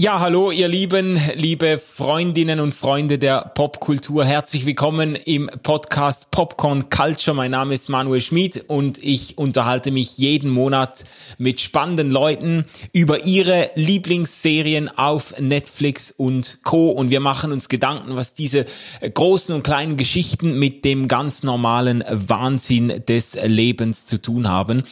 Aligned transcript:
Ja, 0.00 0.20
hallo 0.20 0.52
ihr 0.52 0.68
Lieben, 0.68 1.20
liebe 1.34 1.80
Freundinnen 1.80 2.60
und 2.60 2.72
Freunde 2.72 3.18
der 3.18 3.50
Popkultur. 3.56 4.24
Herzlich 4.24 4.64
willkommen 4.64 5.16
im 5.16 5.50
Podcast 5.64 6.30
Popcorn 6.30 6.88
Culture. 6.88 7.34
Mein 7.34 7.50
Name 7.50 7.74
ist 7.74 7.88
Manuel 7.88 8.20
Schmid 8.20 8.66
und 8.68 9.02
ich 9.02 9.38
unterhalte 9.38 9.90
mich 9.90 10.16
jeden 10.16 10.52
Monat 10.52 11.04
mit 11.36 11.60
spannenden 11.60 12.12
Leuten 12.12 12.64
über 12.92 13.24
ihre 13.24 13.72
Lieblingsserien 13.74 14.88
auf 14.88 15.34
Netflix 15.40 16.12
und 16.12 16.60
Co. 16.62 16.90
Und 16.90 17.10
wir 17.10 17.18
machen 17.18 17.50
uns 17.50 17.68
Gedanken, 17.68 18.16
was 18.16 18.34
diese 18.34 18.66
großen 19.02 19.52
und 19.52 19.64
kleinen 19.64 19.96
Geschichten 19.96 20.60
mit 20.60 20.84
dem 20.84 21.08
ganz 21.08 21.42
normalen 21.42 22.04
Wahnsinn 22.08 23.02
des 23.08 23.36
Lebens 23.44 24.06
zu 24.06 24.22
tun 24.22 24.46
haben. 24.46 24.84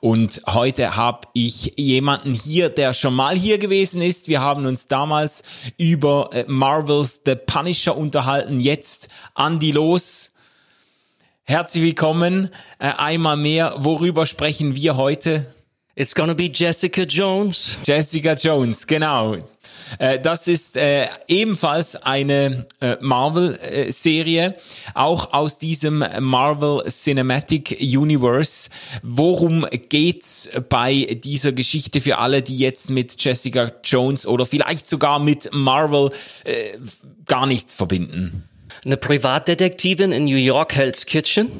Und 0.00 0.40
heute 0.46 0.96
habe 0.96 1.28
ich 1.34 1.74
jemanden 1.76 2.32
hier, 2.32 2.70
der 2.70 2.94
schon 2.94 3.12
mal 3.12 3.36
hier 3.36 3.58
gewesen 3.58 4.00
ist. 4.00 4.26
Wir 4.26 4.40
haben 4.40 4.53
uns 4.54 4.86
damals 4.86 5.42
über 5.76 6.30
äh, 6.32 6.44
Marvels 6.46 7.22
The 7.26 7.34
Punisher 7.34 7.96
unterhalten. 7.96 8.60
Jetzt 8.60 9.08
Andy 9.34 9.72
Los. 9.72 10.32
Herzlich 11.42 11.82
willkommen. 11.82 12.50
Äh, 12.78 12.92
einmal 12.96 13.36
mehr. 13.36 13.74
Worüber 13.78 14.26
sprechen 14.26 14.74
wir 14.74 14.96
heute? 14.96 15.46
It's 15.96 16.12
gonna 16.12 16.34
be 16.34 16.50
Jessica 16.52 17.02
Jones. 17.02 17.78
Jessica 17.84 18.34
Jones, 18.34 18.84
genau. 18.84 19.36
Äh, 20.00 20.18
das 20.18 20.48
ist 20.48 20.76
äh, 20.76 21.06
ebenfalls 21.28 21.94
eine 21.94 22.66
äh, 22.80 22.96
Marvel-Serie, 23.00 24.56
auch 24.94 25.32
aus 25.32 25.58
diesem 25.58 26.04
Marvel 26.18 26.82
Cinematic 26.88 27.78
Universe. 27.80 28.70
Worum 29.04 29.66
geht's 29.88 30.50
bei 30.68 31.16
dieser 31.22 31.52
Geschichte 31.52 32.00
für 32.00 32.18
alle, 32.18 32.42
die 32.42 32.58
jetzt 32.58 32.90
mit 32.90 33.22
Jessica 33.22 33.70
Jones 33.84 34.26
oder 34.26 34.46
vielleicht 34.46 34.90
sogar 34.90 35.20
mit 35.20 35.50
Marvel 35.52 36.10
äh, 36.42 36.76
gar 37.26 37.46
nichts 37.46 37.72
verbinden? 37.76 38.48
Eine 38.84 38.96
Privatdetektivin 38.96 40.10
in 40.10 40.24
New 40.24 40.36
York 40.36 40.74
Hell's 40.74 41.06
Kitchen. 41.06 41.52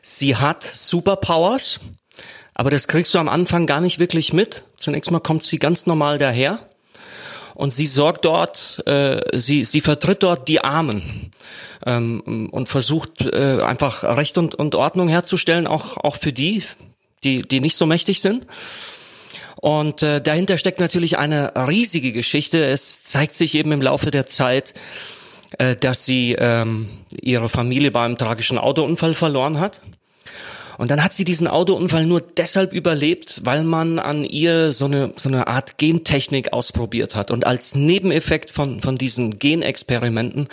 Sie 0.00 0.34
hat 0.36 0.62
Superpowers, 0.62 1.78
aber 2.54 2.70
das 2.70 2.88
kriegst 2.88 3.14
du 3.14 3.18
am 3.18 3.28
Anfang 3.28 3.66
gar 3.66 3.80
nicht 3.80 3.98
wirklich 3.98 4.32
mit. 4.32 4.64
Zunächst 4.76 5.10
mal 5.10 5.20
kommt 5.20 5.44
sie 5.44 5.58
ganz 5.58 5.86
normal 5.86 6.18
daher 6.18 6.60
und 7.54 7.72
sie 7.72 7.86
sorgt 7.86 8.24
dort, 8.24 8.82
äh, 8.86 9.20
sie, 9.38 9.64
sie 9.64 9.80
vertritt 9.80 10.22
dort 10.22 10.48
die 10.48 10.60
Armen 10.60 11.30
ähm, 11.86 12.48
und 12.50 12.68
versucht 12.68 13.20
äh, 13.22 13.60
einfach 13.62 14.02
Recht 14.04 14.38
und, 14.38 14.54
und 14.54 14.74
Ordnung 14.74 15.08
herzustellen, 15.08 15.66
auch, 15.66 15.96
auch 15.96 16.16
für 16.16 16.32
die, 16.32 16.62
die, 17.22 17.42
die 17.42 17.60
nicht 17.60 17.76
so 17.76 17.86
mächtig 17.86 18.20
sind. 18.20 18.46
Und 19.56 20.02
äh, 20.02 20.20
dahinter 20.20 20.58
steckt 20.58 20.80
natürlich 20.80 21.16
eine 21.16 21.52
riesige 21.68 22.12
Geschichte. 22.12 22.62
Es 22.64 23.02
zeigt 23.02 23.34
sich 23.34 23.54
eben 23.54 23.72
im 23.72 23.80
Laufe 23.80 24.10
der 24.10 24.26
Zeit, 24.26 24.74
äh, 25.58 25.74
dass 25.76 26.04
sie 26.04 26.36
ähm, 26.38 26.88
ihre 27.10 27.48
Familie 27.48 27.90
beim 27.90 28.18
tragischen 28.18 28.58
Autounfall 28.58 29.14
verloren 29.14 29.60
hat. 29.60 29.80
Und 30.78 30.90
dann 30.90 31.02
hat 31.02 31.14
sie 31.14 31.24
diesen 31.24 31.48
Autounfall 31.48 32.06
nur 32.06 32.20
deshalb 32.20 32.72
überlebt, 32.72 33.42
weil 33.44 33.64
man 33.64 33.98
an 33.98 34.24
ihr 34.24 34.72
so 34.72 34.86
eine, 34.86 35.12
so 35.16 35.28
eine 35.28 35.46
Art 35.46 35.78
Gentechnik 35.78 36.52
ausprobiert 36.52 37.14
hat. 37.14 37.30
Und 37.30 37.46
als 37.46 37.74
Nebeneffekt 37.74 38.50
von, 38.50 38.80
von 38.80 38.96
diesen 38.96 39.38
Genexperimenten 39.38 40.48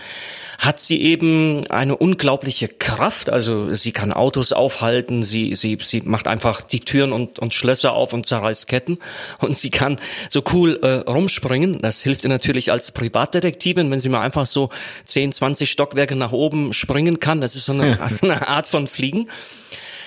hat 0.59 0.79
sie 0.79 1.01
eben 1.01 1.65
eine 1.67 1.97
unglaubliche 1.97 2.67
Kraft. 2.67 3.29
Also 3.29 3.73
sie 3.73 3.91
kann 3.91 4.13
Autos 4.13 4.53
aufhalten, 4.53 5.23
sie, 5.23 5.55
sie, 5.55 5.77
sie 5.81 6.01
macht 6.01 6.27
einfach 6.27 6.61
die 6.61 6.81
Türen 6.81 7.13
und, 7.13 7.39
und 7.39 7.53
Schlösser 7.53 7.93
auf 7.93 8.13
und 8.13 8.25
zerreißt 8.25 8.67
Ketten. 8.67 8.99
Und 9.39 9.57
sie 9.57 9.71
kann 9.71 9.99
so 10.29 10.43
cool 10.53 10.79
äh, 10.81 11.09
rumspringen. 11.09 11.79
Das 11.81 12.01
hilft 12.01 12.23
ihr 12.23 12.29
natürlich 12.29 12.71
als 12.71 12.91
Privatdetektivin, 12.91 13.89
wenn 13.89 13.99
sie 13.99 14.09
mal 14.09 14.21
einfach 14.21 14.45
so 14.45 14.69
10, 15.05 15.31
20 15.31 15.71
Stockwerke 15.71 16.15
nach 16.15 16.31
oben 16.31 16.73
springen 16.73 17.19
kann. 17.19 17.41
Das 17.41 17.55
ist 17.55 17.65
so 17.65 17.73
eine, 17.73 17.97
so 18.09 18.27
eine 18.27 18.47
Art 18.47 18.67
von 18.67 18.87
Fliegen. 18.87 19.29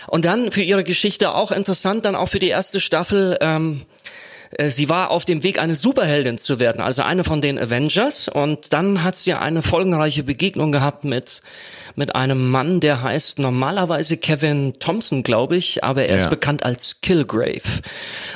Und 0.08 0.24
dann 0.24 0.50
für 0.50 0.62
ihre 0.62 0.84
Geschichte 0.84 1.34
auch 1.34 1.50
interessant, 1.50 2.04
dann 2.04 2.16
auch 2.16 2.28
für 2.28 2.38
die 2.38 2.48
erste 2.48 2.80
Staffel. 2.80 3.36
Ähm, 3.40 3.82
äh, 4.56 4.70
Sie 4.70 4.88
war 4.88 5.10
auf 5.10 5.24
dem 5.24 5.42
Weg, 5.42 5.58
eine 5.58 5.74
Superheldin 5.74 6.38
zu 6.38 6.60
werden, 6.60 6.80
also 6.80 7.02
eine 7.02 7.24
von 7.24 7.40
den 7.40 7.58
Avengers. 7.58 8.28
Und 8.28 8.72
dann 8.72 9.02
hat 9.02 9.16
sie 9.16 9.32
eine 9.34 9.62
folgenreiche 9.62 10.22
Begegnung 10.22 10.72
gehabt 10.72 11.04
mit, 11.04 11.42
mit 11.96 12.14
einem 12.14 12.50
Mann, 12.50 12.80
der 12.80 13.02
heißt 13.02 13.38
normalerweise 13.38 14.16
Kevin 14.16 14.74
Thompson, 14.78 15.22
glaube 15.22 15.56
ich, 15.56 15.82
aber 15.84 16.04
er 16.06 16.16
ist 16.16 16.24
Ja. 16.24 16.30
bekannt 16.30 16.64
als 16.64 17.00
Killgrave. 17.00 17.62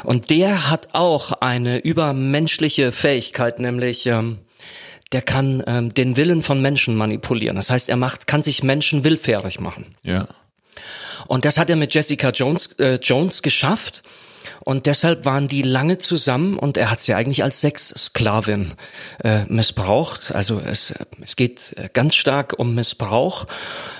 Und 0.04 0.30
der 0.30 0.70
hat 0.70 0.88
auch 0.94 1.32
eine 1.40 1.78
übermenschliche 1.78 2.92
Fähigkeit, 2.92 3.58
nämlich 3.58 4.06
ähm, 4.06 4.38
der 5.12 5.22
kann 5.22 5.62
ähm, 5.66 5.94
den 5.94 6.16
Willen 6.16 6.42
von 6.42 6.60
Menschen 6.60 6.94
manipulieren. 6.94 7.56
Das 7.56 7.70
heißt, 7.70 7.88
er 7.88 7.96
macht, 7.96 8.26
kann 8.26 8.42
sich 8.42 8.62
Menschen 8.62 9.04
willfährig 9.04 9.58
machen. 9.58 9.94
Ja. 10.02 10.28
Und 11.26 11.44
das 11.44 11.58
hat 11.58 11.70
er 11.70 11.76
mit 11.76 11.94
Jessica 11.94 12.30
Jones, 12.30 12.70
äh, 12.78 12.94
Jones 13.02 13.42
geschafft. 13.42 14.02
Und 14.60 14.86
deshalb 14.86 15.24
waren 15.24 15.48
die 15.48 15.62
lange 15.62 15.98
zusammen 15.98 16.58
und 16.58 16.76
er 16.76 16.90
hat 16.90 17.00
sie 17.00 17.14
eigentlich 17.14 17.42
als 17.42 17.60
Sexsklavin 17.60 18.74
äh, 19.24 19.44
missbraucht. 19.46 20.32
Also 20.34 20.60
es, 20.60 20.94
es 21.22 21.36
geht 21.36 21.74
äh, 21.76 21.88
ganz 21.92 22.14
stark 22.14 22.54
um 22.58 22.74
Missbrauch. 22.74 23.46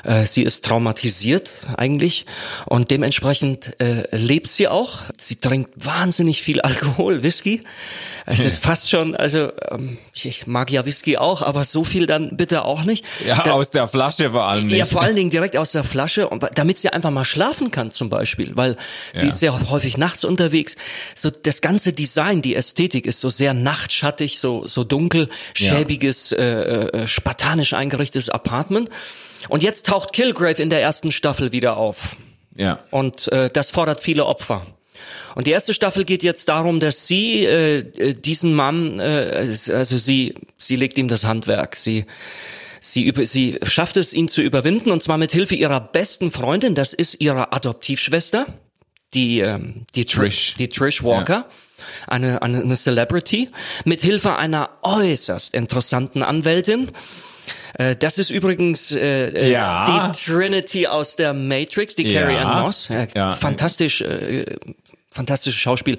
Äh, 0.04 0.26
sie 0.26 0.42
ist 0.42 0.64
traumatisiert 0.64 1.50
eigentlich 1.76 2.26
und 2.66 2.91
dementsprechend 2.91 3.81
äh, 3.81 4.04
lebt 4.16 4.48
sie 4.50 4.69
auch. 4.69 4.98
Sie 5.16 5.37
trinkt 5.37 5.70
wahnsinnig 5.76 6.42
viel 6.42 6.60
Alkohol, 6.60 7.22
Whisky. 7.22 7.62
Es 8.26 8.41
ist 8.44 8.62
fast 8.62 8.91
schon, 8.91 9.14
also 9.16 9.50
ähm, 9.70 9.97
ich, 10.12 10.47
mag 10.47 10.70
ja 10.70 10.84
Whisky 10.84 11.16
auch, 11.16 11.41
aber 11.42 11.64
so 11.64 11.82
viel 11.84 12.04
dann 12.06 12.37
bitte 12.37 12.64
auch 12.64 12.84
nicht. 12.84 13.04
Ja, 13.26 13.42
Da- 13.42 13.53
aus 13.53 13.70
der 13.70 13.88
Flasche 13.88 14.31
vor 14.32 14.44
allem 14.44 14.66
nicht. 14.66 14.76
ja, 14.76 14.84
vor 14.87 15.00
allen 15.03 15.16
Dingen 15.16 15.31
direkt 15.31 15.56
aus 15.56 15.72
der 15.72 15.84
Flasche, 15.84 16.28
und 16.28 16.44
damit 16.54 16.78
sie 16.78 16.91
einfach 16.91 17.10
mal 17.10 17.25
schlafen 17.25 17.70
kann 17.70 17.91
zum 17.91 18.10
Beispiel, 18.10 18.53
weil 18.54 18.76
sie 19.14 19.22
Ja. 19.22 19.28
ist 19.28 19.41
sehr 19.41 19.70
häufig 19.70 19.97
nachts 19.97 20.25
unterwegs. 20.38 20.76
So 21.15 21.31
das 21.31 21.60
ganze 21.60 21.93
Design, 21.93 22.43
die 22.43 22.54
Ästhetik 22.54 23.06
ist 23.06 23.21
so 23.21 23.28
sehr 23.28 23.54
nachtschattig, 23.54 24.38
so 24.38 24.66
so 24.66 24.84
dunkel, 24.84 25.28
Ja. 25.56 25.69
schäbiges, 25.76 26.32
äh, 26.32 26.43
äh, 26.44 27.06
spartanisch 27.06 27.72
eingerichtetes 27.75 28.28
Apartment. 28.31 28.88
Und 29.49 29.62
jetzt 29.62 29.87
taucht 29.87 30.12
Kilgrave 30.12 30.62
in 30.62 30.71
der 30.71 30.81
ersten 30.82 31.12
Staffel 31.12 31.53
wieder 31.53 31.76
auf. 31.76 32.16
ja. 32.56 32.78
Und 32.91 33.31
äh, 33.32 33.50
das 33.50 33.71
fordert 33.71 34.00
viele 34.00 34.26
Opfer. 34.26 34.66
Und 35.37 35.47
die 35.47 35.53
erste 35.53 35.72
Staffel 35.75 36.04
geht 36.04 36.25
jetzt 36.25 36.49
darum, 36.49 36.81
dass 36.81 37.06
sie 37.06 37.44
äh, 37.44 37.78
äh, 37.78 38.15
diesen 38.15 38.53
Mann, 38.55 38.99
äh, 38.99 39.55
also 39.72 39.97
sie, 39.97 40.34
sie 40.59 40.75
legt 40.76 40.99
ihm 40.99 41.06
das 41.06 41.25
Handwerk. 41.25 41.76
Sie, 41.76 42.05
sie, 42.81 43.05
über, 43.05 43.25
sie 43.25 43.59
schafft 43.62 43.97
es, 43.97 44.12
ihn 44.12 44.28
zu 44.28 44.43
überwinden, 44.43 44.91
und 44.91 45.00
zwar 45.03 45.16
mit 45.16 45.31
Hilfe 45.31 45.55
ihrer 45.55 45.78
besten 45.81 46.32
Freundin. 46.32 46.75
Das 46.75 46.93
ist 46.94 47.20
ihre 47.20 47.53
Adoptivschwester, 47.53 48.47
die, 49.14 49.41
ähm, 49.41 49.84
die 49.94 50.04
Trish. 50.04 50.54
die 50.58 50.69
Trish 50.69 51.02
Walker. 51.02 51.46
Eine, 52.06 52.42
eine, 52.42 52.60
eine 52.62 52.76
Celebrity, 52.76 53.50
mit 53.84 54.00
Hilfe 54.02 54.36
einer 54.36 54.69
äußerst 54.82 55.54
interessanten 55.54 56.22
Anwältin. 56.22 56.91
Äh, 57.74 57.96
Das 57.96 58.19
ist 58.19 58.30
übrigens 58.30 58.91
äh, 58.91 59.28
äh, 59.28 59.50
Ja. 59.52 59.84
die 60.12 60.19
Trinity 60.24 60.86
aus 60.86 61.16
der 61.16 61.32
Matrix, 61.34 61.94
die 61.94 62.02
Ja. 62.10 62.22
Carrie 62.22 62.36
Ann 62.36 62.62
Moss. 62.62 62.88
Ja, 62.88 63.06
Ja. 63.14 63.32
Fantastisch, 63.34 64.00
äh, 64.00 64.44
fantastisches 65.10 65.58
Schauspiel. 65.58 65.99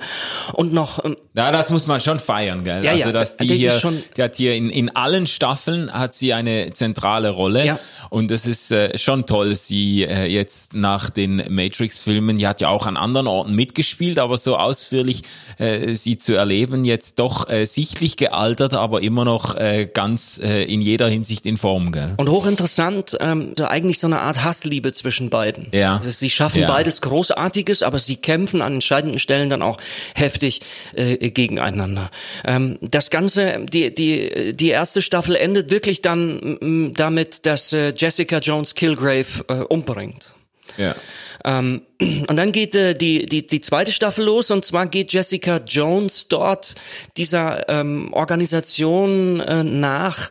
Und 0.54 0.72
noch 0.72 1.04
ähm, 1.04 1.18
Ja, 1.36 1.52
das 1.52 1.70
muss 1.72 1.88
man 1.88 2.00
schon 2.00 2.20
feiern, 2.20 2.64
gell? 2.64 2.84
Ja, 2.84 2.92
also, 2.92 3.06
ja, 3.06 3.12
dass 3.12 3.38
die 3.38 3.48
hier, 3.48 3.80
schon- 3.80 4.02
die 4.16 4.22
hat 4.24 4.36
hier 4.36 4.56
in, 4.56 4.70
in 4.70 4.96
allen 4.96 5.26
Staffeln 5.26 5.92
hat 5.92 6.14
sie 6.14 6.34
eine 6.34 6.72
zentrale 6.74 7.32
Rolle. 7.32 7.66
Ja. 7.66 7.80
Und 8.12 8.32
es 8.32 8.46
ist 8.46 8.72
äh, 8.72 8.98
schon 8.98 9.26
toll, 9.26 9.56
sie 9.56 10.04
äh, 10.04 10.26
jetzt 10.28 10.76
nach 10.76 11.10
den 11.10 11.44
Matrix-Filmen, 11.50 12.38
die 12.38 12.48
hat 12.48 12.62
ja 12.62 12.70
auch 12.70 12.86
an 12.86 12.98
anderen 12.98 13.28
Orten 13.28 13.56
mitgespielt, 13.56 14.20
aber 14.20 14.38
so 14.38 14.58
ausführlich 14.58 15.24
äh, 15.58 15.96
sie 15.96 16.18
zu 16.18 16.36
erleben, 16.36 16.84
jetzt 16.86 17.20
doch 17.20 17.50
äh, 17.50 17.66
sichtlich 17.66 18.16
gealtert, 18.16 18.74
aber 18.76 19.02
immer 19.02 19.26
noch 19.26 19.56
äh, 19.56 19.90
ganz 19.92 20.40
äh, 20.44 20.64
in 20.64 20.82
jeder 20.82 21.08
Hinsicht 21.10 21.46
in 21.46 21.58
Form, 21.58 21.92
gell? 21.92 22.14
und 22.18 22.30
hochinteressant, 22.30 23.18
ähm, 23.20 23.54
so 23.58 23.66
eigentlich 23.66 24.00
so 24.00 24.08
eine 24.08 24.22
Art 24.22 24.44
Hassliebe 24.44 24.94
zwischen 24.94 25.30
beiden. 25.30 25.68
Ja. 25.72 25.98
Also 25.98 26.12
sie 26.12 26.30
schaffen 26.30 26.62
Ja. 26.62 26.68
beides 26.68 27.02
Großartiges, 27.02 27.84
aber 27.84 27.98
sie 28.00 28.16
kämpfen 28.16 28.62
an 28.62 28.82
entscheidenden 29.00 29.20
Stellen 29.20 29.50
dann 29.50 29.62
auch 29.62 29.78
heftig 30.16 30.62
äh, 30.94 31.30
gegeneinander. 31.30 32.12
Ähm, 32.46 32.78
das 32.82 33.10
Ganze, 33.10 33.66
die 33.72 33.94
die 33.94 34.56
die 34.56 34.70
erste 34.70 35.02
Staffel 35.02 35.36
endet 35.36 35.72
wirklich 35.72 36.02
dann 36.02 36.94
damit, 36.96 37.46
dass 37.46 37.74
äh, 37.74 37.94
Jessica 37.96 38.40
Jones 38.40 38.76
Kilgrave 38.76 39.46
äh, 39.48 39.54
umbringt. 39.62 40.34
Ja. 40.78 40.96
Ähm, 41.46 41.82
und 42.00 42.36
dann 42.36 42.52
geht 42.52 42.76
äh, 42.76 42.94
die, 42.94 43.26
die, 43.26 43.46
die 43.46 43.62
zweite 43.62 43.92
Staffel 43.92 44.26
los 44.26 44.52
und 44.52 44.66
zwar 44.66 44.88
geht 44.88 45.14
Jessica 45.14 45.58
Jones 45.66 46.28
dort 46.28 46.76
dieser 47.18 47.68
ähm, 47.70 48.14
Organisation 48.14 49.40
äh, 49.40 49.64
nach, 49.64 50.30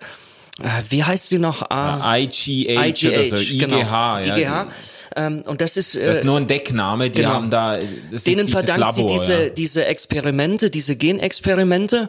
äh, 0.61 0.69
wie 0.91 1.03
heißt 1.03 1.29
sie 1.29 1.39
noch? 1.39 1.71
Ah, 1.71 2.17
IGH, 2.17 2.69
IGH, 2.69 3.09
oder 3.09 3.25
so, 3.25 3.37
IGH, 3.37 3.59
genau. 3.67 3.79
ja. 3.81 4.37
IGH. 4.37 4.73
Ähm, 5.19 5.43
und 5.47 5.61
das 5.61 5.77
ist, 5.77 5.97
äh, 5.97 6.07
Das 6.07 6.19
ist 6.19 6.25
nur 6.25 6.37
ein 6.37 6.47
Deckname, 6.47 7.11
die 7.11 7.23
genau. 7.23 7.35
haben 7.35 7.51
da, 7.51 7.79
das 8.11 8.25
denen 8.25 8.47
ist 8.47 8.53
verdankt 8.53 8.95
sie 8.95 9.03
Labor, 9.03 9.19
diese, 9.19 9.43
ja. 9.45 9.49
diese 9.49 9.85
Experimente, 9.85 10.71
diese 10.71 10.95
Genexperimente 10.95 12.09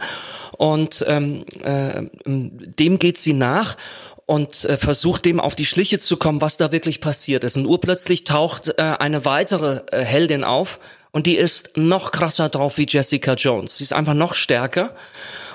und 0.57 1.03
ähm, 1.07 1.43
äh, 1.63 2.03
dem 2.25 2.99
geht 2.99 3.17
sie 3.17 3.33
nach 3.33 3.77
und 4.27 4.63
äh, 4.65 4.77
versucht 4.77 5.25
dem 5.25 5.39
auf 5.39 5.55
die 5.55 5.65
Schliche 5.65 5.97
zu 5.97 6.17
kommen, 6.17 6.39
was 6.39 6.57
da 6.57 6.71
wirklich 6.71 7.01
passiert 7.01 7.43
ist. 7.43 7.57
Und 7.57 7.65
urplötzlich 7.65 8.25
taucht 8.25 8.75
äh, 8.77 8.81
eine 8.99 9.25
weitere 9.25 9.81
äh, 9.91 10.03
Heldin 10.03 10.43
auf 10.43 10.79
und 11.11 11.25
die 11.25 11.35
ist 11.35 11.71
noch 11.75 12.11
krasser 12.11 12.49
drauf 12.49 12.77
wie 12.77 12.85
Jessica 12.87 13.33
Jones. 13.33 13.77
Sie 13.77 13.83
ist 13.83 13.93
einfach 13.93 14.13
noch 14.13 14.35
stärker 14.35 14.93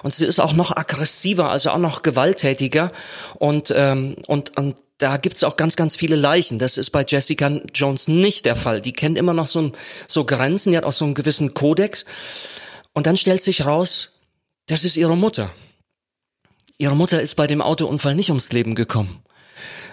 und 0.03 0.13
sie 0.13 0.27
ist 0.27 0.41
auch 0.41 0.55
noch 0.55 0.77
aggressiver, 0.77 1.51
also 1.51 1.71
auch 1.71 1.79
noch 1.79 2.03
gewalttätiger 2.03 2.91
und 3.37 3.73
ähm, 3.77 4.17
und 4.27 4.57
und 4.57 4.75
da 5.05 5.19
gibt's 5.19 5.45
auch 5.45 5.59
ganz, 5.59 5.77
ganz 5.77 5.97
viele 5.97 6.17
Leichen. 6.17 6.59
Das 6.59 6.79
ist 6.79 6.89
bei 6.89 7.05
Jessica 7.07 7.61
Jones 7.75 8.09
nicht 8.09 8.47
der 8.47 8.57
Fall. 8.57 8.81
Die 8.81 8.95
kennt 8.95 9.19
immer 9.19 9.35
noch 9.35 9.47
so, 9.47 9.61
ein, 9.61 9.73
so 10.09 10.25
Grenzen, 10.25 10.71
die 10.71 10.79
hat 10.79 10.85
auch 10.85 10.93
so 10.93 11.05
einen 11.05 11.13
gewissen 11.13 11.53
Kodex. 11.53 12.07
Und 12.95 13.07
dann 13.07 13.19
stellt 13.19 13.43
sich 13.43 13.67
raus, 13.67 14.13
das 14.67 14.83
ist 14.83 14.97
ihre 14.97 15.15
Mutter. 15.15 15.51
Ihre 16.79 16.97
Mutter 16.97 17.21
ist 17.21 17.35
bei 17.35 17.47
dem 17.47 17.61
Autounfall 17.61 18.15
nicht 18.15 18.31
ums 18.31 18.51
Leben 18.51 18.75
gekommen. 18.75 19.23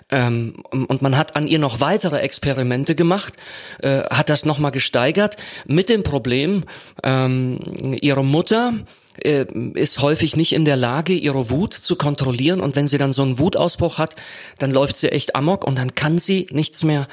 Ähm, 0.10 0.63
und 0.72 1.02
man 1.02 1.18
hat 1.18 1.36
an 1.36 1.46
ihr 1.46 1.60
noch 1.60 1.81
weitere 1.81 2.19
Experimente 2.19 2.96
gemacht, 2.96 3.36
äh, 3.81 4.04
hat 4.04 4.30
das 4.30 4.46
nochmal 4.46 4.72
gesteigert, 4.72 5.36
mit 5.66 5.90
dem 5.90 6.04
Problem, 6.04 6.63
ähm, 7.04 7.60
ihre 8.00 8.24
Mutter 8.24 8.75
ist 9.18 10.02
häufig 10.02 10.36
nicht 10.36 10.54
in 10.54 10.66
der 10.66 10.78
Lage, 10.78 11.13
ihre 11.13 11.50
Wut 11.50 11.74
zu 11.74 11.96
kontrollieren 11.96 12.62
und 12.62 12.75
wenn 12.75 12.88
sie 12.88 12.98
dann 12.98 13.13
so 13.13 13.24
einen 13.24 13.40
Wutausbruch 13.40 13.98
hat, 13.98 14.16
dann 14.58 14.72
läuft 14.72 14.98
sie 14.98 15.12
echt 15.12 15.36
amok 15.36 15.66
und 15.66 15.78
dann 15.78 15.96
kann 15.96 16.18
sie 16.18 16.48
nichts 16.52 16.84
mehr 16.84 17.08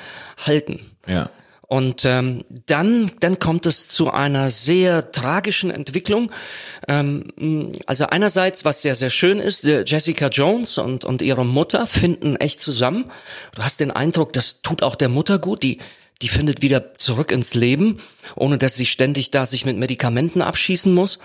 halten. 0.44 0.80
Ja. 1.06 1.30
Und 1.68 2.06
ähm, 2.06 2.44
dann, 2.64 3.10
dann 3.20 3.38
kommt 3.38 3.66
es 3.66 3.88
zu 3.88 4.10
einer 4.10 4.48
sehr 4.48 5.12
tragischen 5.12 5.70
Entwicklung. 5.70 6.32
Ähm, 6.88 7.72
also 7.84 8.06
einerseits, 8.06 8.64
was 8.64 8.80
sehr, 8.80 8.94
sehr 8.94 9.10
schön 9.10 9.38
ist, 9.38 9.64
Jessica 9.64 10.28
Jones 10.28 10.78
und, 10.78 11.04
und 11.04 11.20
ihre 11.20 11.44
Mutter 11.44 11.86
finden 11.86 12.36
echt 12.36 12.62
zusammen. 12.62 13.10
Du 13.54 13.62
hast 13.62 13.80
den 13.80 13.90
Eindruck, 13.90 14.32
das 14.32 14.62
tut 14.62 14.82
auch 14.82 14.94
der 14.94 15.10
Mutter 15.10 15.38
gut. 15.38 15.62
Die, 15.62 15.78
die 16.22 16.28
findet 16.28 16.62
wieder 16.62 16.96
zurück 16.96 17.30
ins 17.30 17.52
Leben, 17.52 17.98
ohne 18.34 18.56
dass 18.56 18.74
sie 18.74 18.86
ständig 18.86 19.30
da 19.30 19.44
sich 19.44 19.66
mit 19.66 19.76
Medikamenten 19.76 20.40
abschießen 20.40 20.94
muss. 20.94 21.18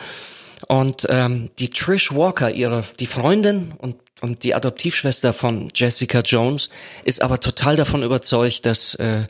Und 0.68 1.06
ähm, 1.10 1.50
die 1.60 1.70
Trish 1.70 2.14
Walker, 2.14 2.50
ihre 2.52 2.84
die 3.00 3.08
Freundin 3.08 3.74
und 3.78 3.96
und 4.22 4.44
die 4.46 4.56
Adoptivschwester 4.56 5.34
von 5.34 5.70
Jessica 5.76 6.22
Jones 6.22 6.70
ist 7.04 7.22
aber 7.22 7.42
total 7.42 7.76
davon 7.76 8.04
überzeugt, 8.04 8.66
dass 8.66 8.96
äh, 8.96 9.24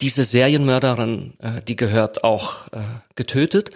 diese 0.00 0.24
Serienmörderin, 0.24 1.34
äh, 1.40 1.60
die 1.68 1.76
gehört 1.76 2.24
auch 2.24 2.66
äh, 2.72 2.80
getötet. 3.16 3.70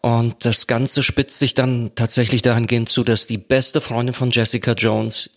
Und 0.00 0.44
das 0.44 0.68
Ganze 0.68 1.02
spitzt 1.02 1.40
sich 1.40 1.54
dann 1.54 1.90
tatsächlich 1.96 2.42
dahingehend 2.42 2.88
zu, 2.88 3.02
dass 3.02 3.26
die 3.26 3.38
beste 3.38 3.80
Freundin 3.80 4.14
von 4.14 4.30
Jessica 4.30 4.72
Jones 4.72 5.30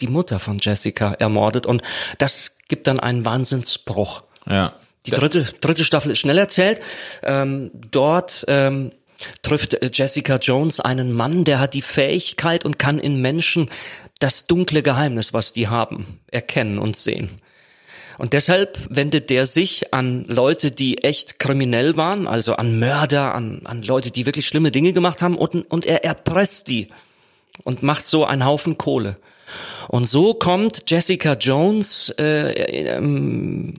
die 0.00 0.06
Mutter 0.06 0.38
von 0.38 0.58
Jessica 0.60 1.14
ermordet. 1.14 1.66
Und 1.66 1.82
das 2.18 2.52
gibt 2.68 2.86
dann 2.86 3.00
einen 3.00 3.24
Wahnsinnsbruch. 3.24 4.22
Ja. 4.48 4.74
Die 5.06 5.10
dritte, 5.10 5.42
dritte 5.60 5.84
Staffel 5.84 6.12
ist 6.12 6.20
schnell 6.20 6.38
erzählt. 6.38 6.80
Ähm, 7.24 7.72
dort 7.90 8.44
ähm, 8.46 8.92
trifft 9.42 9.74
äh, 9.74 9.90
Jessica 9.92 10.36
Jones 10.36 10.80
einen 10.80 11.12
Mann, 11.12 11.44
der 11.44 11.60
hat 11.60 11.74
die 11.74 11.82
Fähigkeit 11.82 12.64
und 12.64 12.78
kann 12.78 12.98
in 12.98 13.20
Menschen 13.20 13.70
das 14.18 14.46
dunkle 14.46 14.82
Geheimnis, 14.82 15.32
was 15.32 15.52
die 15.52 15.68
haben, 15.68 16.20
erkennen 16.30 16.78
und 16.78 16.96
sehen. 16.96 17.30
Und 18.18 18.32
deshalb 18.32 18.78
wendet 18.90 19.30
der 19.30 19.46
sich 19.46 19.94
an 19.94 20.24
Leute, 20.26 20.72
die 20.72 21.04
echt 21.04 21.38
kriminell 21.38 21.96
waren, 21.96 22.26
also 22.26 22.54
an 22.54 22.80
Mörder, 22.80 23.32
an, 23.32 23.62
an 23.64 23.82
Leute, 23.82 24.10
die 24.10 24.26
wirklich 24.26 24.46
schlimme 24.46 24.72
Dinge 24.72 24.92
gemacht 24.92 25.22
haben 25.22 25.38
und, 25.38 25.70
und 25.70 25.86
er 25.86 26.04
erpresst 26.04 26.66
die 26.66 26.88
und 27.62 27.84
macht 27.84 28.06
so 28.06 28.24
einen 28.24 28.44
Haufen 28.44 28.76
Kohle. 28.76 29.18
Und 29.86 30.06
so 30.06 30.34
kommt 30.34 30.90
Jessica 30.90 31.34
Jones 31.34 32.12
äh, 32.18 32.50
ähm, 32.96 33.74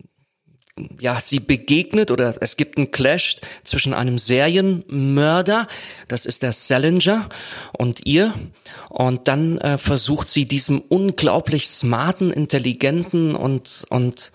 ja, 0.99 1.19
sie 1.19 1.39
begegnet 1.39 2.11
oder 2.11 2.35
es 2.41 2.55
gibt 2.55 2.77
einen 2.77 2.91
Clash 2.91 3.37
zwischen 3.63 3.93
einem 3.93 4.17
Serienmörder, 4.17 5.67
das 6.07 6.25
ist 6.25 6.43
der 6.43 6.53
Salinger, 6.53 7.29
und 7.77 8.05
ihr. 8.05 8.33
Und 8.89 9.27
dann 9.27 9.57
äh, 9.59 9.77
versucht 9.77 10.27
sie 10.29 10.45
diesem 10.45 10.79
unglaublich 10.79 11.67
smarten, 11.67 12.31
intelligenten 12.31 13.35
und, 13.35 13.85
und 13.89 14.31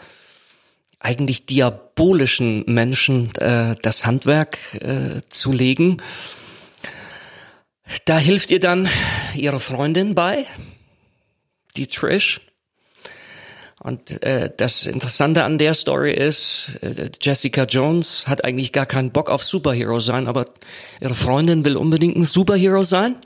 eigentlich 1.01 1.47
diabolischen 1.47 2.65
Menschen 2.67 3.35
äh, 3.37 3.77
das 3.83 4.07
Handwerk 4.07 4.59
äh, 4.75 5.21
zu 5.29 5.53
legen. 5.53 5.99
Da 8.07 8.19
hilft 8.19 8.51
ihr 8.51 8.61
dann 8.61 8.89
ihre 9.35 9.61
Freundin 9.61 10.15
bei, 10.15 10.47
die 11.77 11.87
Trish. 11.87 12.41
Und 13.81 14.23
äh, 14.23 14.51
das 14.57 14.87
Interessante 14.87 15.45
an 15.45 15.59
der 15.59 15.75
Story 15.75 16.13
ist, 16.13 16.71
äh, 16.81 17.11
Jessica 17.21 17.65
Jones 17.65 18.27
hat 18.27 18.45
eigentlich 18.45 18.73
gar 18.73 18.87
keinen 18.87 19.11
Bock 19.11 19.31
auf 19.31 19.45
Superhero 19.45 20.01
sein, 20.01 20.27
aber 20.27 20.47
ihre 21.01 21.15
Freundin 21.15 21.65
will 21.65 21.77
unbedingt 21.77 22.17
ein 22.17 22.25
Superhero 22.25 22.83
sein, 22.85 23.17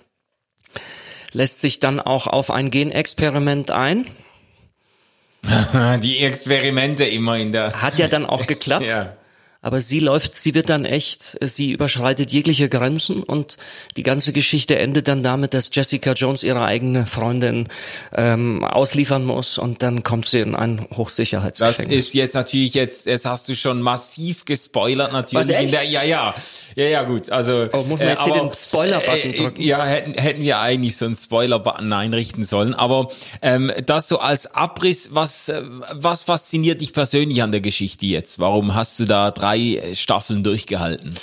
lässt 1.33 1.61
sich 1.61 1.79
dann 1.79 2.01
auch 2.01 2.27
auf 2.27 2.51
ein 2.51 2.71
Genexperiment 2.71 3.71
ein, 3.71 4.07
Die 6.03 6.19
Experimente 6.19 7.05
immer 7.05 7.37
in 7.37 7.53
der. 7.53 7.81
hat 7.81 7.99
ja 7.99 8.09
dann 8.09 8.27
auch 8.27 8.47
geklappt. 8.49 8.87
Ja. 8.87 9.15
Aber 9.61 9.81
sie 9.81 9.99
läuft, 9.99 10.37
sie 10.37 10.55
wird 10.55 10.71
dann 10.71 10.85
echt, 10.85 11.37
sie 11.41 11.73
überschreitet 11.73 12.31
jegliche 12.31 12.69
Grenzen 12.69 13.25
und 13.25 13.57
die 13.97 14.05
ganze 14.05 14.33
Geschichte 14.33 14.79
endet 14.79 15.09
dann 15.09 15.25
damit, 15.25 15.53
dass 15.53 15.71
Jessica 15.73 16.13
Jones 16.13 16.45
ihre 16.45 16.65
eigene 16.65 17.07
Freundin 17.09 17.67
ähm, 18.15 18.63
ausliefern 18.63 19.25
muss 19.25 19.59
und 19.59 19.83
dann 19.83 20.05
kommt 20.05 20.27
sie 20.27 20.39
in 20.39 20.55
ein 20.55 20.87
Das 20.89 20.97
Hochsicherheitsgefängnis. 20.97 22.07
ist 22.07 22.15
jetzt 22.15 22.35
natürlich 22.35 22.75
jetzt, 22.75 23.07
jetzt 23.07 23.27
hast 23.27 23.49
du 23.49 23.57
schon 23.57 23.83
massiv 23.83 24.45
gespoilert 24.45 25.13
natürlich 25.13 25.49
Was, 25.49 25.61
in 25.61 25.73
der, 25.73 25.83
ja, 25.83 26.05
ja, 26.05 26.37
ja, 26.77 26.85
ja, 26.85 27.03
gut, 27.03 27.29
also. 27.31 27.69
Oh, 27.73 27.79
muss 27.79 27.99
man 27.99 28.11
jetzt 28.11 28.23
hier 28.23 28.35
den 28.35 28.53
Spoiler-Button 28.53 29.33
drücken? 29.33 29.63
Ja, 29.63 29.85
hätten, 29.85 30.15
hätten 30.15 30.43
wir 30.43 30.61
eigentlich 30.61 30.97
so 30.97 31.05
einen 31.07 31.17
Spoiler-Button 31.17 31.93
einrichten 31.93 32.45
sollen, 32.45 32.75
aber 32.75 33.09
ähm, 33.43 33.73
das 33.85 34.07
so 34.07 34.21
als 34.21 34.55
Abriss, 34.55 35.11
was, 35.15 35.49
äh, 35.49 35.63
was 35.95 36.23
fasziniert 36.23 36.81
dich 36.81 36.93
persönlich 36.93 37.43
an 37.43 37.51
der 37.51 37.61
Geschichte 37.61 38.07
jetzt? 38.07 38.39
Warum 38.39 38.77
hast 38.77 39.01
du 39.01 39.05
da 39.05 39.33
drei 39.33 39.48
Staffeln 39.95 40.43
durchgehalten? 40.43 41.15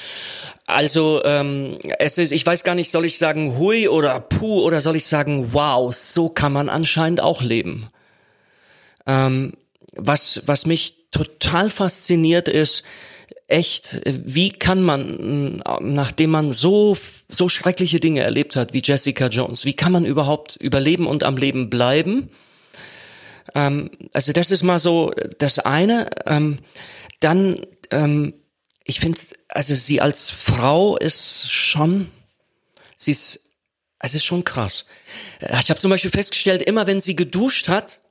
Also 0.68 1.24
ähm, 1.24 1.78
es 2.00 2.18
ist, 2.18 2.32
ich 2.32 2.46
weiß 2.46 2.64
gar 2.64 2.74
nicht, 2.74 2.92
soll 2.92 3.06
ich 3.06 3.20
sagen 3.20 3.58
hui 3.58 3.88
oder 3.88 4.20
puh 4.20 4.64
oder 4.64 4.82
soll 4.82 4.96
ich 4.96 5.06
sagen 5.06 5.50
wow, 5.54 5.94
so 5.96 6.30
kann 6.30 6.54
man 6.54 6.70
anscheinend 6.70 7.22
auch 7.22 7.42
leben. 7.42 7.88
Ähm, 9.06 9.54
was 9.96 10.42
was 10.46 10.66
mich 10.66 10.96
total 11.12 11.70
fasziniert 11.70 12.50
ist, 12.50 12.84
echt, 13.48 14.02
wie 14.06 14.52
kann 14.52 14.82
man, 14.82 15.62
nachdem 15.82 16.32
man 16.32 16.52
so 16.52 16.98
so 17.30 17.48
schreckliche 17.48 18.00
Dinge 18.00 18.22
erlebt 18.22 18.56
hat 18.56 18.74
wie 18.74 18.82
Jessica 18.84 19.28
Jones, 19.28 19.66
wie 19.66 19.76
kann 19.76 19.92
man 19.92 20.04
überhaupt 20.04 20.56
überleben 20.56 21.06
und 21.06 21.24
am 21.24 21.38
Leben 21.38 21.70
bleiben? 21.70 22.32
Ähm, 23.54 23.92
also 24.14 24.34
das 24.34 24.52
ist 24.52 24.64
mal 24.64 24.80
so 24.80 25.14
das 25.38 25.60
eine. 25.60 26.10
Ähm, 26.26 26.58
dann, 27.20 27.66
ähm, 27.92 28.34
ich 28.84 29.00
finde, 29.00 29.20
also 29.50 29.74
sie 29.76 30.00
als 30.02 30.30
Frau 30.30 30.96
ist 30.98 31.50
schon, 31.52 32.12
sie 32.98 33.12
ist, 33.12 33.40
es 34.00 34.14
ist 34.14 34.24
schon 34.26 34.44
krass. 34.44 34.86
Äh, 35.40 35.58
Ich 35.62 35.70
habe 35.70 35.80
zum 35.80 35.90
Beispiel 35.92 36.12
festgestellt, 36.12 36.62
immer 36.62 36.86
wenn 36.88 37.02
sie 37.02 37.16
geduscht 37.16 37.68
hat, 37.68 38.02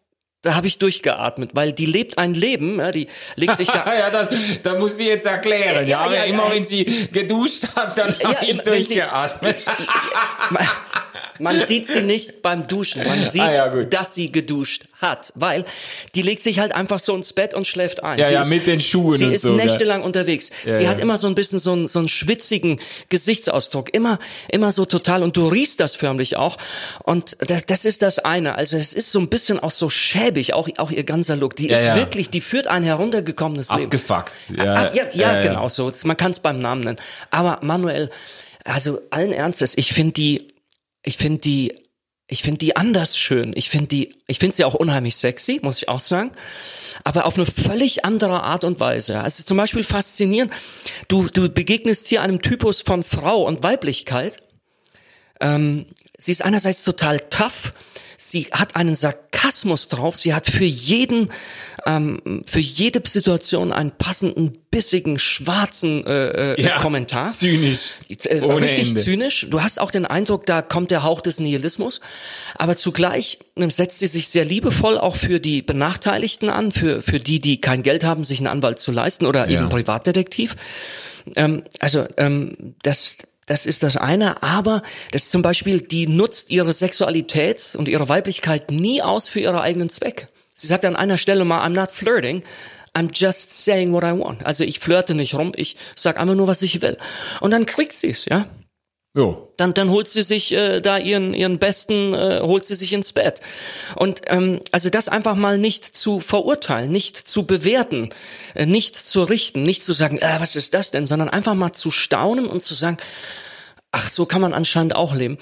da 0.43 0.55
habe 0.57 0.67
ich 0.67 0.79
durchgeatmet, 0.79 1.55
weil 1.55 1.73
die 1.73 1.87
lebt 1.87 2.19
ein 2.19 2.35
Leben, 2.35 2.79
ja, 2.79 2.93
die 2.93 3.09
legt 3.37 3.57
sich 3.57 3.69
da. 3.69 3.85
ja, 3.99 4.11
das, 4.11 4.29
da 4.63 4.79
musst 4.79 5.01
du 5.01 5.05
jetzt 5.05 5.25
erklären. 5.25 5.87
Ja, 5.89 6.07
Ja, 6.11 6.13
ja, 6.17 6.25
immer 6.25 6.51
wenn 6.53 6.67
sie 6.67 6.85
geduscht 7.11 7.67
hat, 7.75 7.97
dann 7.97 8.15
Ja, 8.21 8.29
habe 8.35 8.45
ich 8.45 8.49
wenn 8.59 8.65
sie- 8.85 8.95
durchgeatmet. 8.95 9.57
Man 11.39 11.61
sieht 11.61 11.89
sie 11.89 12.03
nicht 12.03 12.43
beim 12.43 12.67
Duschen. 12.67 13.05
Man 13.05 13.25
sieht, 13.25 13.41
Ah, 13.43 13.53
ja, 13.53 13.69
dass 13.85 14.15
sie 14.15 14.31
geduscht 14.31 14.85
hat, 15.01 15.33
weil 15.35 15.65
die 16.15 16.23
legt 16.23 16.43
sich 16.43 16.61
halt 16.61 16.75
einfach 16.75 17.01
so 17.01 17.15
ins 17.15 17.33
Bett 17.33 17.55
und 17.55 17.67
schläft 17.67 18.03
ein. 18.03 18.19
Ja, 18.19 18.27
sie 18.27 18.35
ja, 18.35 18.41
ist, 18.41 18.51
mit 18.51 18.67
den 18.67 18.79
Schuhen 18.79 19.19
Sie 19.19 19.27
und 19.27 19.33
ist 19.33 19.43
so, 19.43 19.55
gell? 19.57 19.67
nächtelang 19.67 20.03
unterwegs. 20.03 20.51
sie 20.67 20.85
ja. 20.85 20.89
hat 20.89 21.01
immer 21.01 21.19
so 21.19 21.27
ein 21.27 21.35
bisschen 21.35 21.59
so 21.59 21.73
einen, 21.73 21.89
so 21.89 21.99
einen 21.99 22.09
schwitzigen 22.09 22.81
Gesichtsausdruck. 23.09 23.93
Immer, 23.93 24.19
immer 24.49 24.71
so 24.73 24.85
total. 24.85 25.23
Und 25.23 25.37
du 25.37 25.49
riechst 25.49 25.81
das 25.81 25.97
förmlich 25.97 26.37
auch. 26.37 26.57
Und 27.03 27.37
das, 27.41 27.67
das 27.67 27.85
ist 27.85 28.03
das 28.03 28.19
eine. 28.21 28.55
Also 28.57 28.77
es 28.77 28.93
ist 28.95 29.11
so 29.13 29.19
ein 29.19 29.29
bisschen 29.29 29.59
auch 29.61 29.71
so 29.73 29.91
schäbig, 29.91 30.55
auch, 30.55 30.69
auch 30.79 30.91
ihr 30.91 31.05
ganzer 31.05 31.37
Look. 31.37 31.57
Die 31.57 31.69
Ja, 31.69 31.79
ist 31.79 31.87
ja. 31.87 31.97
wirklich, 31.97 32.31
die 32.31 32.41
führt 32.41 32.67
ein 32.67 32.83
heruntergekommenes 32.85 33.71
Leben. 33.71 33.85
Abgefuckt. 33.85 34.33
Ja, 34.57 34.93
ja, 34.93 35.05
ja, 35.13 35.41
genau 35.43 35.69
so. 35.69 35.91
Man 36.05 36.17
kann 36.17 36.31
es 36.33 36.41
beim 36.41 36.61
Namen 36.61 36.83
nennen. 36.83 36.99
Aber 37.31 37.59
Manuel, 37.63 38.11
also 38.65 39.01
allen 39.11 39.33
Ernstes, 39.33 39.77
ich 39.77 39.93
finde 39.93 40.13
die, 40.13 40.54
ich 41.05 41.19
finde 41.19 41.41
die, 41.41 41.79
ich 42.27 42.43
finde 42.43 42.59
die 42.59 42.77
anders 42.77 43.17
schön. 43.17 43.53
Ich 43.55 43.69
finde 43.69 43.89
die, 43.89 44.15
ich 44.27 44.39
finde 44.39 44.57
sie 44.57 44.65
auch 44.65 44.75
unheimlich 44.75 45.17
sexy, 45.17 45.61
muss 45.63 45.79
ich 45.79 45.89
auch 45.89 46.01
sagen. 46.01 46.33
Aber 47.05 47.27
auf 47.27 47.37
eine 47.37 47.47
völlig 47.47 48.05
andere 48.05 48.43
Art 48.43 48.65
und 48.65 48.81
Weise. 48.81 49.21
Also 49.21 49.45
zum 49.45 49.59
Beispiel 49.59 49.85
faszinierend. 49.85 50.53
Du, 51.07 51.29
du 51.29 51.51
begegnest 51.51 52.09
hier 52.09 52.23
einem 52.23 52.41
Typus 52.41 52.81
von 52.81 53.03
Frau 53.03 53.43
und 53.43 53.63
Weiblichkeit. 53.63 54.39
Ähm, 55.41 55.87
sie 56.19 56.33
ist 56.33 56.43
einerseits 56.43 56.83
total 56.83 57.21
tough. 57.21 57.75
Sie 58.17 58.45
hat 58.53 58.77
einen 58.77 58.95
Sarkasmus 58.95 59.89
drauf. 59.89 60.17
Sie 60.17 60.35
hat 60.35 60.47
für 60.47 60.65
jeden, 60.65 61.31
ähm, 61.87 62.43
für 62.47 62.61
jede 62.61 63.03
Situation 63.09 63.73
einen 63.73 63.91
passenden, 63.93 64.59
bissigen, 64.71 65.19
schwarzen 65.19 66.05
äh, 66.07 66.55
äh, 66.55 66.61
Ja, 66.63 66.79
Kommentar. 66.79 67.33
zynisch. 67.33 67.95
Äh, 68.09 68.39
richtig 68.39 68.89
Ende. 68.89 69.01
zynisch. 69.01 69.47
Du 69.49 69.63
hast 69.63 69.81
auch 69.81 69.91
den 69.93 70.05
Eindruck, 70.07 70.47
da 70.47 70.63
kommt 70.63 70.91
der 70.91 71.03
Hauch 71.05 71.21
des 71.21 71.39
Nihilismus. 71.39 72.01
Aber 72.57 72.77
zugleich 72.77 73.39
ähm, 73.57 73.71
setzt 73.71 74.01
sie 74.01 74.07
sich 74.09 74.29
sehr 74.29 74.45
liebevoll 74.45 74.99
auch 74.99 75.17
für 75.17 75.39
die 75.41 75.63
Benachteiligten 75.63 76.51
an, 76.51 76.73
für, 76.73 77.03
für 77.03 77.21
die, 77.21 77.41
die 77.41 77.61
kein 77.61 77.83
Geld 77.85 78.03
haben, 78.05 78.25
sich 78.25 78.39
einen 78.39 78.49
Anwalt 78.49 78.79
zu 78.81 78.91
leisten 78.91 79.27
oder 79.27 79.49
Ja. 79.49 79.61
eben 79.61 79.69
Privatdetektiv. 79.69 80.57
Ähm, 81.37 81.63
also 81.79 82.07
ähm, 82.17 82.75
das, 82.83 83.19
das 83.47 83.67
ist 83.67 83.83
das 83.83 83.97
eine, 83.97 84.43
aber 84.43 84.83
das 85.11 85.31
zum 85.31 85.43
Beispiel, 85.43 85.81
die 85.81 86.07
nutzt 86.07 86.51
ihre 86.51 86.73
Sexualität 86.73 87.75
und 87.77 87.89
ihre 87.89 88.09
Weiblichkeit 88.09 88.71
nie 88.71 89.03
aus 89.03 89.29
für 89.29 89.41
ihren 89.41 89.59
eigenen 89.59 89.89
Zweck. 89.89 90.29
Sie 90.55 90.67
sagt 90.67 90.85
an 90.85 90.97
einer 90.97 91.17
Stelle 91.17 91.45
mal, 91.45 91.67
I'm 91.67 91.71
not 91.75 91.91
flirting, 91.91 92.43
I'm 92.95 93.11
just 93.13 93.53
saying 93.53 93.93
what 93.93 94.05
I 94.05 94.13
want. 94.13 94.47
Also 94.47 94.65
ich 94.65 94.79
flirte 94.79 95.15
nicht 95.15 95.35
rum, 95.35 95.53
ich 95.57 95.77
sag 95.97 96.19
einfach 96.19 96.35
nur, 96.35 96.47
was 96.47 96.63
ich 96.63 96.81
will. 96.81 96.97
Und 97.41 97.51
dann 97.51 97.67
kriegt 97.67 97.95
sie's, 97.95 98.25
ja. 98.27 98.47
Jo. 99.17 99.53
Dann, 99.57 99.75
dann 99.75 99.91
holt 99.91 100.09
sie 100.09 100.23
sich 100.23 100.53
äh, 100.53 100.81
da 100.81 100.99
ihren 100.99 101.35
ihren 101.35 101.61
besten, 101.61 102.13
äh, 102.15 102.41
holt 102.43 102.67
sie 102.67 102.75
sich 102.75 102.93
ins 102.93 103.13
Bett. 103.13 103.41
Und 103.95 104.23
ähm, 104.27 104.61
also 104.73 104.91
das 104.91 105.09
einfach 105.09 105.37
mal 105.37 105.57
nicht 105.57 105.85
zu 105.85 106.19
verurteilen, 106.19 106.91
nicht 106.91 107.17
zu 107.17 107.47
bewerten, 107.47 108.09
äh, 108.55 108.67
nicht 108.67 108.97
zu 108.97 109.23
richten, 109.23 109.63
nicht 109.63 109.85
zu 109.85 109.93
sagen, 109.93 110.19
äh, 110.19 110.37
was 110.41 110.57
ist 110.57 110.75
das 110.75 110.91
denn, 110.91 111.07
sondern 111.07 111.29
einfach 111.29 111.55
mal 111.55 111.73
zu 111.73 111.93
staunen 111.93 112.47
und 112.47 112.65
zu 112.65 112.75
sagen, 112.75 112.97
ach, 113.93 114.11
so 114.11 114.27
kann 114.27 114.41
man 114.41 114.53
anscheinend 114.53 114.97
auch 114.97 115.15
leben. 115.15 115.39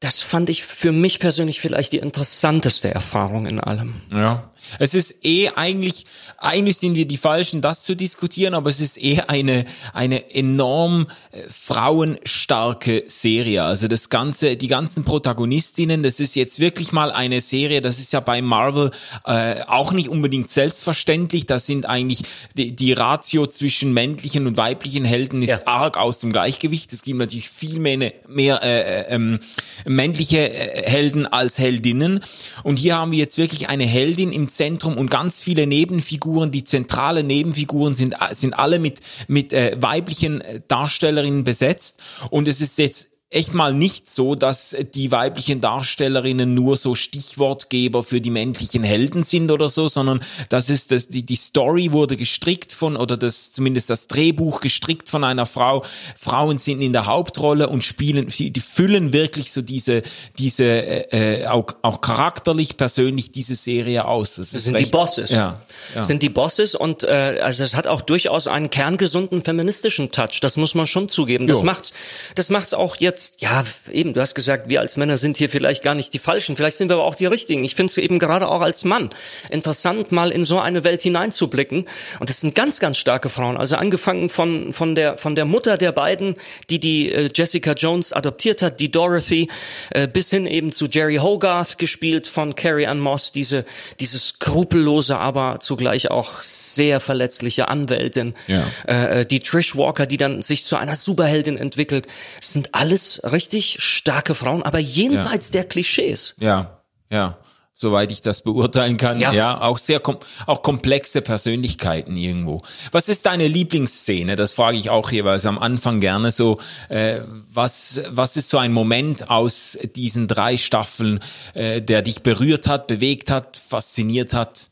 Das 0.00 0.20
fand 0.20 0.48
ich 0.48 0.64
für 0.64 0.92
mich 0.92 1.20
persönlich 1.20 1.60
vielleicht 1.60 1.92
die 1.92 1.98
interessanteste 1.98 2.90
Erfahrung 2.90 3.46
in 3.46 3.60
allem. 3.60 4.00
Ja. 4.10 4.50
Es 4.78 4.94
ist 4.94 5.24
eh 5.24 5.48
eigentlich, 5.50 6.04
eigentlich 6.38 6.78
sind 6.78 6.94
wir 6.94 7.06
die 7.06 7.16
Falschen, 7.16 7.60
das 7.60 7.82
zu 7.82 7.94
diskutieren, 7.94 8.54
aber 8.54 8.70
es 8.70 8.80
ist 8.80 9.02
eh 9.02 9.20
eine, 9.20 9.64
eine 9.92 10.34
enorm 10.34 11.06
äh, 11.32 11.42
frauenstarke 11.50 13.04
Serie. 13.08 13.62
Also 13.64 13.88
das 13.88 14.08
ganze, 14.08 14.56
die 14.56 14.68
ganzen 14.68 15.04
Protagonistinnen, 15.04 16.02
das 16.02 16.20
ist 16.20 16.36
jetzt 16.36 16.60
wirklich 16.60 16.92
mal 16.92 17.10
eine 17.10 17.40
Serie, 17.40 17.80
das 17.80 17.98
ist 17.98 18.12
ja 18.12 18.20
bei 18.20 18.42
Marvel 18.42 18.90
äh, 19.24 19.62
auch 19.66 19.92
nicht 19.92 20.08
unbedingt 20.08 20.50
selbstverständlich. 20.50 21.46
Da 21.46 21.58
sind 21.58 21.86
eigentlich 21.86 22.22
die, 22.56 22.74
die 22.74 22.92
Ratio 22.92 23.46
zwischen 23.46 23.92
männlichen 23.92 24.46
und 24.46 24.56
weiblichen 24.56 25.04
Helden 25.04 25.42
ist 25.42 25.50
Ja. 25.50 25.66
arg 25.66 25.96
aus 25.96 26.18
dem 26.20 26.32
Gleichgewicht. 26.32 26.92
Es 26.92 27.02
gibt 27.02 27.18
natürlich 27.18 27.48
viel 27.48 27.78
mehr, 27.78 28.12
mehr 28.28 28.62
äh, 28.62 28.80
äh, 28.80 29.14
ähm, 29.14 29.40
männliche 29.84 30.50
äh, 30.50 30.88
Helden 30.88 31.26
als 31.26 31.58
Heldinnen. 31.58 32.20
Und 32.62 32.78
hier 32.78 32.96
haben 32.96 33.12
wir 33.12 33.18
jetzt 33.18 33.38
wirklich 33.38 33.68
eine 33.68 33.84
Heldin 33.84 34.32
im 34.32 34.48
Zentrum 34.56 34.96
und 34.96 35.10
ganz 35.10 35.42
viele 35.42 35.66
Nebenfiguren. 35.66 36.50
Die 36.50 36.64
zentrale 36.64 37.22
Nebenfiguren 37.22 37.94
sind, 37.94 38.16
sind 38.32 38.54
alle 38.54 38.78
mit, 38.78 39.00
mit 39.28 39.52
äh, 39.52 39.76
weiblichen 39.80 40.40
äh, 40.40 40.60
Darstellerinnen 40.66 41.44
besetzt. 41.44 42.02
Und 42.30 42.48
es 42.48 42.60
ist 42.60 42.78
jetzt 42.78 43.08
echt 43.28 43.54
mal 43.54 43.74
nicht 43.74 44.08
so, 44.10 44.36
dass 44.36 44.76
die 44.94 45.10
weiblichen 45.10 45.60
Darstellerinnen 45.60 46.54
nur 46.54 46.76
so 46.76 46.94
Stichwortgeber 46.94 48.04
für 48.04 48.20
die 48.20 48.30
männlichen 48.30 48.84
Helden 48.84 49.24
sind 49.24 49.50
oder 49.50 49.68
so, 49.68 49.88
sondern 49.88 50.20
das 50.48 50.70
ist 50.70 50.92
das, 50.92 51.08
die, 51.08 51.26
die 51.26 51.34
Story 51.34 51.90
wurde 51.92 52.16
gestrickt 52.16 52.72
von, 52.72 52.96
oder 52.96 53.16
das, 53.16 53.50
zumindest 53.50 53.90
das 53.90 54.06
Drehbuch 54.06 54.60
gestrickt 54.60 55.08
von 55.08 55.24
einer 55.24 55.44
Frau. 55.44 55.84
Frauen 56.16 56.58
sind 56.58 56.80
in 56.80 56.92
der 56.92 57.06
Hauptrolle 57.06 57.68
und 57.68 57.82
spielen, 57.82 58.28
die 58.28 58.60
füllen 58.60 59.12
wirklich 59.12 59.50
so 59.50 59.60
diese, 59.60 60.02
diese, 60.38 60.64
äh, 60.64 61.40
äh, 61.42 61.46
auch, 61.48 61.66
auch 61.82 62.00
charakterlich, 62.00 62.76
persönlich 62.76 63.32
diese 63.32 63.56
Serie 63.56 64.04
aus. 64.04 64.36
Das, 64.36 64.52
Das 64.52 64.62
sind 64.64 64.74
die 64.78 64.84
recht- 64.84 64.92
Bosses. 64.92 65.32
Ja. 65.32 65.54
ja. 65.96 66.04
Sind 66.04 66.22
die 66.22 66.28
Bosses 66.28 66.76
und 66.76 67.02
äh, 67.02 67.40
also 67.42 67.64
es 67.64 67.74
hat 67.74 67.88
auch 67.88 68.02
durchaus 68.02 68.46
einen 68.46 68.70
kerngesunden 68.70 69.42
feministischen 69.42 70.12
Touch. 70.12 70.38
Das 70.40 70.56
muss 70.56 70.76
man 70.76 70.86
schon 70.86 71.08
zugeben. 71.08 71.48
Das 71.48 71.58
Jo. 71.58 71.64
macht's, 71.64 71.92
das 72.36 72.50
macht's 72.50 72.72
auch 72.72 72.94
jetzt. 72.96 73.15
Ja, 73.38 73.64
eben. 73.90 74.14
Du 74.14 74.20
hast 74.20 74.34
gesagt, 74.34 74.68
wir 74.68 74.80
als 74.80 74.96
Männer 74.96 75.18
sind 75.18 75.36
hier 75.36 75.48
vielleicht 75.48 75.82
gar 75.82 75.94
nicht 75.94 76.12
die 76.14 76.18
falschen. 76.18 76.56
Vielleicht 76.56 76.76
sind 76.76 76.88
wir 76.88 76.94
aber 76.94 77.04
auch 77.04 77.14
die 77.14 77.26
richtigen. 77.26 77.64
Ich 77.64 77.74
finde 77.74 77.90
es 77.90 77.98
eben 77.98 78.18
gerade 78.18 78.48
auch 78.48 78.60
als 78.60 78.84
Mann 78.84 79.10
interessant, 79.50 80.12
mal 80.12 80.30
in 80.30 80.44
so 80.44 80.58
eine 80.58 80.84
Welt 80.84 81.02
hineinzublicken. 81.02 81.86
Und 82.20 82.30
das 82.30 82.40
sind 82.40 82.54
ganz, 82.54 82.80
ganz 82.80 82.98
starke 82.98 83.28
Frauen. 83.28 83.56
Also 83.56 83.76
angefangen 83.76 84.28
von 84.28 84.72
von 84.72 84.94
der 84.94 85.18
von 85.18 85.34
der 85.34 85.44
Mutter 85.44 85.76
der 85.76 85.92
beiden, 85.92 86.36
die 86.70 86.80
die 86.80 87.12
äh, 87.12 87.30
Jessica 87.34 87.72
Jones 87.72 88.12
adoptiert 88.12 88.62
hat, 88.62 88.80
die 88.80 88.90
Dorothy, 88.90 89.48
äh, 89.90 90.08
bis 90.08 90.30
hin 90.30 90.46
eben 90.46 90.72
zu 90.72 90.86
Jerry 90.86 91.16
Hogarth 91.16 91.78
gespielt 91.78 92.26
von 92.26 92.54
Carrie 92.54 92.86
Ann 92.86 93.00
Moss. 93.00 93.32
Diese 93.32 93.64
diese 94.00 94.18
skrupellose, 94.18 95.16
aber 95.16 95.58
zugleich 95.60 96.10
auch 96.10 96.42
sehr 96.42 97.00
verletzliche 97.00 97.68
Anwältin. 97.68 98.34
Ja. 98.46 98.66
Äh, 98.86 99.20
äh, 99.20 99.26
die 99.26 99.40
Trish 99.40 99.76
Walker, 99.76 100.06
die 100.06 100.16
dann 100.16 100.42
sich 100.42 100.64
zu 100.64 100.76
einer 100.76 100.96
Superheldin 100.96 101.56
entwickelt. 101.56 102.06
Es 102.40 102.52
sind 102.52 102.70
alles 102.72 103.05
richtig 103.24 103.76
starke 103.80 104.34
Frauen, 104.34 104.62
aber 104.62 104.78
jenseits 104.78 105.50
der 105.50 105.64
Klischees. 105.64 106.34
Ja, 106.38 106.82
ja. 107.10 107.38
Soweit 107.78 108.10
ich 108.10 108.22
das 108.22 108.40
beurteilen 108.40 108.96
kann. 108.96 109.20
Ja. 109.20 109.34
Ja, 109.34 109.60
auch 109.60 109.76
sehr 109.76 110.00
kom 110.00 110.16
auch 110.46 110.62
komplexe 110.62 111.20
Persönlichkeiten 111.20 112.16
irgendwo. 112.16 112.62
Was 112.90 113.10
ist 113.10 113.26
deine 113.26 113.48
Lieblingsszene? 113.48 114.34
Das 114.34 114.54
frage 114.54 114.78
ich 114.78 114.88
auch 114.88 115.10
jeweils 115.10 115.44
am 115.44 115.58
Anfang 115.58 116.00
gerne 116.00 116.30
so. 116.30 116.58
Äh, 116.88 117.20
was 117.52 118.00
was 118.08 118.38
ist 118.38 118.48
so 118.48 118.56
ein 118.56 118.72
Moment 118.72 119.28
aus 119.28 119.78
diesen 119.94 120.26
drei 120.26 120.56
Staffeln, 120.56 121.20
äh, 121.52 121.82
der 121.82 122.00
dich 122.00 122.22
berührt 122.22 122.66
hat, 122.66 122.86
bewegt 122.86 123.30
hat, 123.30 123.58
fasziniert 123.58 124.32
hat? 124.32 124.70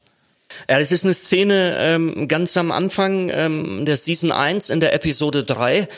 Ja, 0.69 0.79
das 0.79 0.93
ist 0.93 1.05
eine 1.05 1.15
Szene 1.15 1.77
ähm, 1.79 2.29
ganz 2.29 2.57
am 2.57 2.73
Anfang 2.73 3.31
ähm, 3.31 3.85
der 3.85 3.97
Season 3.97 4.33
1 4.33 4.71
in 4.71 4.81
der 4.81 4.95
Episode 4.95 5.45
3. 5.45 5.89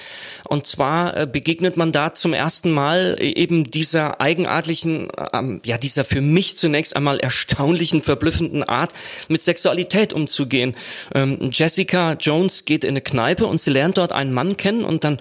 Und 0.44 0.66
zwar 0.66 1.16
äh, 1.16 1.26
begegnet 1.26 1.76
man 1.76 1.92
da 1.92 2.14
zum 2.14 2.32
ersten 2.32 2.70
Mal 2.70 3.16
äh, 3.18 3.32
eben 3.32 3.70
dieser 3.70 4.20
eigenartigen, 4.20 5.08
ähm, 5.32 5.60
ja, 5.64 5.78
dieser 5.78 6.04
für 6.04 6.20
mich 6.20 6.56
zunächst 6.56 6.96
einmal 6.96 7.18
erstaunlichen, 7.18 8.02
verblüffenden 8.02 8.64
Art, 8.64 8.92
mit 9.28 9.42
Sexualität 9.42 10.12
umzugehen. 10.12 10.76
Ähm, 11.14 11.50
Jessica 11.52 12.14
Jones 12.14 12.64
geht 12.64 12.84
in 12.84 12.90
eine 12.90 13.00
Kneipe 13.00 13.46
und 13.46 13.60
sie 13.60 13.70
lernt 13.70 13.98
dort 13.98 14.12
einen 14.12 14.32
Mann 14.32 14.56
kennen 14.56 14.84
und 14.84 15.04
dann, 15.04 15.18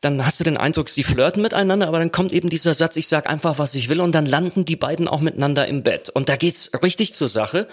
dann 0.00 0.24
hast 0.24 0.40
du 0.40 0.44
den 0.44 0.56
Eindruck, 0.56 0.88
sie 0.88 1.02
flirten 1.02 1.42
miteinander, 1.42 1.88
aber 1.88 1.98
dann 1.98 2.12
kommt 2.12 2.32
eben 2.32 2.48
dieser 2.48 2.74
Satz, 2.74 2.96
ich 2.96 3.08
sag 3.08 3.28
einfach, 3.28 3.58
was 3.58 3.74
ich 3.74 3.88
will 3.88 4.00
und 4.00 4.14
dann 4.14 4.26
landen 4.26 4.64
die 4.64 4.76
beiden 4.76 5.08
auch 5.08 5.20
miteinander 5.20 5.66
im 5.66 5.82
Bett. 5.82 6.10
Und 6.10 6.28
da 6.28 6.36
geht's 6.36 6.70
richtig 6.82 7.14
zur 7.14 7.28
Sache. 7.28 7.66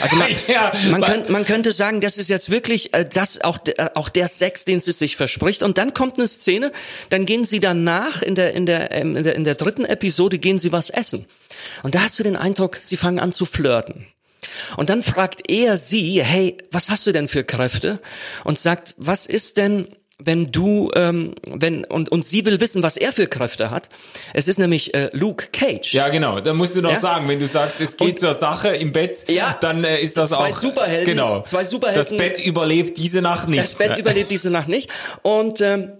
Also 0.00 0.16
man, 0.16 0.28
Ja, 0.56 0.72
man, 0.90 1.02
könnt, 1.02 1.30
man 1.30 1.44
könnte 1.44 1.72
sagen, 1.72 2.00
das 2.00 2.18
ist 2.18 2.28
jetzt 2.28 2.50
wirklich 2.50 2.94
äh, 2.94 3.04
das 3.04 3.40
auch 3.42 3.58
äh, 3.66 3.90
auch 3.94 4.08
der 4.08 4.28
Sex, 4.28 4.64
den 4.64 4.80
sie 4.80 4.92
sich 4.92 5.16
verspricht. 5.16 5.62
Und 5.62 5.78
dann 5.78 5.94
kommt 5.94 6.18
eine 6.18 6.26
Szene, 6.26 6.72
dann 7.10 7.26
gehen 7.26 7.44
sie 7.44 7.60
danach 7.60 8.22
in 8.22 8.34
der 8.34 8.54
in 8.54 8.66
der 8.66 8.92
ähm, 8.92 9.16
in 9.16 9.24
der, 9.24 9.34
in 9.34 9.44
der 9.44 9.54
dritten 9.54 9.84
Episode 9.84 10.38
gehen 10.38 10.58
sie 10.58 10.72
was 10.72 10.90
essen. 10.90 11.26
Und 11.82 11.94
da 11.94 12.00
hast 12.00 12.18
du 12.18 12.22
den 12.22 12.36
Eindruck, 12.36 12.78
sie 12.80 12.96
fangen 12.96 13.18
an 13.18 13.32
zu 13.32 13.44
flirten. 13.44 14.06
Und 14.76 14.90
dann 14.90 15.02
fragt 15.02 15.50
er 15.50 15.76
sie, 15.76 16.22
hey, 16.22 16.56
was 16.70 16.90
hast 16.90 17.06
du 17.06 17.12
denn 17.12 17.28
für 17.28 17.44
Kräfte? 17.44 18.00
Und 18.44 18.58
sagt, 18.58 18.94
was 18.96 19.26
ist 19.26 19.56
denn 19.56 19.88
wenn 20.18 20.50
du, 20.50 20.90
ähm, 20.94 21.34
wenn, 21.44 21.84
und, 21.84 22.08
und 22.10 22.24
sie 22.24 22.44
will 22.46 22.58
wissen, 22.60 22.82
was 22.82 22.96
er 22.96 23.12
für 23.12 23.26
Kräfte 23.26 23.70
hat. 23.70 23.90
Es 24.32 24.48
ist 24.48 24.58
nämlich 24.58 24.94
äh, 24.94 25.10
Luke 25.12 25.48
Cage. 25.52 25.92
Ja, 25.92 26.08
genau. 26.08 26.40
Da 26.40 26.54
musst 26.54 26.74
du 26.74 26.80
noch 26.80 26.92
Ja? 26.92 27.00
sagen, 27.00 27.28
wenn 27.28 27.38
du 27.38 27.46
sagst, 27.46 27.80
es 27.82 27.96
geht 27.98 28.12
Und- 28.14 28.20
zur 28.20 28.32
Sache 28.34 28.68
im 28.70 28.92
Bett, 28.92 29.26
Ja. 29.28 29.56
dann 29.60 29.84
äh, 29.84 30.00
ist 30.00 30.16
das 30.16 30.30
Zwei 30.30 30.36
auch 30.50 30.58
Superhelden- 30.62 31.04
Genau. 31.04 31.40
zwei 31.42 31.64
Superhelden- 31.64 31.94
Das 31.94 32.16
Bett 32.16 32.38
überlebt 32.44 32.96
diese 32.96 33.20
Nacht 33.20 33.48
nicht. 33.48 33.62
Das 33.62 33.74
Bett 33.74 33.96
überlebt 33.98 34.30
diese 34.30 34.48
Nacht 34.50 34.68
nicht. 34.68 34.90
Und 35.22 35.60
ähm, 35.60 35.92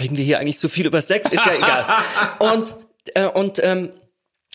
reden 0.00 0.16
wir 0.16 0.24
hier 0.24 0.38
eigentlich 0.38 0.58
zu 0.58 0.68
viel 0.70 0.86
über 0.86 1.02
Sex? 1.02 1.28
Ist 1.30 1.44
ja 1.44 1.54
egal. 1.54 1.86
Und 2.54 2.74
äh, 3.14 3.26
und 3.26 3.58
ähm, 3.62 3.90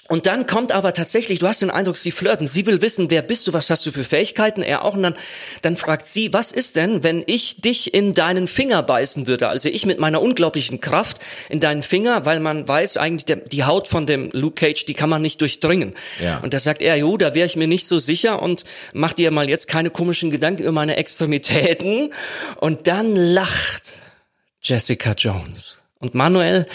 und 0.10 0.26
dann 0.26 0.48
kommt 0.48 0.72
aber 0.72 0.94
tatsächlich, 0.94 1.40
du 1.40 1.48
hast 1.48 1.62
den 1.62 1.70
Eindruck, 1.70 1.98
sie 1.98 2.12
flirten. 2.12 2.48
Sie 2.48 2.66
will 2.66 2.82
wissen, 2.82 3.12
wer 3.12 3.22
bist 3.22 3.46
du, 3.48 3.54
was 3.54 3.70
hast 3.70 3.86
du 3.86 3.92
für 3.92 4.06
Fähigkeiten, 4.06 4.62
er 4.62 4.86
auch. 4.86 4.94
Und 4.94 5.04
dann, 5.04 5.16
dann 5.62 5.76
fragt 5.76 6.08
sie, 6.08 6.32
was 6.32 6.54
ist 6.54 6.78
denn, 6.78 7.04
wenn 7.04 7.24
ich 7.28 7.60
dich 7.60 7.94
in 7.94 8.14
deinen 8.14 8.48
Finger 8.48 8.84
beißen 8.84 9.28
würde? 9.28 9.50
Also 9.50 9.68
ich 9.68 9.86
mit 9.86 10.00
meiner 10.00 10.22
unglaublichen 10.22 10.80
Kraft 10.80 11.20
in 11.50 11.60
deinen 11.60 11.84
Finger, 11.84 12.26
weil 12.26 12.40
man 12.40 12.66
weiß 12.66 12.96
eigentlich, 12.96 13.26
der, 13.26 13.36
die 13.38 13.66
Haut 13.66 13.90
von 13.90 14.06
dem 14.06 14.30
Luke 14.32 14.56
Cage, 14.56 14.86
die 14.86 14.94
kann 14.94 15.10
man 15.10 15.22
nicht 15.22 15.42
durchdringen. 15.42 15.94
Ja. 16.24 16.38
Und 16.38 16.54
da 16.54 16.60
sagt 16.60 16.82
er, 16.82 16.96
jo, 16.96 17.18
da 17.18 17.36
wäre 17.36 17.46
ich 17.46 17.58
mir 17.58 17.68
nicht 17.68 17.86
so 17.86 18.00
sicher 18.00 18.42
und 18.42 18.64
mach 18.94 19.12
dir 19.12 19.32
mal 19.32 19.50
jetzt 19.50 19.68
keine 19.68 19.90
komischen 19.90 20.32
Gedanken 20.32 20.64
über 20.64 20.72
meine 20.72 20.96
Extremitäten. 20.96 22.14
Und 22.56 22.88
dann 22.88 23.14
lacht 23.14 24.00
Jessica 24.62 25.12
Jones. 25.18 25.78
Und 26.00 26.16
Manuel, 26.16 26.66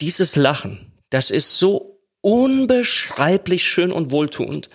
dieses 0.00 0.34
Lachen, 0.34 0.92
das 1.10 1.30
ist 1.30 1.58
so 1.58 1.97
unbeschreiblich 2.20 3.64
schön 3.64 3.92
und 3.92 4.10
wohltuend, 4.10 4.68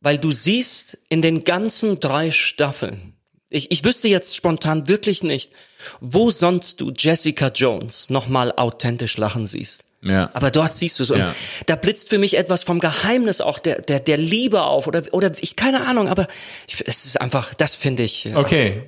weil 0.00 0.18
du 0.18 0.32
siehst 0.32 0.98
in 1.08 1.22
den 1.22 1.44
ganzen 1.44 2.00
drei 2.00 2.30
Staffeln, 2.30 3.16
ich, 3.48 3.70
ich 3.70 3.84
wüsste 3.84 4.08
jetzt 4.08 4.36
spontan 4.36 4.88
wirklich 4.88 5.22
nicht, 5.22 5.52
wo 6.00 6.30
sonst 6.30 6.80
du 6.80 6.92
Jessica 6.94 7.48
Jones 7.48 8.10
nochmal 8.10 8.52
authentisch 8.52 9.16
lachen 9.16 9.46
siehst. 9.46 9.85
Ja. 10.02 10.30
Aber 10.34 10.50
dort 10.50 10.74
siehst 10.74 11.00
du 11.00 11.04
so. 11.04 11.16
Ja. 11.16 11.34
Da 11.66 11.74
blitzt 11.74 12.10
für 12.10 12.18
mich 12.18 12.36
etwas 12.36 12.62
vom 12.62 12.80
Geheimnis 12.80 13.40
auch 13.40 13.58
der, 13.58 13.80
der, 13.80 13.98
der 13.98 14.18
Liebe 14.18 14.62
auf 14.62 14.86
oder, 14.86 15.02
oder 15.12 15.32
ich, 15.40 15.56
keine 15.56 15.86
Ahnung, 15.86 16.08
aber 16.08 16.28
ich, 16.68 16.76
es 16.86 17.06
ist 17.06 17.20
einfach, 17.20 17.54
das 17.54 17.74
finde 17.74 18.02
ich. 18.02 18.26
äh, 18.26 18.34
Okay. 18.34 18.82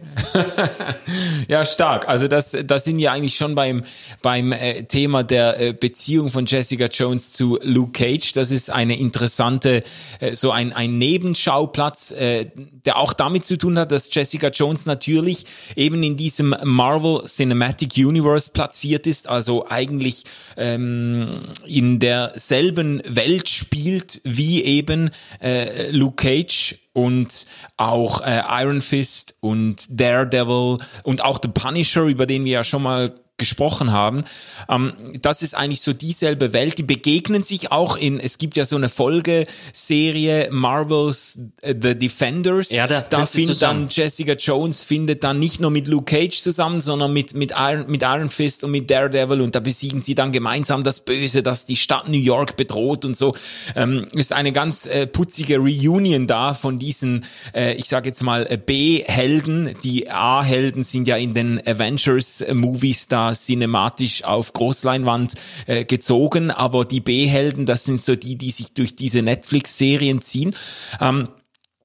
ja, 1.48 1.64
stark. 1.64 2.08
Also 2.08 2.28
das, 2.28 2.56
das 2.64 2.84
sind 2.84 2.98
ja 2.98 3.12
eigentlich 3.12 3.36
schon 3.36 3.54
beim, 3.54 3.84
beim 4.22 4.52
äh, 4.52 4.84
Thema 4.84 5.24
der 5.24 5.58
äh, 5.58 5.72
Beziehung 5.72 6.28
von 6.28 6.46
Jessica 6.46 6.86
Jones 6.86 7.32
zu 7.32 7.58
Luke 7.62 7.92
Cage. 7.92 8.32
Das 8.32 8.50
ist 8.50 8.70
eine 8.70 8.98
interessante, 8.98 9.82
äh, 10.20 10.34
so 10.34 10.50
ein, 10.50 10.72
ein 10.72 10.98
Nebenschauplatz, 10.98 12.10
äh, 12.12 12.46
der 12.84 12.98
auch 12.98 13.12
damit 13.12 13.46
zu 13.46 13.56
tun 13.56 13.78
hat, 13.78 13.90
dass 13.92 14.08
Jessica 14.12 14.48
Jones 14.48 14.86
natürlich 14.86 15.46
eben 15.74 16.02
in 16.02 16.16
diesem 16.16 16.54
Marvel 16.62 17.24
Cinematic 17.26 17.96
Universe 17.96 18.50
platziert 18.50 19.06
ist, 19.06 19.28
also 19.28 19.66
eigentlich 19.68 20.24
ähm, 20.56 20.97
in 21.66 22.00
derselben 22.00 23.02
Welt 23.06 23.48
spielt 23.48 24.20
wie 24.24 24.62
eben 24.64 25.10
äh, 25.40 25.90
Luke 25.90 26.16
Cage 26.16 26.76
und 26.92 27.46
auch 27.76 28.20
äh, 28.20 28.42
Iron 28.62 28.82
Fist 28.82 29.36
und 29.40 29.86
Daredevil 29.88 30.78
und 31.04 31.24
auch 31.24 31.38
The 31.42 31.48
Punisher, 31.48 32.04
über 32.04 32.26
den 32.26 32.44
wir 32.44 32.52
ja 32.52 32.64
schon 32.64 32.82
mal 32.82 33.14
gesprochen 33.38 33.92
haben. 33.92 34.24
Ähm, 34.68 34.92
das 35.22 35.42
ist 35.42 35.54
eigentlich 35.54 35.80
so 35.80 35.92
dieselbe 35.92 36.52
Welt. 36.52 36.78
Die 36.78 36.82
begegnen 36.82 37.44
sich 37.44 37.72
auch 37.72 37.96
in, 37.96 38.20
es 38.20 38.38
gibt 38.38 38.56
ja 38.56 38.64
so 38.64 38.76
eine 38.76 38.88
Folgeserie 38.88 40.48
Marvels 40.50 41.38
äh, 41.62 41.74
The 41.80 41.94
Defenders. 41.98 42.70
Ja, 42.70 42.86
da 42.86 43.00
da 43.00 43.26
findet 43.26 43.62
dann 43.62 43.88
Jessica 43.88 44.32
Jones 44.32 44.82
findet 44.82 45.24
dann 45.24 45.38
nicht 45.38 45.60
nur 45.60 45.70
mit 45.70 45.88
Luke 45.88 46.04
Cage 46.04 46.40
zusammen, 46.40 46.80
sondern 46.80 47.12
mit, 47.12 47.34
mit, 47.34 47.52
Iron, 47.56 47.88
mit 47.88 48.02
Iron 48.02 48.30
Fist 48.30 48.64
und 48.64 48.72
mit 48.72 48.90
Daredevil 48.90 49.40
und 49.40 49.54
da 49.54 49.60
besiegen 49.60 50.02
sie 50.02 50.14
dann 50.14 50.32
gemeinsam 50.32 50.82
das 50.82 51.00
Böse, 51.00 51.42
das 51.42 51.66
die 51.66 51.76
Stadt 51.76 52.08
New 52.08 52.18
York 52.18 52.56
bedroht 52.56 53.04
und 53.04 53.16
so. 53.16 53.34
Ähm, 53.76 54.06
ist 54.14 54.32
eine 54.32 54.52
ganz 54.52 54.86
äh, 54.86 55.06
putzige 55.06 55.58
Reunion 55.58 56.26
da 56.26 56.54
von 56.54 56.78
diesen, 56.78 57.24
äh, 57.54 57.74
ich 57.74 57.86
sage 57.86 58.08
jetzt 58.08 58.22
mal, 58.22 58.46
äh, 58.50 58.56
B-Helden. 58.56 59.76
Die 59.82 60.10
A-Helden 60.10 60.82
sind 60.82 61.06
ja 61.06 61.16
in 61.16 61.34
den 61.34 61.64
Avengers-Movies 61.64 63.08
da 63.08 63.27
cinematisch 63.34 64.24
auf 64.24 64.52
Großleinwand 64.52 65.34
äh, 65.66 65.84
gezogen, 65.84 66.50
aber 66.50 66.84
die 66.84 67.00
B-Helden, 67.00 67.66
das 67.66 67.84
sind 67.84 68.00
so 68.00 68.16
die, 68.16 68.36
die 68.36 68.50
sich 68.50 68.72
durch 68.72 68.96
diese 68.96 69.22
Netflix-Serien 69.22 70.22
ziehen. 70.22 70.54
Ähm, 71.00 71.28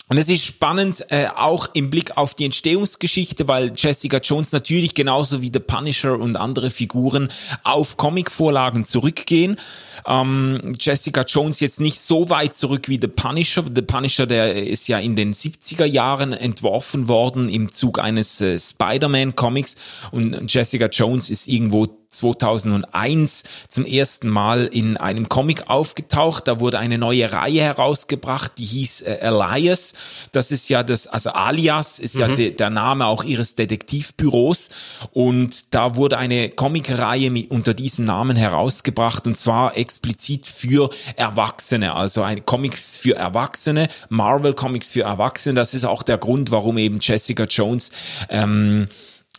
und 0.09 0.17
es 0.17 0.27
ist 0.27 0.43
spannend, 0.43 1.05
äh, 1.09 1.27
auch 1.27 1.69
im 1.73 1.89
Blick 1.89 2.17
auf 2.17 2.35
die 2.35 2.45
Entstehungsgeschichte, 2.45 3.47
weil 3.47 3.71
Jessica 3.75 4.17
Jones 4.17 4.51
natürlich 4.51 4.95
genauso 4.95 5.41
wie 5.41 5.49
The 5.51 5.59
Punisher 5.59 6.19
und 6.19 6.35
andere 6.35 6.71
Figuren 6.71 7.29
auf 7.63 7.95
Comicvorlagen 7.95 8.83
zurückgehen. 8.83 9.57
Ähm, 10.05 10.73
Jessica 10.77 11.21
Jones 11.21 11.61
jetzt 11.61 11.79
nicht 11.79 12.01
so 12.01 12.29
weit 12.29 12.55
zurück 12.55 12.89
wie 12.89 12.99
The 13.01 13.07
Punisher. 13.07 13.63
The 13.73 13.81
Punisher, 13.81 14.27
der 14.27 14.67
ist 14.67 14.89
ja 14.89 14.99
in 14.99 15.15
den 15.15 15.33
70er 15.33 15.85
Jahren 15.85 16.33
entworfen 16.33 17.07
worden 17.07 17.47
im 17.47 17.71
Zug 17.71 17.99
eines 17.99 18.41
äh, 18.41 18.59
Spider-Man-Comics 18.59 19.75
und 20.11 20.53
Jessica 20.53 20.87
Jones 20.87 21.29
ist 21.29 21.47
irgendwo 21.47 21.87
2001 22.13 23.43
zum 23.67 23.85
ersten 23.85 24.29
Mal 24.29 24.65
in 24.67 24.97
einem 24.97 25.29
Comic 25.29 25.69
aufgetaucht. 25.69 26.47
Da 26.47 26.59
wurde 26.59 26.79
eine 26.79 26.97
neue 26.97 27.31
Reihe 27.31 27.61
herausgebracht, 27.61 28.53
die 28.57 28.65
hieß 28.65 29.01
äh, 29.01 29.15
Elias. 29.15 29.93
Das 30.31 30.51
ist 30.51 30.69
ja 30.69 30.83
das, 30.83 31.07
also 31.07 31.31
Alias 31.31 31.99
ist 31.99 32.15
ja 32.15 32.27
de, 32.27 32.51
der 32.51 32.69
Name 32.69 33.05
auch 33.05 33.23
ihres 33.23 33.55
Detektivbüros. 33.55 34.69
Und 35.11 35.73
da 35.73 35.95
wurde 35.95 36.17
eine 36.17 36.49
Comicreihe 36.49 37.29
mit, 37.29 37.51
unter 37.51 37.73
diesem 37.73 38.05
Namen 38.05 38.35
herausgebracht 38.35 39.27
und 39.27 39.37
zwar 39.37 39.77
explizit 39.77 40.45
für 40.45 40.89
Erwachsene. 41.15 41.95
Also 41.95 42.21
ein 42.21 42.45
Comics 42.45 42.95
für 42.95 43.15
Erwachsene, 43.15 43.87
Marvel 44.09 44.53
Comics 44.53 44.89
für 44.89 45.03
Erwachsene. 45.03 45.55
Das 45.55 45.73
ist 45.73 45.85
auch 45.85 46.03
der 46.03 46.17
Grund, 46.17 46.51
warum 46.51 46.77
eben 46.77 46.99
Jessica 47.01 47.45
Jones 47.45 47.91
ähm, 48.29 48.87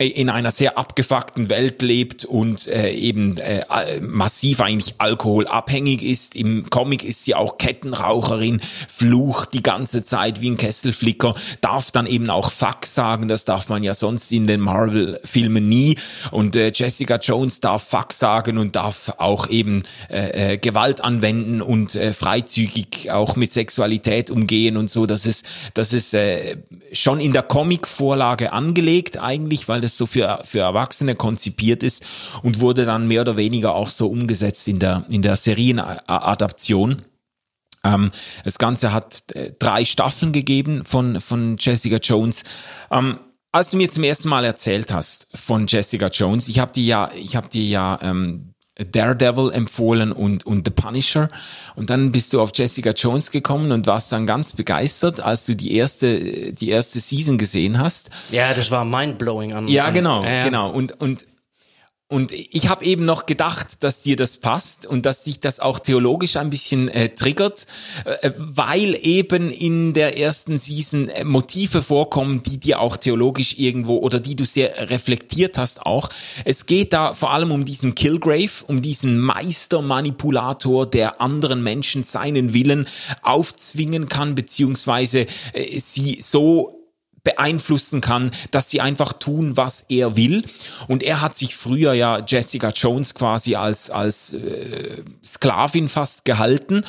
in 0.01 0.29
einer 0.29 0.51
sehr 0.51 0.77
abgefuckten 0.77 1.49
Welt 1.49 1.81
lebt 1.81 2.25
und 2.25 2.67
äh, 2.67 2.91
eben 2.91 3.39
äh, 3.39 3.65
massiv 4.01 4.61
eigentlich 4.61 4.97
alkoholabhängig 4.99 6.03
ist. 6.03 6.35
Im 6.35 6.69
Comic 6.69 7.05
ist 7.05 7.25
sie 7.25 7.37
auch 7.37 7.59
Kettenraucherin, 7.59 8.61
flucht 8.89 9.55
die 9.55 9.63
ganze 9.63 10.05
Zeit 10.05 10.41
wie 10.41 10.51
ein 10.51 10.57
Kesselflicker, 10.57 11.37
darf 11.61 11.93
dann 11.93 12.07
eben 12.07 12.29
auch 12.29 12.51
Fuck 12.51 12.87
sagen, 12.87 13.29
das 13.29 13.45
darf 13.45 13.69
man 13.69 13.85
ja 13.85 13.95
sonst 13.95 14.33
in 14.33 14.49
den 14.49 14.61
Marvel-Filmen 14.61 15.69
nie. 15.69 15.97
Und 16.33 16.57
äh, 16.57 16.73
Jessica 16.75 17.19
Jones 17.19 17.61
darf 17.61 17.85
Fuck 17.85 18.15
sagen 18.15 18.59
und 18.59 18.75
darf 18.75 19.15
auch 19.19 19.49
eben 19.49 19.85
äh, 20.11 20.55
äh, 20.55 20.59
Gewalt 20.59 21.03
anwenden 21.03 21.63
und 21.63 21.95
äh, 21.95 22.13
freizügig 22.13 23.13
auch 23.13 23.37
mit 23.37 23.53
Sexualität 23.53 24.29
umgehen 24.29 24.77
und 24.77 24.91
so. 24.91 25.07
Das 25.07 25.25
ist, 25.25 25.47
das 25.75 25.93
ist 25.93 26.15
äh, 26.15 26.57
schon 26.93 27.21
in 27.21 27.33
der 27.33 27.43
Comic-Vorlage 27.43 28.53
angelegt 28.53 29.19
eigentlich, 29.19 29.69
weil 29.69 29.84
das 29.85 29.97
so 29.97 30.07
für, 30.07 30.41
für 30.45 30.61
Erwachsene 30.61 31.15
konzipiert 31.15 31.83
ist 31.83 32.05
und 32.43 32.61
wurde 32.61 32.85
dann 32.85 33.07
mehr 33.07 33.21
oder 33.21 33.37
weniger 33.37 33.75
auch 33.75 33.91
so 33.91 34.09
umgesetzt 34.09 34.67
in 34.69 34.79
der, 34.79 35.05
in 35.09 35.23
der 35.23 35.37
Serienadaption. 35.37 37.03
Ähm, 37.85 38.11
das 38.45 38.59
Ganze 38.59 38.93
hat 38.93 39.25
äh, 39.35 39.53
drei 39.59 39.85
Staffeln 39.85 40.33
gegeben 40.33 40.85
von, 40.85 41.21
von 41.21 41.57
Jessica 41.59 41.97
Jones. 41.97 42.45
Ähm, 42.91 43.19
als 43.53 43.71
du 43.71 43.77
mir 43.77 43.91
zum 43.91 44.03
ersten 44.03 44.29
Mal 44.29 44.45
erzählt 44.45 44.93
hast 44.93 45.29
von 45.33 45.67
Jessica 45.69 46.09
Jones, 46.09 46.49
ich 46.49 46.59
habe 46.59 46.73
dir 46.73 46.85
ja, 46.85 47.11
ich 47.15 47.37
habe 47.37 47.49
dir 47.49 47.63
ja 47.63 47.99
ähm, 48.03 48.54
Daredevil 48.77 49.53
empfohlen 49.53 50.11
und, 50.11 50.45
und 50.47 50.67
The 50.67 50.73
Punisher. 50.73 51.29
Und 51.77 51.91
dann 51.91 52.11
bist 52.11 52.33
du 52.33 52.41
auf 52.41 52.51
Jessica 52.55 52.91
Jones 52.91 53.31
gekommen 53.31 53.71
und 53.71 53.87
warst 53.87 54.11
dann 54.11 54.27
ganz 54.27 54.53
begeistert, 54.53 55.21
als 55.21 55.47
du 55.47 55.55
die 55.55 55.75
erste, 55.75 56.53
die 56.53 56.71
erste 56.71 56.99
Season 56.99 57.39
gesehen 57.39 57.79
hast. 57.79 58.11
Ja, 58.31 58.53
das 58.53 58.71
war 58.71 58.85
mindblowing 58.85 59.55
an. 59.55 59.69
Ja, 59.69 59.91
genau, 59.91 60.25
ja. 60.25 60.43
genau. 60.45 60.71
Und, 60.71 61.01
und, 61.01 61.27
und 62.09 62.33
ich 62.33 62.69
habe 62.69 62.85
eben 62.85 63.07
noch 63.07 63.25
gedacht, 63.25 63.83
dass 63.83 64.03
dir 64.03 64.17
das 64.17 64.37
passt 64.37 64.85
und 64.85 65.07
dass 65.07 65.25
dich 65.25 65.41
das 65.41 65.59
auch 65.59 65.79
theologisch 65.79 66.37
ein 66.37 66.51
bisschen 66.51 66.89
äh, 66.89 67.09
triggert, 67.09 67.67
äh, 68.05 68.31
weil 68.37 68.95
eben 69.01 69.51
in 69.51 69.95
der 69.95 70.19
ersten 70.19 70.59
Season 70.59 71.09
äh, 71.09 71.25
Motive 71.25 71.81
vorkommen, 71.81 72.43
die 72.43 72.59
dir 72.59 72.81
auch 72.81 72.99
theologisch 72.99 73.59
irgendwo 73.59 73.97
oder 73.97 74.21
die 74.21 74.37
du 74.37 74.45
sehr 74.45 74.91
reflektiert 74.91 75.57
hast 75.57 75.87
auch. 75.87 76.11
Es 76.45 76.67
geht 76.67 76.93
da 76.93 77.15
vor 77.15 77.33
allem 77.33 77.51
um 77.51 77.65
diesen 77.65 77.95
Killgrave, 77.95 78.65
um 78.67 78.83
diesen 78.83 79.19
Meistermanipulator, 79.19 80.85
der 80.85 81.23
anderen 81.23 81.63
Menschen 81.63 82.05
seinen 82.05 82.53
Willen 82.53 82.87
aufzwingen 83.23 84.11
kann, 84.11 84.35
beziehungsweise 84.35 85.27
äh, 85.55 85.79
sie 85.81 86.19
so 86.21 86.84
beeinflussen 87.25 88.01
kann, 88.01 88.31
dass 88.51 88.71
sie 88.71 88.81
einfach 88.81 89.15
tun, 89.15 89.57
was 89.57 89.85
er 89.89 90.17
will. 90.17 90.45
Und 90.87 91.03
er 91.03 91.21
hat 91.21 91.37
sich 91.37 91.57
früher 91.57 91.95
ja 91.95 92.23
Jessica 92.25 92.69
Jones 92.69 93.15
quasi 93.15 93.57
als, 93.57 93.91
als 93.91 94.35
äh, 94.35 95.03
Sklavin 95.25 95.89
fast 95.89 96.25
gehalten 96.25 96.85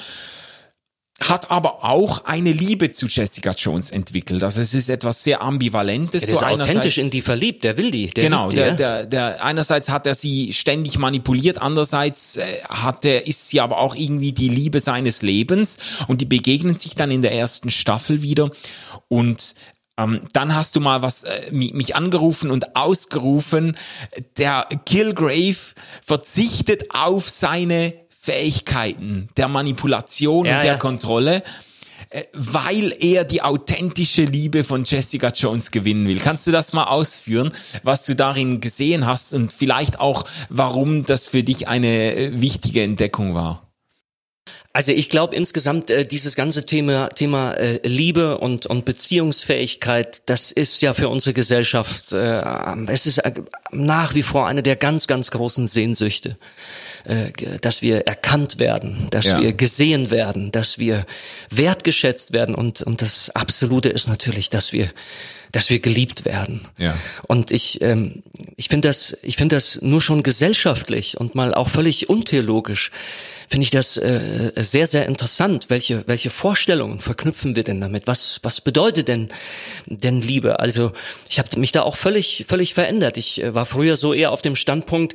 hat 1.21 1.49
aber 1.49 1.85
auch 1.85 2.25
eine 2.25 2.51
Liebe 2.51 2.91
zu 2.91 3.07
Jessica 3.07 3.51
Jones 3.51 3.89
entwickelt. 3.89 4.43
Also 4.43 4.61
es 4.61 4.73
ist 4.73 4.89
etwas 4.89 5.23
sehr 5.23 5.41
ambivalentes. 5.41 6.21
Der 6.25 6.33
ist 6.33 6.39
so 6.39 6.45
authentisch 6.45 6.97
in 6.97 7.09
die 7.09 7.21
verliebt, 7.21 7.63
der 7.63 7.77
will 7.77 7.89
die. 7.89 8.07
Der 8.07 8.25
Genau, 8.25 8.49
die, 8.49 8.57
der, 8.57 8.73
der, 8.73 9.05
der, 9.05 9.43
einerseits 9.43 9.87
hat 9.87 10.05
er 10.07 10.13
sie 10.13 10.51
ständig 10.51 10.97
manipuliert, 10.97 11.61
andererseits 11.61 12.35
äh, 12.35 12.59
hat 12.67 13.05
er, 13.05 13.27
ist 13.27 13.47
sie 13.47 13.61
aber 13.61 13.77
auch 13.77 13.95
irgendwie 13.95 14.33
die 14.33 14.49
Liebe 14.49 14.81
seines 14.81 15.21
Lebens 15.21 15.77
und 16.07 16.19
die 16.19 16.25
begegnen 16.25 16.75
sich 16.75 16.95
dann 16.95 17.11
in 17.11 17.21
der 17.21 17.31
ersten 17.31 17.69
Staffel 17.69 18.21
wieder 18.21 18.51
und 19.07 19.55
ähm, 19.97 20.21
dann 20.33 20.55
hast 20.55 20.75
du 20.75 20.79
mal 20.81 21.01
was 21.01 21.23
äh, 21.23 21.49
mi- 21.51 21.73
mich 21.73 21.95
angerufen 21.95 22.51
und 22.51 22.75
ausgerufen, 22.75 23.77
der 24.37 24.67
Killgrave 24.85 25.55
verzichtet 26.03 26.85
auf 26.93 27.29
seine 27.29 27.93
Fähigkeiten 28.19 29.29
der 29.37 29.47
Manipulation 29.47 30.45
Ja, 30.45 30.55
und 30.57 30.63
der 30.63 30.73
ja. 30.73 30.77
Kontrolle, 30.77 31.43
äh, 32.09 32.23
weil 32.33 32.93
er 32.99 33.23
die 33.23 33.41
authentische 33.41 34.23
Liebe 34.23 34.63
von 34.63 34.83
Jessica 34.83 35.29
Jones 35.29 35.71
gewinnen 35.71 36.07
will. 36.07 36.19
Kannst 36.19 36.45
du 36.47 36.51
das 36.51 36.73
mal 36.73 36.85
ausführen, 36.85 37.51
was 37.83 38.05
du 38.05 38.15
darin 38.15 38.61
gesehen 38.61 39.05
hast 39.05 39.33
und 39.33 39.53
vielleicht 39.53 39.99
auch, 39.99 40.23
warum 40.49 41.05
das 41.05 41.27
für 41.27 41.43
dich 41.43 41.67
eine 41.67 42.15
äh, 42.15 42.41
wichtige 42.41 42.83
Entdeckung 42.83 43.33
war? 43.35 43.64
Also 44.73 44.91
ich 44.91 45.09
glaube 45.09 45.35
insgesamt 45.35 45.89
äh, 45.89 46.05
dieses 46.05 46.35
ganze 46.35 46.65
Thema 46.65 47.07
Thema 47.09 47.53
äh, 47.53 47.79
Liebe 47.87 48.37
und 48.37 48.65
und 48.65 48.83
Beziehungsfähigkeit, 48.83 50.21
das 50.25 50.51
ist 50.51 50.81
ja 50.81 50.93
für 50.93 51.07
unsere 51.09 51.33
Gesellschaft 51.33 52.11
äh, 52.11 52.43
es 52.87 53.05
ist 53.05 53.19
äh, 53.19 53.33
nach 53.71 54.15
wie 54.15 54.21
vor 54.21 54.47
eine 54.47 54.63
der 54.63 54.75
ganz 54.75 55.07
ganz 55.07 55.31
großen 55.31 55.67
Sehnsüchte, 55.67 56.37
äh, 57.05 57.31
dass 57.61 57.81
wir 57.81 58.07
erkannt 58.07 58.59
werden, 58.59 59.07
dass 59.11 59.25
Ja. 59.25 59.41
wir 59.41 59.53
gesehen 59.53 60.11
werden, 60.11 60.51
dass 60.51 60.79
wir 60.79 61.05
wertgeschätzt 61.49 62.33
werden 62.33 62.55
und 62.55 62.81
und 62.81 63.01
das 63.01 63.29
absolute 63.29 63.89
ist 63.89 64.07
natürlich, 64.07 64.49
dass 64.49 64.73
wir 64.73 64.89
dass 65.55 65.69
wir 65.69 65.79
geliebt 65.79 66.25
werden. 66.25 66.67
Ja. 66.77 66.97
Und 67.27 67.51
ich, 67.51 67.81
ähm, 67.81 68.23
ich 68.57 68.67
finde 68.67 68.89
das, 68.89 69.15
ich 69.21 69.37
finde 69.37 69.55
das 69.55 69.79
nur 69.81 70.01
schon 70.01 70.21
gesellschaftlich 70.21 71.17
und 71.17 71.33
mal 71.33 71.53
auch 71.53 71.69
völlig 71.69 72.09
untheologisch, 72.09 72.91
finde 73.47 73.63
ich 73.63 73.69
das 73.69 73.95
äh, 73.95 74.51
sehr, 74.57 74.85
sehr 74.85 75.05
interessant. 75.05 75.67
Welche, 75.69 76.03
welche 76.07 76.29
Vorstellungen 76.29 76.99
verknüpfen 76.99 77.55
wir 77.55 77.63
denn 77.63 77.79
damit? 77.79 78.05
Was, 78.05 78.41
was 78.43 78.59
bedeutet 78.59 79.07
denn, 79.07 79.29
denn 79.85 80.19
Liebe? 80.21 80.59
Also 80.59 80.91
ich 81.29 81.39
habe 81.39 81.57
mich 81.57 81.71
da 81.71 81.83
auch 81.83 81.95
völlig, 81.95 82.45
völlig 82.49 82.73
verändert. 82.73 83.15
Ich 83.15 83.41
äh, 83.41 83.55
war 83.55 83.65
früher 83.65 83.95
so 83.95 84.13
eher 84.13 84.31
auf 84.31 84.41
dem 84.41 84.57
Standpunkt, 84.57 85.13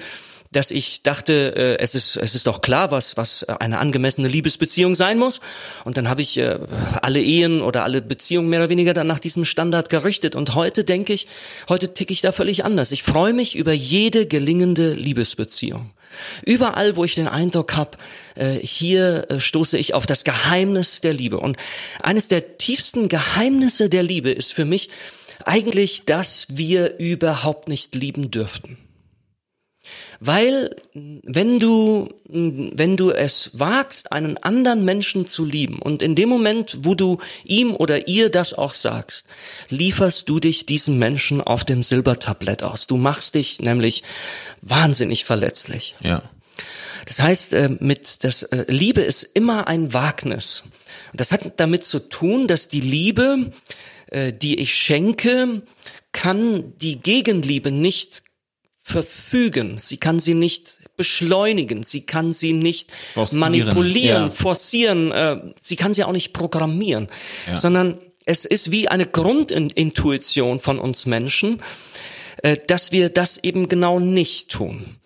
dass 0.52 0.72
ich 0.72 1.02
dachte, 1.02 1.54
äh, 1.56 1.78
es 1.78 1.94
ist 1.94 2.16
es 2.16 2.34
ist 2.34 2.46
doch 2.46 2.60
klar, 2.60 2.90
was 2.90 3.16
was 3.16 3.44
eine 3.44 3.78
angemessene 3.78 4.26
Liebesbeziehung 4.26 4.94
sein 4.94 5.18
muss. 5.18 5.40
Und 5.84 5.96
dann 5.96 6.08
habe 6.08 6.22
ich 6.22 6.38
äh, 6.38 6.58
alle 7.02 7.22
Ehen 7.22 7.62
oder 7.62 7.84
alle 7.84 8.02
Beziehungen 8.02 8.48
mehr 8.48 8.60
oder 8.60 8.70
weniger 8.70 8.92
dann 8.92 9.06
nach 9.06 9.20
diesem 9.20 9.44
Standard 9.44 9.90
gerichtet. 9.90 10.34
Und 10.34 10.54
heute 10.54 10.84
denke 10.84 11.12
ich, 11.12 11.28
heute 11.68 11.94
ticke 11.94 12.12
ich 12.12 12.20
da 12.20 12.32
völlig 12.32 12.64
anders. 12.64 12.90
Ich 12.90 13.04
freue 13.04 13.32
mich 13.32 13.56
über 13.56 13.72
jede 13.72 14.26
gelingende 14.26 14.92
Liebesbeziehung. 14.92 15.90
Überall, 16.44 16.96
wo 16.96 17.04
ich 17.04 17.14
den 17.14 17.28
Eindruck 17.28 17.76
habe, 17.76 17.96
äh, 18.34 18.54
hier 18.54 19.30
äh, 19.30 19.38
stoße 19.38 19.78
ich 19.78 19.94
auf 19.94 20.06
das 20.06 20.24
Geheimnis 20.24 21.00
der 21.00 21.12
Liebe. 21.12 21.38
Und 21.38 21.56
eines 22.02 22.26
der 22.26 22.58
tiefsten 22.58 23.08
Geheimnisse 23.08 23.88
der 23.88 24.02
Liebe 24.02 24.30
ist 24.30 24.52
für 24.52 24.64
mich 24.64 24.90
eigentlich, 25.44 26.04
dass 26.06 26.46
wir 26.48 26.98
überhaupt 26.98 27.68
nicht 27.68 27.94
lieben 27.94 28.32
dürften. 28.32 28.76
Weil 30.20 30.76
wenn 30.92 31.58
du 31.58 32.10
wenn 32.32 32.96
du 32.96 33.10
es 33.10 33.50
wagst, 33.54 34.12
einen 34.12 34.36
anderen 34.36 34.84
Menschen 34.84 35.26
zu 35.26 35.44
lieben 35.44 35.80
und 35.80 36.02
in 36.02 36.14
dem 36.14 36.28
Moment, 36.28 36.80
wo 36.82 36.94
du 36.94 37.18
ihm 37.42 37.74
oder 37.74 38.06
ihr 38.06 38.30
das 38.30 38.52
auch 38.52 38.74
sagst, 38.74 39.26
lieferst 39.70 40.28
du 40.28 40.38
dich 40.38 40.66
diesem 40.66 40.98
Menschen 40.98 41.40
auf 41.40 41.64
dem 41.64 41.82
Silbertablett 41.82 42.62
aus. 42.62 42.86
Du 42.86 42.98
machst 42.98 43.34
dich 43.34 43.60
nämlich 43.60 44.04
wahnsinnig 44.60 45.24
verletzlich. 45.24 45.96
Ja. 46.02 46.22
Das 47.06 47.20
heißt, 47.20 47.54
äh, 47.54 47.70
mit 47.80 48.22
das 48.22 48.42
äh, 48.44 48.64
Liebe 48.68 49.00
ist 49.00 49.22
immer 49.22 49.68
ein 49.68 49.94
Wagnis. 49.94 50.64
Das 51.14 51.32
hat 51.32 51.40
damit 51.56 51.86
zu 51.86 51.98
tun, 51.98 52.46
dass 52.46 52.68
die 52.68 52.80
Liebe, 52.80 53.52
äh, 54.10 54.32
die 54.32 54.60
ich 54.60 54.74
schenke, 54.74 55.62
kann 56.12 56.76
die 56.78 57.00
Gegenliebe 57.00 57.70
nicht 57.70 58.22
verfügen. 58.82 59.78
Sie 59.78 59.98
kann 59.98 60.18
sie 60.18 60.34
nicht 60.34 60.80
beschleunigen. 60.96 61.82
Sie 61.82 62.02
kann 62.02 62.32
sie 62.32 62.52
nicht 62.52 62.90
Forcieren, 63.14 63.40
manipulieren, 63.40 64.24
ja. 64.24 64.30
forcieren. 64.30 65.12
Äh, 65.12 65.40
sie 65.60 65.76
kann 65.76 65.94
sie 65.94 66.04
auch 66.04 66.12
nicht 66.12 66.32
programmieren, 66.32 67.08
sondern 67.54 67.98
es 68.24 68.44
ist 68.44 68.70
wie 68.70 68.88
eine 68.88 69.06
Grundintuition 69.06 70.60
von 70.60 70.78
uns 70.78 71.06
Menschen, 71.06 71.62
äh, 72.42 72.56
dass 72.66 72.92
wir 72.92 73.08
das 73.08 73.38
eben 73.38 73.68
genau 73.68 73.98
nicht 73.98 74.50
tun. 74.50 74.96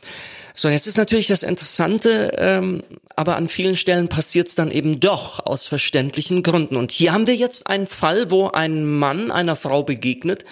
So, 0.56 0.68
jetzt 0.68 0.86
ist 0.86 0.98
natürlich 0.98 1.26
das 1.26 1.42
Interessante, 1.42 2.30
ähm, 2.38 2.84
aber 3.16 3.36
an 3.36 3.48
vielen 3.48 3.74
Stellen 3.74 4.08
passiert 4.08 4.46
es 4.46 4.54
dann 4.54 4.70
eben 4.70 5.00
doch 5.00 5.44
aus 5.44 5.66
verständlichen 5.66 6.44
Gründen. 6.44 6.76
Und 6.76 6.92
hier 6.92 7.12
haben 7.12 7.26
wir 7.26 7.34
jetzt 7.34 7.66
einen 7.66 7.88
Fall, 7.88 8.30
wo 8.30 8.48
ein 8.48 8.84
Mann 8.84 9.32
einer 9.32 9.56
Frau 9.56 9.82
begegnet 9.82 10.44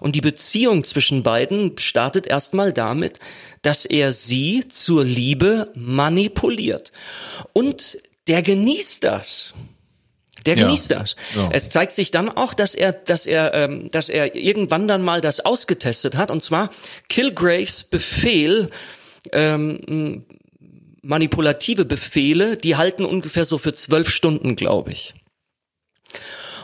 und 0.00 0.14
die 0.14 0.20
Beziehung 0.20 0.84
zwischen 0.84 1.22
beiden 1.22 1.78
startet 1.78 2.26
erstmal 2.26 2.74
damit, 2.74 3.18
dass 3.62 3.86
er 3.86 4.12
sie 4.12 4.68
zur 4.68 5.04
Liebe 5.04 5.72
manipuliert. 5.74 6.92
Und 7.54 7.98
der 8.28 8.42
genießt 8.42 9.04
das. 9.04 9.54
Der 10.44 10.58
Ja. 10.58 10.66
genießt 10.66 10.90
das. 10.90 11.16
Ja. 11.34 11.48
Es 11.50 11.70
zeigt 11.70 11.92
sich 11.92 12.10
dann 12.10 12.28
auch, 12.28 12.52
dass 12.52 12.74
er, 12.74 12.92
dass 12.92 13.24
er, 13.26 13.54
ähm, 13.54 13.90
dass 13.90 14.10
er 14.10 14.34
irgendwann 14.36 14.86
dann 14.86 15.02
mal 15.02 15.22
das 15.22 15.40
ausgetestet 15.40 16.14
hat. 16.16 16.30
Und 16.30 16.42
zwar 16.42 16.70
Kilgraves 17.08 17.84
Befehl, 17.84 18.70
ähm, 19.32 20.24
manipulative 21.02 21.84
Befehle, 21.84 22.56
die 22.56 22.76
halten 22.76 23.04
ungefähr 23.04 23.44
so 23.44 23.58
für 23.58 23.72
zwölf 23.72 24.08
Stunden, 24.08 24.56
glaube 24.56 24.92
ich. 24.92 25.14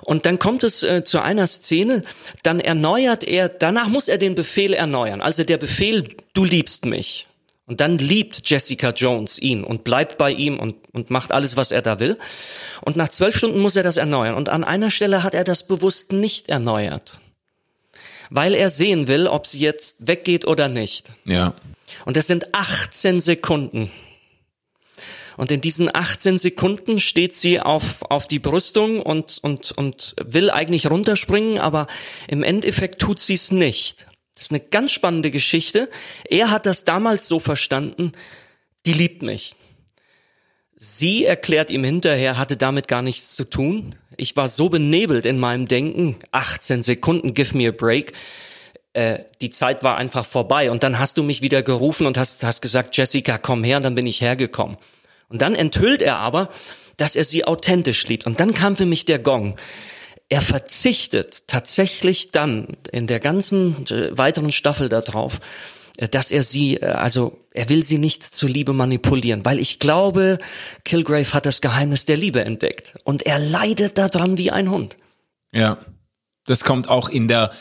Und 0.03 0.27
dann 0.27 0.38
kommt 0.38 0.64
es 0.64 0.83
äh, 0.83 1.05
zu 1.05 1.20
einer 1.20 1.46
Szene, 1.46 2.03
dann 2.42 2.59
erneuert 2.59 3.22
er, 3.22 3.48
danach 3.48 3.88
muss 3.88 4.09
er 4.09 4.18
den 4.18 4.35
Befehl 4.35 4.75
erneuern. 4.75 5.22
Also 5.22 5.44
der 5.44 5.59
Befehl, 5.59 6.16
du 6.35 6.44
liebst 6.44 6.87
mich. 6.87 7.29
Und 7.66 7.81
dann 7.81 7.98
liebt 7.98 8.51
Jessica 8.51 8.90
Jones 8.90 9.38
ihn 9.38 9.62
und 9.62 9.85
bleibt 9.85 10.18
bei 10.18 10.33
ihm 10.33 10.59
und, 10.59 10.75
und 10.92 11.11
macht 11.11 11.31
alles, 11.31 11.57
was 11.57 11.70
er 11.70 11.81
da 11.81 12.01
will. 12.01 12.18
Und 12.81 12.96
nach 12.96 13.09
zwölf 13.09 13.37
Stunden 13.37 13.61
muss 13.61 13.77
er 13.77 13.85
das 13.85 13.96
erneuern. 13.96 14.35
Und 14.35 14.48
an 14.48 14.64
einer 14.64 14.90
Stelle 14.90 15.22
hat 15.22 15.35
er 15.35 15.44
das 15.44 15.68
bewusst 15.68 16.12
nicht 16.12 16.48
erneuert. 16.48 17.20
Weil 18.31 18.55
er 18.55 18.68
sehen 18.68 19.07
will, 19.07 19.29
ob 19.29 19.46
sie 19.46 19.61
jetzt 19.61 20.09
weggeht 20.09 20.46
oder 20.46 20.68
nicht. 20.68 21.12
Ja. 21.25 21.55
Und 22.05 22.16
das 22.16 22.26
sind 22.26 22.55
18 22.55 23.20
Sekunden. 23.20 23.90
Und 25.37 25.50
in 25.50 25.61
diesen 25.61 25.94
18 25.94 26.38
Sekunden 26.38 27.00
steht 27.00 27.35
sie 27.35 27.61
auf, 27.61 28.02
auf 28.02 28.26
die 28.26 28.38
Brüstung 28.38 29.00
und, 29.00 29.38
und, 29.42 29.72
und 29.72 30.14
will 30.24 30.50
eigentlich 30.50 30.90
runterspringen, 30.90 31.59
aber 31.59 31.87
im 32.28 32.42
Endeffekt 32.42 33.00
tut 33.00 33.18
sie 33.18 33.35
es 33.35 33.50
nicht. 33.50 34.07
Das 34.35 34.44
ist 34.44 34.50
eine 34.50 34.61
ganz 34.61 34.92
spannende 34.92 35.31
Geschichte. 35.31 35.88
Er 36.28 36.50
hat 36.50 36.66
das 36.66 36.85
damals 36.85 37.28
so 37.28 37.38
verstanden, 37.38 38.12
die 38.87 38.92
liebt 38.92 39.22
mich. 39.22 39.55
Sie 40.76 41.24
erklärt 41.24 41.70
ihm 41.70 41.85
hinterher, 41.85 42.37
hatte 42.37 42.57
damit 42.57 42.88
gar 42.88 43.02
nichts 43.02 43.37
zu 43.37 43.44
tun. 43.44 43.94
Ich 44.16 44.37
war 44.37 44.48
so 44.48 44.68
benebelt 44.68 45.26
in 45.26 45.38
meinem 45.38 45.68
Denken, 45.68 46.16
18 46.33 46.83
Sekunden, 46.83 47.35
give 47.35 47.57
me 47.57 47.68
a 47.68 47.70
break. 47.70 48.12
Äh, 48.94 49.20
die 49.40 49.50
Zeit 49.50 49.83
war 49.83 49.96
einfach 49.96 50.24
vorbei. 50.24 50.70
Und 50.70 50.83
dann 50.83 50.98
hast 50.98 51.16
du 51.16 51.22
mich 51.22 51.42
wieder 51.42 51.62
gerufen 51.62 52.07
und 52.07 52.18
hast, 52.18 52.44
hast 52.44 52.61
gesagt, 52.61 52.96
Jessica, 52.96 53.38
komm 53.38 53.64
her, 53.64 53.78
und 53.78 53.85
dann 53.85 53.94
bin 53.94 54.07
ich 54.07 54.20
hergekommen. 54.20 54.76
Und 55.28 55.40
dann 55.40 55.55
enthüllt 55.55 56.02
er 56.02 56.18
aber, 56.18 56.50
dass 56.98 57.16
er 57.16 57.24
sie 57.24 57.44
authentisch 57.44 58.07
liebt. 58.07 58.26
Und 58.26 58.38
dann 58.40 58.52
kam 58.52 58.76
für 58.76 58.85
mich 58.85 59.07
der 59.07 59.18
Gong. 59.18 59.57
Er 60.28 60.42
verzichtet 60.42 61.48
tatsächlich 61.48 62.31
dann 62.31 62.68
in 62.90 63.07
der 63.07 63.20
ganzen 63.20 63.87
äh, 63.87 64.16
weiteren 64.16 64.52
Staffel 64.52 64.90
darauf, 64.90 65.40
äh, 65.96 66.09
dass 66.09 66.31
er 66.31 66.42
sie, 66.42 66.83
also 66.83 67.38
er 67.50 67.70
will 67.70 67.85
sie 67.85 67.98
nicht 67.98 68.22
zur 68.22 68.50
Liebe 68.50 68.74
manipulieren, 68.74 69.44
weil 69.44 69.59
ich 69.59 69.78
glaube, 69.78 70.38
Kilgrave 70.85 71.33
hat 71.33 71.46
das 71.46 71.62
Geheimnis 71.62 72.05
der 72.05 72.18
Liebe 72.18 72.44
entdeckt 72.44 72.94
und 73.05 73.24
er 73.24 73.38
leidet 73.38 73.96
daran 73.96 74.37
wie 74.37 74.50
ein 74.50 74.70
Hund. 74.70 74.96
Ja. 75.52 75.78
Das 76.44 76.64
kommt 76.64 76.88
auch 76.88 77.09
in 77.09 77.28
der 77.28 77.52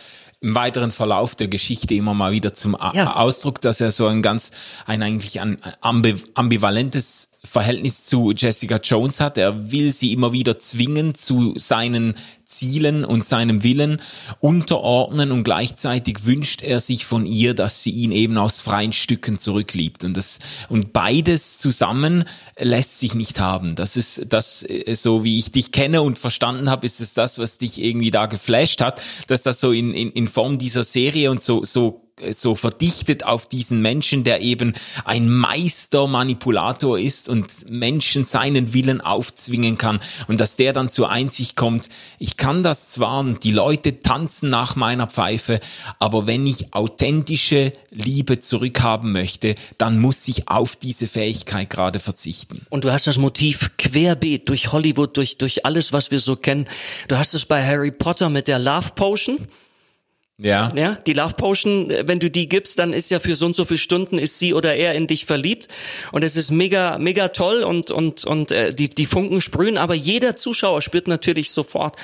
im 0.41 0.55
weiteren 0.55 0.91
Verlauf 0.91 1.35
der 1.35 1.47
Geschichte 1.47 1.93
immer 1.93 2.15
mal 2.15 2.31
wieder 2.31 2.53
zum 2.53 2.75
A 2.75 2.91
Ja. 2.95 3.15
Ausdruck, 3.15 3.61
dass 3.61 3.79
er 3.79 3.91
so 3.91 4.07
ein 4.07 4.23
ganz, 4.23 4.51
ein 4.87 5.03
eigentlich 5.03 5.39
ein 5.39 5.59
ambi 5.81 6.15
ambivalentes 6.33 7.29
Verhältnis 7.43 8.05
zu 8.05 8.31
Jessica 8.31 8.77
Jones 8.77 9.19
hat. 9.19 9.37
Er 9.37 9.71
will 9.71 9.91
sie 9.91 10.11
immer 10.13 10.33
wieder 10.33 10.57
zwingen 10.59 11.15
zu 11.15 11.53
seinen 11.57 12.15
Zielen 12.51 13.05
und 13.05 13.25
seinem 13.25 13.63
Willen 13.63 14.01
unterordnen 14.39 15.31
und 15.31 15.43
gleichzeitig 15.43 16.25
wünscht 16.25 16.61
er 16.61 16.79
sich 16.79 17.05
von 17.05 17.25
ihr, 17.25 17.53
dass 17.53 17.83
sie 17.83 17.91
ihn 17.91 18.11
eben 18.11 18.37
aus 18.37 18.59
freien 18.59 18.93
Stücken 18.93 19.39
zurückliebt 19.39 20.03
und 20.03 20.15
das 20.15 20.39
und 20.69 20.93
beides 20.93 21.57
zusammen 21.57 22.25
lässt 22.59 22.99
sich 22.99 23.15
nicht 23.15 23.39
haben. 23.39 23.75
Das 23.75 23.97
ist 23.97 24.25
das 24.29 24.63
äh, 24.63 24.93
so 24.95 25.23
wie 25.23 25.39
ich 25.39 25.51
dich 25.51 25.71
kenne 25.71 26.01
und 26.01 26.19
verstanden 26.19 26.69
habe, 26.69 26.85
ist 26.85 27.01
es 27.01 27.13
das, 27.13 27.39
was 27.39 27.57
dich 27.57 27.81
irgendwie 27.81 28.11
da 28.11 28.25
geflasht 28.25 28.81
hat, 28.81 29.01
dass 29.27 29.41
das 29.43 29.59
so 29.59 29.71
in 29.71 29.93
in, 29.93 30.11
in 30.11 30.27
Form 30.27 30.57
dieser 30.57 30.83
Serie 30.83 31.31
und 31.31 31.41
so 31.41 31.63
so 31.63 32.10
so 32.31 32.55
verdichtet 32.55 33.23
auf 33.23 33.47
diesen 33.47 33.81
Menschen, 33.81 34.23
der 34.23 34.41
eben 34.41 34.73
ein 35.05 35.29
Meistermanipulator 35.29 36.99
ist 36.99 37.29
und 37.29 37.69
Menschen 37.69 38.23
seinen 38.23 38.73
Willen 38.73 39.01
aufzwingen 39.01 39.77
kann 39.77 39.99
und 40.27 40.39
dass 40.39 40.55
der 40.55 40.73
dann 40.73 40.89
zur 40.89 41.09
Einsicht 41.09 41.55
kommt, 41.55 41.89
ich 42.19 42.37
kann 42.37 42.63
das 42.63 42.89
zwar 42.89 43.19
und 43.19 43.43
die 43.43 43.51
Leute 43.51 44.01
tanzen 44.01 44.49
nach 44.49 44.75
meiner 44.75 45.07
Pfeife, 45.07 45.59
aber 45.99 46.27
wenn 46.27 46.45
ich 46.47 46.73
authentische 46.73 47.73
Liebe 47.89 48.39
zurückhaben 48.39 49.11
möchte, 49.11 49.55
dann 49.77 49.99
muss 49.99 50.27
ich 50.27 50.47
auf 50.47 50.75
diese 50.75 51.07
Fähigkeit 51.07 51.69
gerade 51.69 51.99
verzichten. 51.99 52.65
Und 52.69 52.83
du 52.83 52.91
hast 52.91 53.07
das 53.07 53.17
Motiv 53.17 53.71
querbeet 53.77 54.49
durch 54.49 54.71
Hollywood, 54.71 55.17
durch, 55.17 55.37
durch 55.37 55.65
alles, 55.65 55.93
was 55.93 56.11
wir 56.11 56.19
so 56.19 56.35
kennen. 56.35 56.67
Du 57.07 57.17
hast 57.17 57.33
es 57.33 57.45
bei 57.45 57.65
Harry 57.65 57.91
Potter 57.91 58.29
mit 58.29 58.47
der 58.47 58.59
Love 58.59 58.91
Potion. 58.95 59.39
Ja. 60.41 60.69
Ja, 60.75 60.97
die 61.05 61.13
Love 61.13 61.35
Potion, 61.35 61.91
äh, 61.91 62.07
wenn 62.07 62.19
du 62.19 62.31
die 62.31 62.49
gibst, 62.49 62.79
dann 62.79 62.93
ist 62.93 63.11
ja 63.11 63.19
für 63.19 63.35
so 63.35 63.45
und 63.45 63.55
so 63.55 63.63
viele 63.63 63.77
Stunden 63.77 64.17
ist 64.17 64.39
sie 64.39 64.53
oder 64.55 64.75
er 64.75 64.95
in 64.95 65.05
dich 65.05 65.25
verliebt 65.25 65.67
und 66.11 66.23
es 66.23 66.35
ist 66.35 66.49
mega 66.49 66.97
mega 66.97 67.27
toll 67.27 67.61
und 67.63 67.91
und 67.91 68.25
und 68.25 68.51
äh, 68.51 68.73
die 68.73 68.89
die 68.89 69.05
Funken 69.05 69.41
sprühen, 69.41 69.77
aber 69.77 69.93
jeder 69.93 70.35
Zuschauer 70.35 70.81
spürt 70.81 71.07
natürlich 71.07 71.51
sofort, 71.51 71.95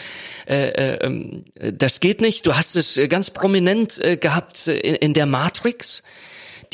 äh, 0.47 0.67
äh, 0.69 1.05
ähm, 1.05 1.45
das 1.55 1.99
geht 1.99 2.21
nicht. 2.21 2.45
Du 2.45 2.55
hast 2.55 2.75
es 2.75 2.97
äh, 2.97 3.07
ganz 3.07 3.31
prominent 3.31 3.97
äh, 4.03 4.17
gehabt 4.17 4.67
in, 4.67 4.95
in 4.95 5.13
der 5.15 5.25
Matrix 5.25 6.03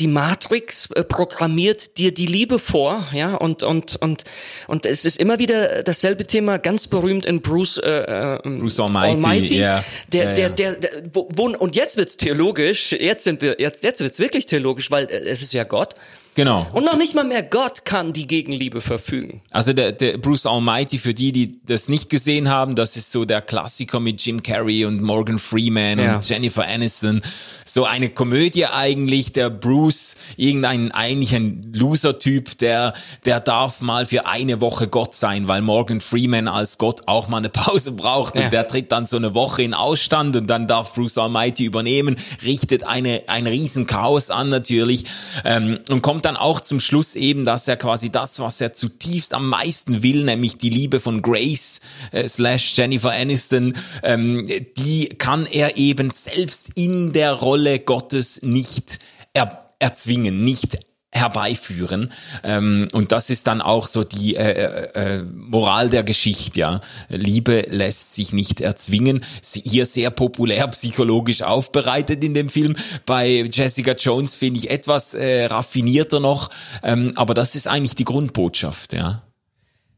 die 0.00 0.06
Matrix 0.06 0.90
äh, 0.90 1.04
programmiert 1.04 1.98
dir 1.98 2.12
die 2.12 2.26
Liebe 2.26 2.58
vor, 2.58 3.06
ja, 3.12 3.34
und 3.34 3.62
und 3.62 3.96
und 4.00 4.24
und 4.66 4.86
es 4.86 5.04
ist 5.04 5.18
immer 5.18 5.38
wieder 5.38 5.82
dasselbe 5.82 6.26
Thema, 6.26 6.58
ganz 6.58 6.86
berühmt 6.86 7.26
in 7.26 7.40
Bruce, 7.40 7.78
äh, 7.78 8.36
äh 8.36 8.38
Bruce 8.42 8.80
Almighty, 8.80 9.24
Almighty 9.24 9.58
yeah. 9.58 9.84
der, 10.12 10.34
der, 10.34 10.50
der, 10.50 10.74
der, 10.76 10.90
wo, 11.12 11.48
und 11.48 11.76
jetzt 11.76 11.96
wird's 11.96 12.16
theologisch, 12.16 12.92
jetzt 12.92 13.24
sind 13.24 13.42
wir, 13.42 13.56
jetzt 13.58 13.82
jetzt 13.82 14.00
wird's 14.00 14.18
wirklich 14.18 14.46
theologisch, 14.46 14.90
weil 14.90 15.04
äh, 15.06 15.28
es 15.28 15.42
ist 15.42 15.52
ja 15.52 15.64
Gott. 15.64 15.94
Genau. 16.34 16.66
Und 16.72 16.84
noch 16.84 16.96
nicht 16.96 17.14
mal 17.14 17.24
mehr 17.24 17.42
Gott 17.42 17.84
kann 17.84 18.12
die 18.12 18.26
Gegenliebe 18.26 18.80
verfügen. 18.80 19.40
Also 19.50 19.72
der, 19.72 19.92
der 19.92 20.18
Bruce 20.18 20.46
Almighty, 20.46 20.98
für 20.98 21.14
die, 21.14 21.30
die 21.30 21.60
das 21.64 21.88
nicht 21.88 22.10
gesehen 22.10 22.48
haben, 22.48 22.74
das 22.74 22.96
ist 22.96 23.12
so 23.12 23.24
der 23.24 23.40
Klassiker 23.40 24.00
mit 24.00 24.20
Jim 24.20 24.42
Carrey 24.42 24.84
und 24.84 25.00
Morgan 25.00 25.38
Freeman 25.38 25.98
ja. 25.98 26.16
und 26.16 26.28
Jennifer 26.28 26.66
Aniston. 26.66 27.22
So 27.64 27.84
eine 27.84 28.10
Komödie 28.10 28.66
eigentlich, 28.66 29.32
der 29.32 29.48
Bruce, 29.48 30.16
irgendein 30.36 30.90
eigentlich 30.90 31.34
ein 31.34 31.72
Loser-Typ, 31.72 32.58
der, 32.58 32.94
der 33.24 33.38
darf 33.38 33.80
mal 33.80 34.04
für 34.04 34.26
eine 34.26 34.60
Woche 34.60 34.88
Gott 34.88 35.14
sein, 35.14 35.46
weil 35.46 35.62
Morgan 35.62 36.00
Freeman 36.00 36.48
als 36.48 36.78
Gott 36.78 37.02
auch 37.06 37.28
mal 37.28 37.38
eine 37.38 37.48
Pause 37.48 37.92
braucht 37.92 38.36
ja. 38.36 38.44
und 38.44 38.52
der 38.52 38.66
tritt 38.66 38.90
dann 38.90 39.06
so 39.06 39.16
eine 39.16 39.34
Woche 39.34 39.62
in 39.62 39.72
Ausstand 39.72 40.36
und 40.36 40.48
dann 40.48 40.66
darf 40.66 40.94
Bruce 40.94 41.16
Almighty 41.16 41.64
übernehmen, 41.64 42.16
richtet 42.44 42.82
eine, 42.82 43.22
ein 43.28 43.46
riesen 43.46 43.86
Chaos 43.86 44.30
an 44.30 44.48
natürlich 44.48 45.04
ähm, 45.44 45.78
und 45.88 46.02
kommt 46.02 46.23
dann 46.24 46.36
auch 46.36 46.60
zum 46.60 46.80
Schluss 46.80 47.14
eben, 47.14 47.44
dass 47.44 47.68
er 47.68 47.76
quasi 47.76 48.10
das, 48.10 48.38
was 48.40 48.60
er 48.60 48.72
zutiefst 48.72 49.34
am 49.34 49.48
meisten 49.48 50.02
will, 50.02 50.24
nämlich 50.24 50.58
die 50.58 50.70
Liebe 50.70 51.00
von 51.00 51.22
Grace 51.22 51.80
äh, 52.12 52.28
slash 52.28 52.76
Jennifer 52.76 53.12
Aniston, 53.12 53.74
ähm, 54.02 54.46
die 54.76 55.10
kann 55.10 55.46
er 55.46 55.76
eben 55.76 56.10
selbst 56.10 56.70
in 56.74 57.12
der 57.12 57.32
Rolle 57.32 57.78
Gottes 57.78 58.40
nicht 58.42 58.98
er 59.32 59.74
erzwingen, 59.78 60.44
nicht 60.44 60.78
herbeiführen. 61.14 62.12
Ähm, 62.42 62.88
und 62.92 63.12
das 63.12 63.30
ist 63.30 63.46
dann 63.46 63.62
auch 63.62 63.86
so 63.86 64.04
die 64.04 64.36
äh, 64.36 64.50
äh, 64.50 65.18
äh, 65.18 65.22
Moral 65.22 65.88
der 65.88 66.02
Geschichte. 66.02 66.60
Ja, 66.60 66.80
Liebe 67.08 67.66
lässt 67.68 68.14
sich 68.14 68.32
nicht 68.32 68.60
erzwingen. 68.60 69.24
Hier 69.42 69.86
sehr 69.86 70.10
populär 70.10 70.66
psychologisch 70.68 71.42
aufbereitet 71.42 72.22
in 72.24 72.34
dem 72.34 72.50
Film. 72.50 72.76
Bei 73.06 73.44
Jessica 73.50 73.92
Jones 73.92 74.34
finde 74.34 74.58
ich 74.58 74.70
etwas 74.70 75.14
äh, 75.14 75.46
raffinierter 75.46 76.20
noch, 76.20 76.50
ähm, 76.82 77.12
aber 77.14 77.34
das 77.34 77.54
ist 77.54 77.68
eigentlich 77.68 77.94
die 77.94 78.04
Grundbotschaft. 78.04 78.92
Ja. 78.92 79.22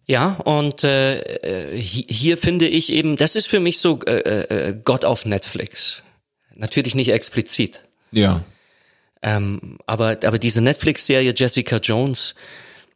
Ja, 0.09 0.35
und 0.45 0.85
äh, 0.85 1.19
äh 1.19 1.81
hier, 1.81 2.05
hier 2.09 2.39
finde 2.39 2.69
ich 2.69 2.93
eben, 2.93 3.17
das 3.17 3.35
ist 3.35 3.49
für 3.49 3.59
mich 3.59 3.81
so 3.81 4.01
äh, 4.07 4.69
äh, 4.69 4.77
Gott 4.85 5.05
auf 5.05 5.27
Netflix. 5.27 6.03
Natürlich 6.55 6.95
nicht 6.95 7.11
explizit. 7.11 7.83
Ja. 8.13 8.45
Ähm, 9.23 9.79
aber, 9.87 10.19
aber 10.25 10.39
diese 10.39 10.61
Netflix-Serie 10.61 11.35
Jessica 11.37 11.77
Jones, 11.79 12.35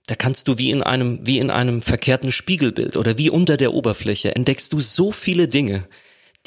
da 0.07 0.15
kannst 0.15 0.49
du 0.49 0.59
wie 0.59 0.71
in 0.71 0.83
einem, 0.83 1.27
wie 1.27 1.39
in 1.39 1.51
einem 1.51 1.83
verkehrten 1.83 2.33
Spiegelbild 2.33 2.97
oder 2.97 3.17
wie 3.19 3.31
unter 3.31 3.57
der 3.57 3.73
Oberfläche 3.75 4.35
entdeckst 4.35 4.73
du 4.73 4.81
so 4.81 5.13
viele 5.13 5.49
Dinge, 5.49 5.87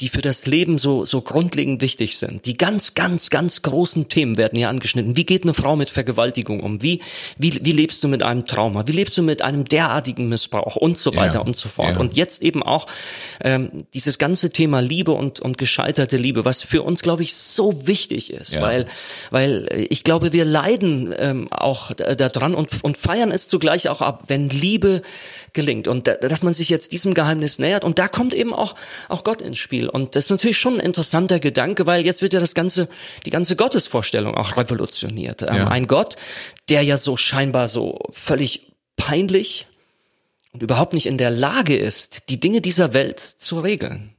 die 0.00 0.08
für 0.08 0.22
das 0.22 0.46
Leben 0.46 0.78
so, 0.78 1.04
so 1.04 1.20
grundlegend 1.20 1.80
wichtig 1.80 2.18
sind. 2.18 2.46
Die 2.46 2.56
ganz, 2.56 2.94
ganz, 2.94 3.30
ganz 3.30 3.62
großen 3.62 4.08
Themen 4.08 4.36
werden 4.36 4.56
hier 4.56 4.68
angeschnitten. 4.68 5.16
Wie 5.16 5.24
geht 5.24 5.44
eine 5.44 5.54
Frau 5.54 5.76
mit 5.76 5.88
Vergewaltigung 5.88 6.60
um? 6.60 6.82
Wie, 6.82 7.00
wie, 7.38 7.60
wie 7.64 7.70
lebst 7.70 8.02
du 8.02 8.08
mit 8.08 8.24
einem 8.24 8.44
Trauma? 8.44 8.88
Wie 8.88 8.92
lebst 8.92 9.16
du 9.16 9.22
mit 9.22 9.42
einem 9.42 9.64
derartigen 9.64 10.28
Missbrauch? 10.28 10.74
Und 10.74 10.98
so 10.98 11.14
weiter 11.14 11.34
ja, 11.34 11.40
und 11.42 11.56
so 11.56 11.68
fort. 11.68 11.94
Ja. 11.94 12.00
Und 12.00 12.16
jetzt 12.16 12.42
eben 12.42 12.64
auch 12.64 12.88
ähm, 13.40 13.84
dieses 13.94 14.18
ganze 14.18 14.50
Thema 14.50 14.80
Liebe 14.80 15.12
und, 15.12 15.38
und 15.38 15.58
gescheiterte 15.58 16.16
Liebe, 16.16 16.44
was 16.44 16.64
für 16.64 16.82
uns, 16.82 17.02
glaube 17.02 17.22
ich, 17.22 17.36
so 17.36 17.86
wichtig 17.86 18.32
ist. 18.32 18.54
Ja. 18.54 18.62
Weil, 18.62 18.86
weil 19.30 19.86
ich 19.90 20.02
glaube, 20.02 20.32
wir 20.32 20.44
leiden 20.44 21.14
ähm, 21.16 21.46
auch 21.52 21.92
daran 21.92 22.56
und, 22.56 22.82
und 22.82 22.96
feiern 22.96 23.30
es 23.30 23.46
zugleich 23.46 23.88
auch 23.88 24.02
ab, 24.02 24.24
wenn 24.26 24.48
Liebe 24.48 25.02
gelingt. 25.52 25.86
Und 25.86 26.08
dass 26.08 26.42
man 26.42 26.52
sich 26.52 26.68
jetzt 26.68 26.90
diesem 26.90 27.14
Geheimnis 27.14 27.60
nähert. 27.60 27.84
Und 27.84 28.00
da 28.00 28.08
kommt 28.08 28.34
eben 28.34 28.52
auch, 28.52 28.74
auch 29.08 29.22
Gott 29.22 29.40
ins 29.40 29.58
Spiel. 29.58 29.84
Und 29.94 30.16
das 30.16 30.24
ist 30.24 30.30
natürlich 30.30 30.58
schon 30.58 30.74
ein 30.74 30.86
interessanter 30.86 31.38
Gedanke, 31.38 31.86
weil 31.86 32.04
jetzt 32.04 32.20
wird 32.20 32.34
ja 32.34 32.40
das 32.40 32.54
ganze, 32.54 32.88
die 33.26 33.30
ganze 33.30 33.54
Gottesvorstellung 33.54 34.34
auch 34.34 34.56
revolutioniert. 34.56 35.42
Ähm, 35.42 35.54
ja. 35.54 35.68
Ein 35.68 35.86
Gott, 35.86 36.16
der 36.68 36.82
ja 36.82 36.96
so 36.96 37.16
scheinbar 37.16 37.68
so 37.68 38.00
völlig 38.10 38.72
peinlich 38.96 39.68
und 40.50 40.64
überhaupt 40.64 40.94
nicht 40.94 41.06
in 41.06 41.16
der 41.16 41.30
Lage 41.30 41.76
ist, 41.76 42.28
die 42.28 42.40
Dinge 42.40 42.60
dieser 42.60 42.92
Welt 42.92 43.20
zu 43.20 43.60
regeln. 43.60 44.13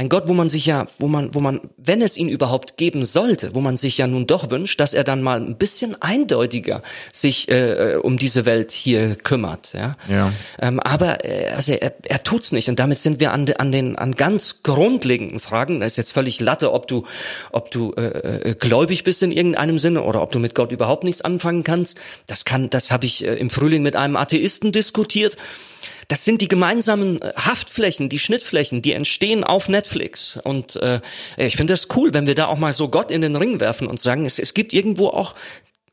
Ein 0.00 0.08
Gott, 0.08 0.28
wo 0.28 0.32
man 0.32 0.48
sich 0.48 0.64
ja, 0.64 0.86
wo 0.98 1.08
man, 1.08 1.34
wo 1.34 1.40
man, 1.40 1.60
wenn 1.76 2.00
es 2.00 2.16
ihn 2.16 2.30
überhaupt 2.30 2.78
geben 2.78 3.04
sollte, 3.04 3.54
wo 3.54 3.60
man 3.60 3.76
sich 3.76 3.98
ja 3.98 4.06
nun 4.06 4.26
doch 4.26 4.50
wünscht, 4.50 4.80
dass 4.80 4.94
er 4.94 5.04
dann 5.04 5.20
mal 5.20 5.38
ein 5.38 5.58
bisschen 5.58 6.00
eindeutiger 6.00 6.80
sich 7.12 7.50
äh, 7.50 7.98
um 8.00 8.16
diese 8.16 8.46
Welt 8.46 8.72
hier 8.72 9.14
kümmert. 9.14 9.74
Ja. 9.74 9.98
ja. 10.08 10.32
Ähm, 10.58 10.80
aber 10.80 11.26
äh, 11.26 11.50
also 11.50 11.72
er, 11.72 11.92
er 12.02 12.22
tut's 12.22 12.50
nicht 12.50 12.70
und 12.70 12.78
damit 12.78 12.98
sind 12.98 13.20
wir 13.20 13.34
an, 13.34 13.52
an 13.58 13.72
den 13.72 13.96
an 13.96 14.14
ganz 14.14 14.62
grundlegenden 14.62 15.38
Fragen. 15.38 15.80
Da 15.80 15.86
ist 15.86 15.98
jetzt 15.98 16.12
völlig 16.12 16.40
Latte, 16.40 16.72
ob 16.72 16.88
du, 16.88 17.04
ob 17.52 17.70
du 17.70 17.92
äh, 17.92 18.52
äh, 18.52 18.54
gläubig 18.54 19.04
bist 19.04 19.22
in 19.22 19.32
irgendeinem 19.32 19.78
Sinne 19.78 20.00
oder 20.00 20.22
ob 20.22 20.32
du 20.32 20.38
mit 20.38 20.54
Gott 20.54 20.72
überhaupt 20.72 21.04
nichts 21.04 21.20
anfangen 21.20 21.62
kannst. 21.62 22.00
Das 22.26 22.46
kann, 22.46 22.70
das 22.70 22.90
habe 22.90 23.04
ich 23.04 23.22
äh, 23.22 23.34
im 23.34 23.50
Frühling 23.50 23.82
mit 23.82 23.96
einem 23.96 24.16
Atheisten 24.16 24.72
diskutiert. 24.72 25.36
Das 26.10 26.24
sind 26.24 26.42
die 26.42 26.48
gemeinsamen 26.48 27.22
äh, 27.22 27.32
Haftflächen, 27.36 28.08
die 28.08 28.18
Schnittflächen, 28.18 28.82
die 28.82 28.94
entstehen 28.94 29.44
auf 29.44 29.68
Netflix. 29.68 30.38
Und 30.42 30.74
äh, 30.76 31.00
ich 31.36 31.56
finde 31.56 31.72
das 31.72 31.86
cool, 31.94 32.12
wenn 32.12 32.26
wir 32.26 32.34
da 32.34 32.46
auch 32.46 32.58
mal 32.58 32.72
so 32.72 32.88
Gott 32.88 33.12
in 33.12 33.20
den 33.20 33.36
Ring 33.36 33.60
werfen 33.60 33.86
und 33.86 34.00
sagen, 34.00 34.26
es, 34.26 34.40
es 34.40 34.52
gibt 34.52 34.72
irgendwo 34.72 35.06
auch 35.06 35.36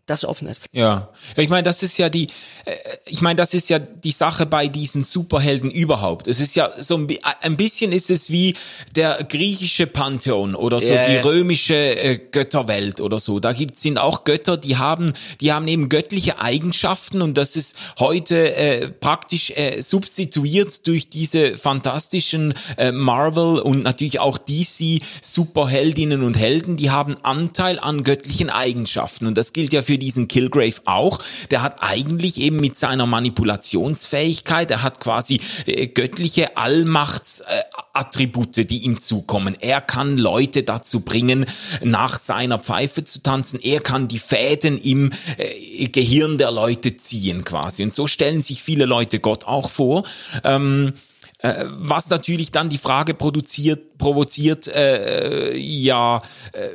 das 0.08 0.26
auf 0.26 0.42
Netflix. 0.42 0.70
Ja, 0.72 1.10
ich 1.36 1.50
meine, 1.50 1.64
das 1.64 1.84
ist 1.84 1.98
ja 1.98 2.10
die, 2.10 2.28
äh, 2.66 2.76
ich 3.06 3.22
meine, 3.22 3.36
das 3.36 3.54
ist 3.54 3.70
ja 3.70 3.78
die 3.80 4.12
Sache 4.12 4.46
bei 4.46 4.68
diesen 4.68 5.04
Superhelden 5.04 5.70
überhaupt. 5.70 6.28
Es 6.28 6.40
ist 6.40 6.56
ja 6.56 6.72
so 6.82 6.98
ein, 6.98 7.08
ein 7.42 7.58
bisschen 7.58 7.92
ist 7.92 8.10
es 8.10 8.32
wie 8.32 8.56
der 8.96 9.24
griechische 9.24 9.86
Pantheon 9.86 10.56
oder 10.56 10.80
so 10.80 10.88
yeah. 10.88 11.08
die 11.08 11.18
römische 11.18 11.76
äh, 11.76 12.18
Götterwelt 12.18 13.02
oder 13.02 13.20
so. 13.20 13.40
Da 13.40 13.54
gibt 13.54 13.80
sind 13.80 14.00
auch 14.00 14.24
Götter, 14.24 14.58
die 14.58 14.78
haben, 14.78 15.14
die 15.42 15.52
haben 15.52 15.68
eben 15.68 15.90
göttliche 15.90 16.40
Eigenschaften 16.40 17.22
und 17.22 17.38
das 17.38 17.56
ist 17.56 17.76
heute 18.00 18.56
äh, 18.56 18.90
praktisch 18.90 19.52
äh, 19.52 19.82
substituiert 19.82 20.88
durch 20.88 21.10
diese 21.10 21.58
fantastischen 21.58 22.54
äh, 22.78 22.92
Marvel 22.92 23.60
und 23.60 23.84
natürlich 23.84 24.20
auch 24.20 24.38
DC 24.38 25.02
Superheldinnen 25.22 26.24
und 26.24 26.38
Helden. 26.38 26.78
Die 26.78 26.92
haben 26.92 27.18
Anteil 27.24 27.80
an 27.80 28.04
göttlichen 28.04 28.50
Eigenschaften 28.50 29.28
und 29.28 29.38
das 29.38 29.54
gilt 29.54 29.74
ja 29.74 29.82
für 29.82 29.97
für 29.98 29.98
diesen 29.98 30.28
Kilgrave 30.28 30.80
auch. 30.86 31.20
Der 31.50 31.64
hat 31.64 31.82
eigentlich 31.82 32.40
eben 32.40 32.58
mit 32.58 32.78
seiner 32.78 33.08
Manipulationsfähigkeit, 33.08 34.70
er 34.70 34.84
hat 34.84 35.00
quasi 35.00 35.42
äh, 35.66 35.88
göttliche 35.88 36.56
Allmachtsattribute, 36.56 38.60
äh, 38.60 38.66
die 38.66 38.84
ihm 38.84 39.02
zukommen. 39.02 39.58
Er 39.60 39.82
kann 39.82 40.20
Leute 40.20 40.62
dazu 40.62 41.00
bringen, 41.00 41.48
nach 41.84 42.20
seiner 42.20 42.60
Pfeife 42.60 43.04
zu 43.04 43.24
tanzen. 43.24 43.60
Er 43.60 43.80
kann 43.80 44.08
die 44.08 44.20
Fäden 44.20 44.78
im 44.78 45.12
äh, 45.38 45.88
Gehirn 45.88 46.38
der 46.38 46.52
Leute 46.52 46.96
ziehen 46.96 47.44
quasi. 47.44 47.82
Und 47.82 47.94
so 47.94 48.06
stellen 48.06 48.42
sich 48.42 48.62
viele 48.62 48.86
Leute 48.86 49.20
Gott 49.20 49.46
auch 49.46 49.72
vor. 49.72 50.04
Ähm, 50.44 50.94
äh, 51.40 51.66
was 51.68 52.12
natürlich 52.12 52.52
dann 52.52 52.70
die 52.70 52.78
Frage 52.78 53.16
produziert, 53.16 53.98
provoziert, 53.98 54.68
äh, 54.68 55.58
ja, 55.58 56.22
äh, 56.54 56.70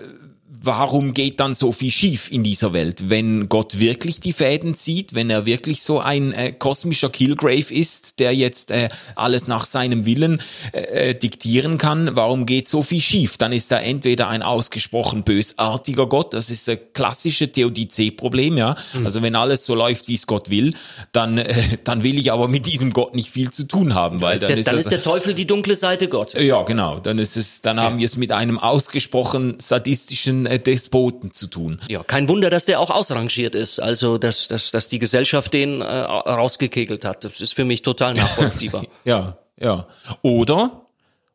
warum 0.60 1.14
geht 1.14 1.40
dann 1.40 1.54
so 1.54 1.72
viel 1.72 1.90
schief 1.90 2.30
in 2.30 2.42
dieser 2.42 2.72
Welt? 2.72 3.08
Wenn 3.08 3.48
Gott 3.48 3.78
wirklich 3.78 4.20
die 4.20 4.32
Fäden 4.32 4.74
zieht, 4.74 5.14
wenn 5.14 5.30
er 5.30 5.46
wirklich 5.46 5.82
so 5.82 6.00
ein 6.00 6.32
äh, 6.32 6.52
kosmischer 6.52 7.08
Killgrave 7.08 7.72
ist, 7.72 8.18
der 8.18 8.34
jetzt 8.34 8.70
äh, 8.70 8.88
alles 9.14 9.46
nach 9.46 9.64
seinem 9.64 10.04
Willen 10.04 10.42
äh, 10.72 11.10
äh 11.10 11.14
diktieren 11.14 11.78
kann, 11.78 12.10
warum 12.14 12.44
geht 12.44 12.68
so 12.68 12.82
viel 12.82 13.00
schief? 13.00 13.38
Dann 13.38 13.52
ist 13.52 13.72
er 13.72 13.82
entweder 13.82 14.28
ein 14.28 14.42
ausgesprochen 14.42 15.22
bösartiger 15.22 16.06
Gott, 16.06 16.34
das 16.34 16.50
ist 16.50 16.68
das 16.68 16.78
klassische 16.92 17.50
Theodizee-Problem, 17.50 18.58
ja. 18.58 18.76
Mhm. 18.92 19.06
Also 19.06 19.22
wenn 19.22 19.34
alles 19.34 19.64
so 19.64 19.74
läuft, 19.74 20.08
wie 20.08 20.14
es 20.14 20.26
Gott 20.26 20.50
will, 20.50 20.74
dann, 21.12 21.38
äh, 21.38 21.78
dann 21.84 22.02
will 22.02 22.18
ich 22.18 22.30
aber 22.30 22.48
mit 22.48 22.66
diesem 22.66 22.92
Gott 22.92 23.14
nicht 23.14 23.30
viel 23.30 23.50
zu 23.50 23.66
tun 23.66 23.94
haben, 23.94 24.20
weil 24.20 24.38
dann, 24.38 24.50
ist, 24.50 24.56
der, 24.56 24.64
dann 24.64 24.76
das, 24.76 24.84
ist 24.84 24.92
der 24.92 25.02
Teufel 25.02 25.32
die 25.32 25.46
dunkle 25.46 25.76
Seite 25.76 26.08
Gottes. 26.08 26.42
Ja, 26.42 26.62
genau. 26.62 26.98
Dann 26.98 27.18
ist 27.18 27.36
es, 27.36 27.62
dann 27.62 27.80
haben 27.80 27.98
wir 27.98 28.06
es 28.06 28.16
mit 28.16 28.32
einem 28.32 28.58
ausgesprochen 28.58 29.56
sadistischen 29.58 30.41
äh, 30.46 30.58
Despoten 30.58 31.32
zu 31.32 31.46
tun. 31.46 31.78
Ja, 31.88 32.02
kein 32.02 32.28
Wunder, 32.28 32.50
dass 32.50 32.66
der 32.66 32.80
auch 32.80 32.90
ausrangiert 32.90 33.54
ist. 33.54 33.80
Also, 33.80 34.18
dass, 34.18 34.48
dass, 34.48 34.70
dass 34.70 34.88
die 34.88 34.98
Gesellschaft 34.98 35.52
den 35.54 35.80
äh, 35.80 35.84
rausgekegelt 35.84 37.04
hat. 37.04 37.24
Das 37.24 37.40
ist 37.40 37.54
für 37.54 37.64
mich 37.64 37.82
total 37.82 38.14
nachvollziehbar. 38.14 38.84
ja, 39.04 39.38
ja. 39.60 39.86
Oder, 40.22 40.86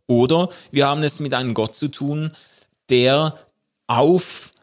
oder 0.07 0.49
wir 0.71 0.87
haben 0.87 1.03
es 1.03 1.19
mit 1.19 1.33
einem 1.33 1.53
Gott 1.53 1.75
zu 1.75 1.87
tun, 1.87 2.31
der 2.89 3.35
auf 3.87 4.53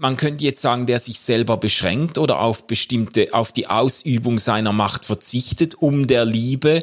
man 0.00 0.16
könnte 0.16 0.44
jetzt 0.44 0.60
sagen, 0.60 0.86
der 0.86 1.00
sich 1.00 1.18
selber 1.18 1.56
beschränkt 1.56 2.18
oder 2.18 2.40
auf 2.40 2.68
bestimmte, 2.68 3.28
auf 3.32 3.50
die 3.50 3.66
Ausübung 3.66 4.38
seiner 4.38 4.72
Macht 4.72 5.04
verzichtet, 5.04 5.74
um 5.74 6.06
der 6.06 6.24
Liebe, 6.24 6.82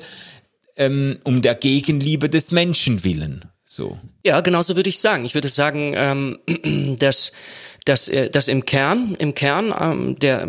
ähm, 0.76 1.20
um 1.24 1.42
der 1.42 1.56
Gegenliebe 1.56 2.30
des 2.30 2.52
Menschen 2.52 3.06
willen. 3.06 3.46
So. 3.76 3.98
Ja, 4.24 4.40
genauso 4.40 4.78
würde 4.78 4.88
ich 4.90 5.00
sagen. 5.00 5.26
Ich 5.26 5.34
würde 5.34 5.50
sagen, 5.50 5.94
ähm, 5.98 6.40
dass, 7.00 7.34
dass, 7.84 8.08
äh, 8.08 8.30
dass 8.30 8.48
im 8.48 8.64
Kern, 8.64 9.16
im 9.20 9.36
Kern 9.36 9.74
ähm, 9.78 10.18
der 10.20 10.48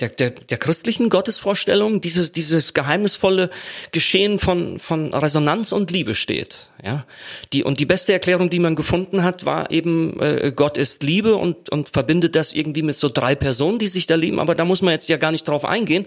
der, 0.00 0.10
der, 0.10 0.30
der 0.30 0.58
christlichen 0.58 1.08
Gottesvorstellung 1.08 2.02
dieses, 2.02 2.30
dieses 2.30 2.74
geheimnisvolle 2.74 3.48
Geschehen 3.92 4.38
von, 4.38 4.78
von 4.78 5.14
Resonanz 5.14 5.72
und 5.72 5.90
Liebe 5.90 6.14
steht. 6.14 6.68
Ja, 6.84 7.06
die, 7.54 7.64
und 7.64 7.80
die 7.80 7.86
beste 7.86 8.12
Erklärung, 8.12 8.50
die 8.50 8.58
man 8.58 8.76
gefunden 8.76 9.22
hat, 9.22 9.46
war 9.46 9.70
eben, 9.70 10.20
äh, 10.20 10.52
Gott 10.54 10.76
ist 10.76 11.02
Liebe 11.02 11.36
und, 11.36 11.70
und 11.70 11.88
verbindet 11.88 12.36
das 12.36 12.52
irgendwie 12.52 12.82
mit 12.82 12.98
so 12.98 13.08
drei 13.08 13.34
Personen, 13.34 13.78
die 13.78 13.88
sich 13.88 14.06
da 14.06 14.14
lieben. 14.14 14.38
Aber 14.38 14.54
da 14.54 14.66
muss 14.66 14.82
man 14.82 14.92
jetzt 14.92 15.08
ja 15.08 15.16
gar 15.16 15.32
nicht 15.32 15.48
drauf 15.48 15.64
eingehen. 15.64 16.06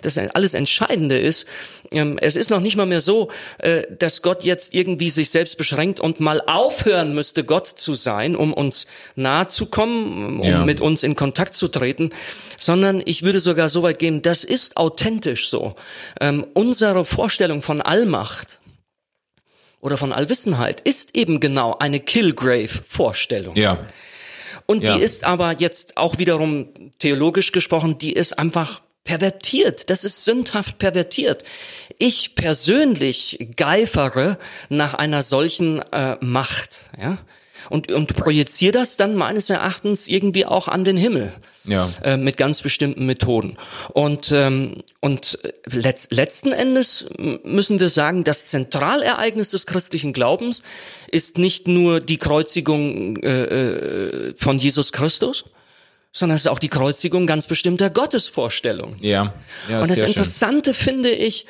Das 0.00 0.16
alles 0.16 0.54
Entscheidende 0.54 1.18
ist, 1.18 1.46
ähm, 1.90 2.18
es 2.20 2.36
ist 2.36 2.50
noch 2.50 2.60
nicht 2.60 2.76
mal 2.76 2.86
mehr 2.86 3.02
so, 3.02 3.30
äh, 3.58 3.82
dass 3.98 4.22
Gott 4.22 4.44
jetzt 4.44 4.74
irgendwie 4.74 5.10
sich 5.10 5.30
selbst 5.30 5.58
beschränkt 5.58 6.00
und 6.00 6.18
mal 6.18 6.40
aufhören 6.46 7.14
müsste, 7.14 7.44
Gott 7.44 7.66
zu 7.66 7.94
sein, 7.94 8.36
um 8.36 8.54
uns 8.54 8.86
nahe 9.16 9.48
zu 9.48 9.66
kommen, 9.66 10.40
um 10.40 10.46
ja. 10.46 10.64
mit 10.64 10.80
uns 10.80 11.02
in 11.02 11.14
Kontakt 11.14 11.54
zu 11.54 11.68
treten, 11.68 12.10
sondern 12.58 13.02
ich 13.04 13.22
würde 13.22 13.40
sogar 13.40 13.68
so 13.68 13.82
weit 13.82 13.98
gehen, 13.98 14.22
das 14.22 14.44
ist 14.44 14.76
authentisch 14.76 15.50
so. 15.50 15.74
Ähm, 16.20 16.46
unsere 16.54 17.04
Vorstellung 17.04 17.60
von 17.60 17.82
Allmacht 17.82 18.60
oder 19.80 19.96
von 19.96 20.12
Allwissenheit 20.12 20.80
ist 20.80 21.16
eben 21.16 21.40
genau 21.40 21.76
eine 21.78 22.00
Killgrave-Vorstellung. 22.00 23.56
Ja. 23.56 23.78
Und 24.66 24.82
ja. 24.82 24.96
die 24.96 25.02
ist 25.02 25.24
aber 25.24 25.52
jetzt 25.52 25.96
auch 25.96 26.18
wiederum 26.18 26.68
theologisch 26.98 27.52
gesprochen, 27.52 27.98
die 27.98 28.12
ist 28.12 28.38
einfach 28.38 28.82
pervertiert. 29.04 29.88
Das 29.88 30.04
ist 30.04 30.24
sündhaft 30.24 30.78
pervertiert. 30.78 31.44
Ich 31.98 32.34
persönlich 32.34 33.48
geifere 33.56 34.38
nach 34.68 34.94
einer 34.94 35.22
solchen 35.22 35.80
äh, 35.92 36.16
Macht. 36.20 36.90
Ja? 37.00 37.18
Und, 37.70 37.90
und 37.90 38.16
projiziere 38.16 38.72
das 38.72 38.96
dann 38.96 39.14
meines 39.14 39.50
Erachtens 39.50 40.08
irgendwie 40.08 40.46
auch 40.46 40.68
an 40.68 40.84
den 40.84 40.96
Himmel. 40.96 41.32
Ja. 41.64 41.90
Äh, 42.04 42.16
mit 42.16 42.36
ganz 42.36 42.62
bestimmten 42.62 43.06
Methoden. 43.06 43.56
Und, 43.92 44.30
ähm, 44.32 44.84
und 45.00 45.38
letzt, 45.66 46.12
letzten 46.12 46.52
Endes 46.52 47.06
müssen 47.42 47.80
wir 47.80 47.88
sagen, 47.88 48.22
das 48.22 48.44
Zentralereignis 48.44 49.50
des 49.50 49.66
christlichen 49.66 50.12
Glaubens 50.12 50.62
ist 51.08 51.38
nicht 51.38 51.66
nur 51.66 52.00
die 52.00 52.18
Kreuzigung 52.18 53.16
äh, 53.16 53.42
äh 53.42 54.34
von 54.36 54.58
Jesus 54.58 54.92
Christus, 54.92 55.44
sondern 56.12 56.36
es 56.36 56.42
ist 56.42 56.50
auch 56.50 56.58
die 56.58 56.68
Kreuzigung 56.68 57.26
ganz 57.26 57.46
bestimmter 57.46 57.90
Gottesvorstellungen. 57.90 58.96
Ja. 59.00 59.34
ja 59.68 59.82
und 59.82 59.90
das 59.90 59.98
Interessante 59.98 60.72
schön. 60.72 60.84
finde 60.84 61.10
ich, 61.10 61.46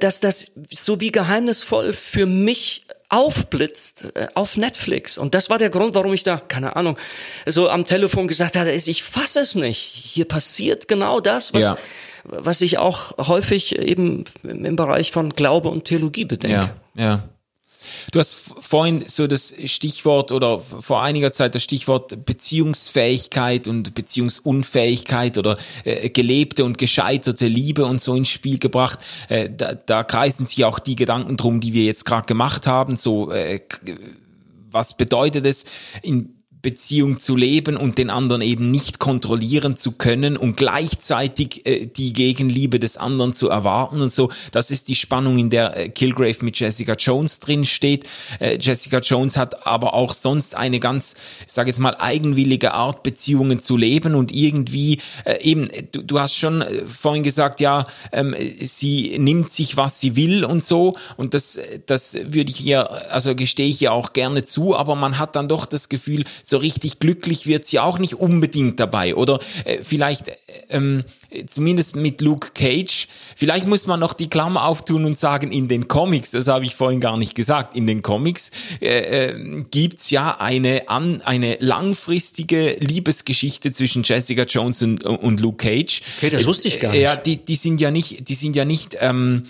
dass 0.00 0.20
das 0.20 0.52
so 0.70 1.00
wie 1.00 1.10
geheimnisvoll 1.10 1.92
für 1.92 2.26
mich 2.26 2.84
aufblitzt 3.10 4.12
äh, 4.14 4.28
auf 4.34 4.56
Netflix. 4.56 5.18
Und 5.18 5.34
das 5.34 5.50
war 5.50 5.58
der 5.58 5.68
Grund, 5.68 5.94
warum 5.94 6.14
ich 6.14 6.22
da, 6.22 6.38
keine 6.38 6.76
Ahnung, 6.76 6.96
so 7.44 7.68
am 7.68 7.84
Telefon 7.84 8.28
gesagt 8.28 8.56
hatte, 8.56 8.70
ich 8.70 9.02
fasse 9.02 9.40
es 9.40 9.54
nicht. 9.54 9.78
Hier 9.78 10.24
passiert 10.26 10.88
genau 10.88 11.20
das, 11.20 11.52
was, 11.52 11.62
ja. 11.62 11.78
was 12.24 12.60
ich 12.62 12.78
auch 12.78 13.18
häufig 13.18 13.78
eben 13.78 14.24
im 14.44 14.76
Bereich 14.76 15.12
von 15.12 15.30
Glaube 15.30 15.68
und 15.68 15.84
Theologie 15.84 16.24
bedenke. 16.24 16.70
Ja, 16.94 17.04
ja. 17.04 17.28
Du 18.12 18.18
hast 18.18 18.34
vorhin 18.34 19.04
so 19.06 19.26
das 19.26 19.54
Stichwort 19.64 20.32
oder 20.32 20.60
vor 20.60 21.02
einiger 21.02 21.32
Zeit 21.32 21.54
das 21.54 21.62
Stichwort 21.62 22.24
Beziehungsfähigkeit 22.24 23.68
und 23.68 23.94
Beziehungsunfähigkeit 23.94 25.38
oder 25.38 25.56
äh, 25.84 26.10
gelebte 26.10 26.64
und 26.64 26.78
gescheiterte 26.78 27.46
Liebe 27.46 27.86
und 27.86 28.00
so 28.00 28.14
ins 28.14 28.28
Spiel 28.28 28.58
gebracht. 28.58 28.98
Äh, 29.28 29.50
da, 29.50 29.74
da 29.74 30.04
kreisen 30.04 30.46
sich 30.46 30.64
auch 30.64 30.78
die 30.78 30.96
Gedanken 30.96 31.36
drum, 31.36 31.60
die 31.60 31.72
wir 31.72 31.84
jetzt 31.84 32.04
gerade 32.04 32.26
gemacht 32.26 32.66
haben. 32.66 32.96
So, 32.96 33.30
äh, 33.30 33.60
was 34.70 34.96
bedeutet 34.96 35.46
es 35.46 35.64
in 36.02 36.39
Beziehung 36.62 37.18
zu 37.18 37.36
leben 37.36 37.76
und 37.76 37.96
den 37.96 38.10
anderen 38.10 38.42
eben 38.42 38.70
nicht 38.70 38.98
kontrollieren 38.98 39.76
zu 39.76 39.92
können 39.92 40.36
und 40.36 40.56
gleichzeitig 40.56 41.66
äh, 41.66 41.86
die 41.86 42.12
Gegenliebe 42.12 42.78
des 42.78 42.98
anderen 42.98 43.32
zu 43.32 43.48
erwarten 43.48 44.00
und 44.02 44.12
so. 44.12 44.30
Das 44.52 44.70
ist 44.70 44.88
die 44.88 44.94
Spannung, 44.94 45.38
in 45.38 45.48
der 45.48 45.76
äh, 45.76 45.88
Kilgrave 45.88 46.44
mit 46.44 46.58
Jessica 46.58 46.92
Jones 46.92 47.40
drin 47.40 47.64
steht. 47.64 48.06
Äh, 48.40 48.58
Jessica 48.60 48.98
Jones 48.98 49.38
hat 49.38 49.66
aber 49.66 49.94
auch 49.94 50.12
sonst 50.12 50.54
eine 50.54 50.80
ganz, 50.80 51.14
ich 51.46 51.52
sage 51.52 51.70
jetzt 51.70 51.78
mal, 51.78 51.96
eigenwillige 51.98 52.74
Art, 52.74 53.02
Beziehungen 53.02 53.60
zu 53.60 53.78
leben 53.78 54.14
und 54.14 54.30
irgendwie 54.30 54.98
äh, 55.24 55.42
eben, 55.42 55.70
du, 55.92 56.02
du 56.02 56.20
hast 56.20 56.34
schon 56.34 56.60
äh, 56.60 56.84
vorhin 56.84 57.22
gesagt, 57.22 57.60
ja, 57.60 57.84
ähm, 58.12 58.34
sie 58.60 59.18
nimmt 59.18 59.50
sich, 59.50 59.78
was 59.78 59.98
sie 59.98 60.14
will 60.14 60.44
und 60.44 60.62
so 60.62 60.96
und 61.16 61.32
das, 61.32 61.58
das 61.86 62.14
würde 62.14 62.50
ich 62.50 62.64
ihr, 62.66 63.10
also 63.10 63.34
gestehe 63.34 63.68
ich 63.68 63.80
ihr 63.80 63.92
auch 63.92 64.12
gerne 64.12 64.44
zu, 64.44 64.76
aber 64.76 64.94
man 64.94 65.18
hat 65.18 65.36
dann 65.36 65.48
doch 65.48 65.64
das 65.64 65.88
Gefühl, 65.88 66.24
so 66.50 66.58
richtig 66.58 66.98
glücklich 66.98 67.46
wird 67.46 67.66
sie 67.66 67.78
auch 67.78 67.98
nicht 67.98 68.14
unbedingt 68.14 68.78
dabei. 68.80 69.14
Oder 69.14 69.40
äh, 69.64 69.78
vielleicht 69.82 70.28
äh, 70.28 70.34
ähm, 70.68 71.04
zumindest 71.46 71.96
mit 71.96 72.20
Luke 72.20 72.50
Cage, 72.54 73.08
vielleicht 73.36 73.66
muss 73.66 73.86
man 73.86 74.00
noch 74.00 74.12
die 74.12 74.28
Klammer 74.28 74.66
auftun 74.66 75.04
und 75.04 75.18
sagen, 75.18 75.52
in 75.52 75.68
den 75.68 75.88
Comics, 75.88 76.32
das 76.32 76.48
habe 76.48 76.64
ich 76.64 76.74
vorhin 76.74 77.00
gar 77.00 77.16
nicht 77.16 77.34
gesagt, 77.34 77.76
in 77.76 77.86
den 77.86 78.02
Comics 78.02 78.50
äh, 78.80 79.28
äh, 79.28 79.64
gibt's 79.70 80.10
ja 80.10 80.36
eine, 80.40 80.88
an, 80.88 81.22
eine 81.22 81.56
langfristige 81.60 82.76
Liebesgeschichte 82.80 83.72
zwischen 83.72 84.02
Jessica 84.02 84.42
Jones 84.42 84.82
und, 84.82 85.04
und 85.04 85.40
Luke 85.40 85.64
Cage. 85.64 86.02
Okay, 86.18 86.30
das 86.30 86.46
wusste 86.46 86.68
ich 86.68 86.80
gar 86.80 86.92
nicht. 86.92 87.02
Ja, 87.02 87.16
die, 87.16 87.38
die 87.38 87.56
sind 87.56 87.80
ja 87.80 87.90
nicht, 87.90 88.28
die 88.28 88.34
sind 88.34 88.56
ja 88.56 88.64
nicht 88.64 88.96
ähm, 89.00 89.44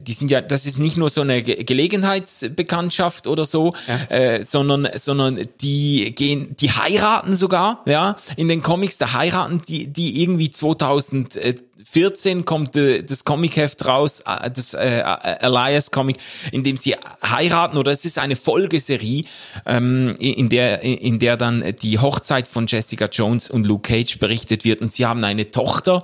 die 0.00 0.12
sind 0.12 0.30
ja, 0.30 0.40
das 0.40 0.66
ist 0.66 0.78
nicht 0.78 0.96
nur 0.96 1.10
so 1.10 1.20
eine 1.20 1.42
Gelegenheitsbekanntschaft 1.42 3.26
oder 3.26 3.44
so, 3.44 3.74
ja. 3.86 4.16
äh, 4.16 4.42
sondern, 4.44 4.88
sondern 4.94 5.46
die 5.60 6.14
gehen, 6.14 6.56
die 6.58 6.70
heiraten 6.72 7.34
sogar, 7.34 7.82
ja, 7.86 8.16
in 8.36 8.48
den 8.48 8.62
Comics, 8.62 8.98
da 8.98 9.12
heiraten 9.12 9.62
die, 9.68 9.86
die 9.86 10.22
irgendwie 10.22 10.50
2014 10.50 12.44
kommt 12.44 12.76
äh, 12.76 13.04
das 13.04 13.24
Comicheft 13.24 13.86
raus, 13.86 14.22
äh, 14.26 14.50
das 14.50 14.74
äh, 14.74 15.02
Elias 15.40 15.90
Comic, 15.92 16.16
in 16.50 16.64
dem 16.64 16.76
sie 16.76 16.96
heiraten. 17.22 17.76
Oder 17.76 17.92
es 17.92 18.04
ist 18.04 18.18
eine 18.18 18.34
Folgeserie, 18.34 19.22
ähm, 19.66 20.16
in 20.18 20.48
der, 20.48 20.82
in 20.82 21.20
der 21.20 21.36
dann 21.36 21.76
die 21.80 22.00
Hochzeit 22.00 22.48
von 22.48 22.66
Jessica 22.66 23.06
Jones 23.06 23.50
und 23.50 23.66
Luke 23.66 23.88
Cage 23.88 24.18
berichtet 24.18 24.64
wird. 24.64 24.80
Und 24.80 24.92
sie 24.92 25.06
haben 25.06 25.22
eine 25.22 25.50
Tochter 25.52 26.02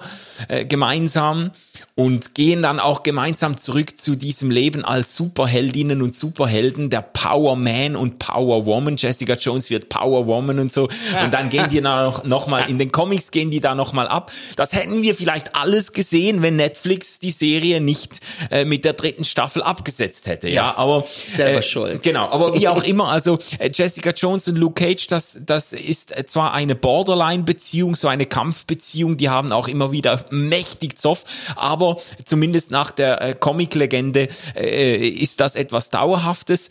äh, 0.49 0.65
gemeinsam 0.65 1.51
und 1.95 2.35
gehen 2.35 2.63
dann 2.63 2.81
auch 2.81 3.03
gemeinsam 3.03 3.57
zurück 3.59 3.99
zu 3.99 4.17
diesem 4.17 4.51
Leben 4.51 4.85
als 4.85 5.15
Superheldinnen 5.15 6.01
und 6.01 6.15
Superhelden, 6.15 6.91
der 6.91 7.03
Power 7.03 7.57
Man 7.57 7.97
und 7.97 8.19
Power 8.19 8.67
Woman. 8.67 8.97
Jessica 8.97 9.35
Jones 9.35 9.69
wird 9.69 9.89
Power 9.89 10.27
Woman 10.27 10.59
und 10.59 10.73
so. 10.73 10.85
Und 11.23 11.35
dann 11.35 11.49
gehen 11.49 11.69
die 11.69 11.81
da 11.81 12.05
noch, 12.05 12.25
noch 12.25 12.47
mal, 12.47 12.69
in 12.71 12.79
den 12.79 12.93
Comics 12.93 13.31
gehen 13.31 13.51
die 13.51 13.61
da 13.61 13.75
noch 13.75 13.93
mal 13.93 14.09
ab. 14.09 14.33
Das 14.57 14.73
hätten 14.73 15.03
wir 15.03 15.15
vielleicht 15.15 15.55
alles 15.55 15.93
gesehen, 15.93 16.41
wenn 16.41 16.57
Netflix 16.57 17.19
die 17.19 17.31
Serie 17.31 17.81
nicht 17.81 18.21
äh, 18.51 18.65
mit 18.65 18.85
der 18.85 18.95
dritten 18.95 19.25
Staffel 19.25 19.63
abgesetzt 19.63 20.27
hätte. 20.27 20.49
Ja, 20.49 20.55
ja 20.55 20.77
aber 20.77 21.05
selber 21.29 21.59
äh, 21.59 21.63
schuld. 21.63 22.03
Genau, 22.03 22.29
aber 22.31 22.55
wie 22.55 22.69
auch 22.69 22.83
immer, 22.83 23.09
also 23.09 23.39
äh, 23.59 23.71
Jessica 23.73 24.11
Jones 24.11 24.49
und 24.49 24.57
Luke 24.57 24.83
Cage, 24.83 25.07
das 25.09 25.41
das 25.45 25.73
ist 25.73 26.15
zwar 26.27 26.55
eine 26.55 26.75
Borderline 26.75 27.43
Beziehung, 27.43 27.97
so 27.97 28.09
eine 28.09 28.27
Kampfbeziehung, 28.27 29.17
die 29.17 29.29
haben 29.29 29.53
auch 29.53 29.69
immer 29.69 29.93
wieder 29.93 30.25
mächtig 30.31 30.99
Zoff, 30.99 31.25
aber 31.57 31.72
aber 31.73 31.97
zumindest 32.25 32.71
nach 32.71 32.91
der 32.91 33.21
äh, 33.21 33.35
Comic-Legende 33.35 34.29
äh, 34.55 35.09
ist 35.09 35.41
das 35.41 35.57
etwas 35.57 35.91
Dauerhaftes 35.91 36.69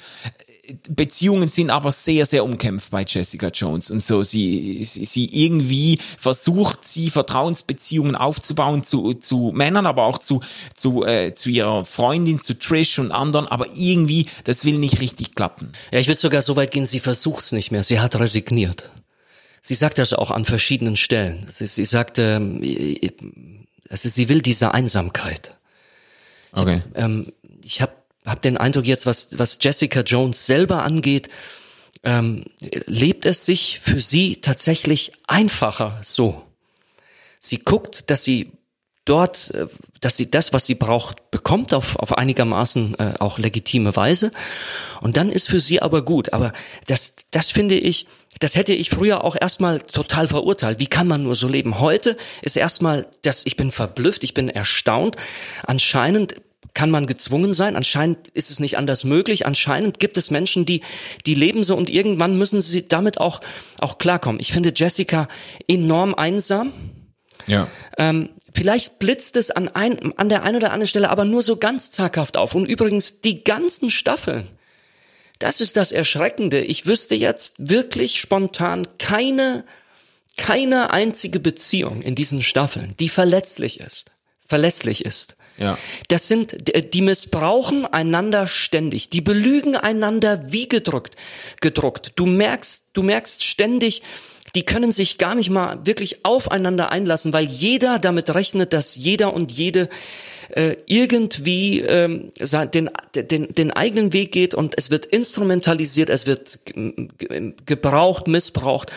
Beziehungen 0.90 1.50
sind 1.50 1.70
aber 1.70 1.92
sehr, 1.92 2.26
sehr 2.26 2.44
umkämpft 2.44 2.92
bei 2.92 3.04
Jessica 3.08 3.48
Jones 3.48 3.92
und 3.92 4.00
so. 4.00 4.24
Sie, 4.24 4.84
sie, 4.84 5.06
sie 5.06 5.26
irgendwie 5.26 6.00
versucht, 6.18 6.86
sie 6.86 7.10
Vertrauensbeziehungen 7.10 8.16
aufzubauen 8.16 8.84
zu, 8.84 9.14
zu 9.16 9.52
Männern, 9.54 9.86
aber 9.86 10.04
auch 10.06 10.18
zu, 10.18 10.40
zu, 10.76 11.04
äh, 11.04 11.34
zu 11.34 11.50
ihrer 11.50 11.86
Freundin, 11.86 12.40
zu 12.40 12.58
Trish 12.58 13.00
und 13.00 13.12
anderen, 13.12 13.48
aber 13.48 13.68
irgendwie, 13.76 14.28
das 14.44 14.66
will 14.66 14.78
nicht 14.78 15.02
richtig 15.02 15.36
klappen. 15.36 15.72
Ja, 15.92 16.00
ich 16.00 16.08
würde 16.08 16.20
sogar 16.20 16.42
so 16.42 16.56
weit 16.56 16.72
gehen, 16.72 16.86
sie 16.86 17.00
versucht's 17.00 17.52
nicht 17.52 17.72
mehr. 17.72 17.84
Sie 17.84 18.00
hat 18.00 18.20
resigniert. 18.20 18.92
Sie 19.62 19.76
sagt 19.76 19.98
das 19.98 20.14
auch 20.14 20.32
an 20.32 20.46
verschiedenen 20.46 20.96
Stellen. 20.96 21.46
Sie, 21.52 21.68
sie 21.68 21.86
sagt, 21.86 22.18
ähm, 22.18 23.61
also 23.92 24.10
sie 24.10 24.30
will 24.30 24.42
diese 24.42 24.74
Einsamkeit. 24.74 25.58
Okay. 26.54 26.82
Ich, 26.94 27.02
ähm, 27.02 27.34
ich 27.62 27.82
habe 27.82 27.94
hab 28.26 28.42
den 28.42 28.58
Eindruck 28.58 28.86
jetzt, 28.86 29.06
was, 29.06 29.38
was 29.38 29.60
Jessica 29.62 30.02
Jones 30.02 30.46
selber 30.46 30.84
angeht, 30.84 31.30
ähm, 32.04 32.46
lebt 32.86 33.26
es 33.26 33.46
sich 33.46 33.80
für 33.80 34.00
sie 34.00 34.38
tatsächlich 34.38 35.12
einfacher 35.28 36.00
so. 36.04 36.44
Sie 37.40 37.60
guckt, 37.60 38.10
dass 38.10 38.24
sie 38.24 38.54
dort, 39.06 39.52
äh, 39.52 39.68
dass 40.00 40.18
sie 40.18 40.32
das, 40.32 40.54
was 40.54 40.66
sie 40.66 40.76
braucht, 40.76 41.30
bekommt 41.32 41.74
auf, 41.74 41.96
auf 41.98 42.18
einigermaßen 42.18 42.98
äh, 42.98 43.14
auch 43.20 43.38
legitime 43.38 43.96
Weise. 43.96 44.32
Und 45.02 45.18
dann 45.18 45.30
ist 45.32 45.50
für 45.50 45.60
sie 45.60 45.82
aber 45.82 46.04
gut. 46.04 46.34
Aber 46.34 46.54
das, 46.88 47.14
das 47.32 47.52
finde 47.52 47.76
ich, 47.76 48.08
das 48.42 48.56
hätte 48.56 48.74
ich 48.74 48.90
früher 48.90 49.24
auch 49.24 49.38
erstmal 49.40 49.80
total 49.80 50.28
verurteilt. 50.28 50.80
Wie 50.80 50.88
kann 50.88 51.08
man 51.08 51.24
nur 51.24 51.36
so 51.36 51.48
leben? 51.48 51.80
Heute 51.80 52.18
ist 52.42 52.58
erstmal 52.58 53.06
das, 53.22 53.46
ich 53.46 53.56
bin 53.56 53.72
verblüfft, 53.72 54.24
ich 54.24 54.34
bin 54.34 54.50
erstaunt. 54.50 55.16
Anscheinend 55.66 56.36
kann 56.74 56.90
man 56.90 57.06
gezwungen 57.06 57.54
sein. 57.54 57.76
Anscheinend 57.76 58.30
ist 58.30 58.50
es 58.50 58.60
nicht 58.60 58.78
anders 58.80 59.04
möglich. 59.04 59.46
Anscheinend 59.46 60.00
gibt 60.00 60.18
es 60.18 60.32
Menschen, 60.32 60.66
die, 60.66 60.82
die 61.28 61.36
leben 61.36 61.64
so 61.64 61.76
und 61.76 61.90
irgendwann 61.90 62.36
müssen 62.36 62.62
sie 62.62 62.88
damit 62.88 63.20
auch, 63.20 63.42
auch 63.80 64.00
klarkommen. 64.00 64.42
Ich 64.42 64.52
finde 64.52 64.74
Jessica 64.76 65.28
enorm 65.68 66.16
einsam. 66.16 66.74
Ja. 67.46 67.68
Ähm, 68.00 68.30
vielleicht 68.56 68.98
blitzt 68.98 69.36
es 69.36 69.52
an, 69.52 69.68
ein, 69.68 70.18
an 70.18 70.30
der 70.30 70.42
einen 70.42 70.58
oder 70.58 70.72
anderen 70.72 70.88
Stelle 70.88 71.12
aber 71.12 71.26
nur 71.26 71.44
so 71.44 71.58
ganz 71.58 71.92
zaghaft 71.92 72.38
auf. 72.38 72.56
Und 72.56 72.66
übrigens 72.66 73.22
die 73.22 73.44
ganzen 73.44 73.92
Staffeln. 73.92 74.48
Das 75.42 75.60
ist 75.60 75.76
das 75.76 75.92
Erschreckende. 75.92 76.62
Ich 76.62 76.86
wüsste 76.86 77.16
jetzt 77.16 77.56
wirklich 77.58 78.22
spontan 78.22 78.88
keine, 79.00 79.66
keine 80.38 80.92
einzige 80.92 81.40
Beziehung 81.40 82.04
in 82.04 82.14
diesen 82.14 82.44
Staffeln, 82.44 82.94
die 83.00 83.10
verletzlich 83.10 83.80
ist, 83.80 84.12
verlässlich 84.48 85.04
ist. 85.04 85.36
Ja. 85.58 85.80
Das 86.10 86.28
sind, 86.28 86.58
die 86.94 87.02
missbrauchen 87.02 87.88
einander 87.88 88.46
ständig. 88.46 89.10
Die 89.10 89.22
belügen 89.22 89.76
einander 89.76 90.52
wie 90.52 90.68
gedrückt, 90.68 91.16
gedruckt. 91.60 92.12
Du 92.18 92.28
merkst, 92.28 92.84
du 92.94 93.02
merkst 93.02 93.44
ständig, 93.44 94.04
die 94.54 94.64
können 94.64 94.92
sich 94.92 95.18
gar 95.18 95.34
nicht 95.34 95.50
mal 95.50 95.80
wirklich 95.88 96.24
aufeinander 96.24 96.92
einlassen, 96.92 97.34
weil 97.34 97.46
jeder 97.46 97.98
damit 97.98 98.36
rechnet, 98.36 98.74
dass 98.74 98.96
jeder 98.96 99.34
und 99.34 99.52
jede 99.52 99.90
äh, 100.56 100.78
irgendwie 100.86 101.80
ähm, 101.80 102.32
den, 102.74 102.90
den, 103.16 103.54
den 103.54 103.72
eigenen 103.72 104.14
Weg 104.14 104.32
geht 104.32 104.54
und 104.54 104.78
es 104.78 104.90
wird 104.90 105.06
instrumentalisiert, 105.06 106.10
es 106.10 106.26
wird 106.28 106.60
gebraucht, 107.66 108.28
missbraucht. 108.28 108.92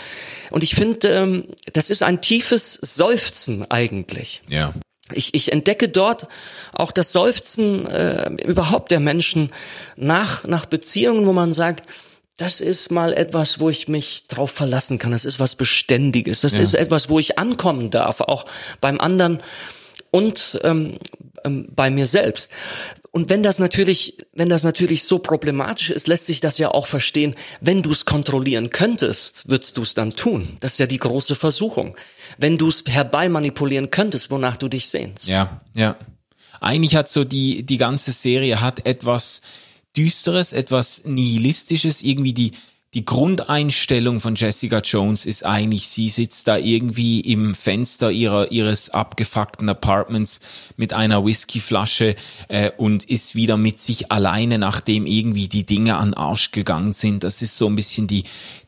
Und 0.50 0.64
ich 0.64 0.74
finde, 0.74 1.09
ähm, 1.09 1.44
das 1.72 1.90
ist 1.90 2.02
ein 2.02 2.20
tiefes 2.20 2.74
Seufzen 2.74 3.70
eigentlich. 3.70 4.42
Ja 4.48 4.74
ich, 5.12 5.34
ich 5.34 5.52
entdecke 5.52 5.88
dort 5.88 6.28
auch 6.72 6.90
das 6.90 7.12
Seufzen 7.12 7.86
äh, 7.86 8.30
überhaupt 8.42 8.90
der 8.90 9.00
Menschen 9.00 9.50
nach, 9.96 10.44
nach 10.44 10.66
Beziehungen, 10.66 11.26
wo 11.26 11.32
man 11.32 11.52
sagt, 11.52 11.86
das 12.36 12.61
ist 12.61 12.90
mal 12.90 13.12
etwas, 13.12 13.61
wo 13.61 13.70
ich 13.70 13.86
mich 13.86 14.26
drauf 14.26 14.50
verlassen 14.50 14.98
kann. 14.98 15.12
Das 15.12 15.24
ist 15.24 15.38
was 15.38 15.55
Beständiges. 15.55 16.40
Das 16.40 16.57
ja. 16.57 16.62
ist 16.62 16.74
etwas, 16.74 17.09
wo 17.09 17.18
ich 17.18 17.38
ankommen 17.38 17.90
darf, 17.90 18.20
auch 18.20 18.46
beim 18.80 18.98
anderen 18.98 19.40
und 20.14 20.60
ähm, 20.62 20.96
ähm, 21.42 21.66
bei 21.74 21.90
mir 21.90 22.06
selbst. 22.06 22.52
Und 23.10 23.30
wenn 23.30 23.42
das 23.42 23.58
natürlich, 23.58 24.16
wenn 24.32 24.48
das 24.48 24.62
natürlich 24.62 25.02
so 25.02 25.18
problematisch 25.18 25.90
ist, 25.90 26.06
lässt 26.06 26.26
sich 26.26 26.40
das 26.40 26.56
ja 26.56 26.70
auch 26.70 26.86
verstehen. 26.86 27.34
Wenn 27.60 27.82
du 27.82 27.90
es 27.90 28.04
kontrollieren 28.04 28.70
könntest, 28.70 29.48
würdest 29.48 29.76
du 29.76 29.82
es 29.82 29.94
dann 29.94 30.14
tun. 30.14 30.56
Das 30.60 30.74
ist 30.74 30.78
ja 30.78 30.86
die 30.86 30.98
große 30.98 31.34
Versuchung. 31.34 31.96
Wenn 32.38 32.58
du 32.58 32.68
es 32.68 32.84
herbeimanipulieren 32.86 33.90
könntest, 33.90 34.30
wonach 34.30 34.56
du 34.56 34.68
dich 34.68 34.88
sehnst. 34.88 35.26
Ja, 35.26 35.60
ja. 35.74 35.96
Eigentlich 36.60 36.94
hat 36.94 37.08
so 37.08 37.24
die, 37.24 37.64
die 37.64 37.78
ganze 37.78 38.12
Serie 38.12 38.60
hat 38.60 38.86
etwas 38.86 39.42
Düsteres, 39.96 40.52
etwas 40.52 41.02
Nihilistisches, 41.04 42.02
irgendwie 42.02 42.34
die, 42.34 42.52
die 42.95 43.05
Grundeinstellung 43.05 44.20
von 44.20 44.36
Jessica 44.36 44.78
Jones 44.78 45.26
ist 45.26 45.45
eigentlich, 45.45 45.88
sie 45.88 46.09
sitzt 46.09 46.47
da 46.47 46.57
irgendwie 46.57 47.20
im 47.20 47.57
Fenster 47.57 48.12
ihrer, 48.12 48.53
ihres 48.53 48.90
abgefuckten 48.90 49.68
Apartments 49.68 50.38
mit 50.76 50.92
einer 50.92 51.26
Whiskyflasche 51.26 52.14
äh, 52.47 52.70
und 52.76 53.03
ist 53.03 53.34
wieder 53.34 53.57
mit 53.57 53.80
sich 53.80 54.12
alleine, 54.12 54.59
nachdem 54.59 55.07
irgendwie 55.07 55.49
die 55.49 55.64
Dinge 55.64 55.97
an 55.97 56.14
Arsch 56.14 56.53
gegangen 56.53 56.92
sind. 56.92 57.24
Das 57.24 57.42
ist 57.42 57.57
so 57.57 57.66
ein 57.66 57.74
bisschen 57.74 58.07
die, 58.07 58.24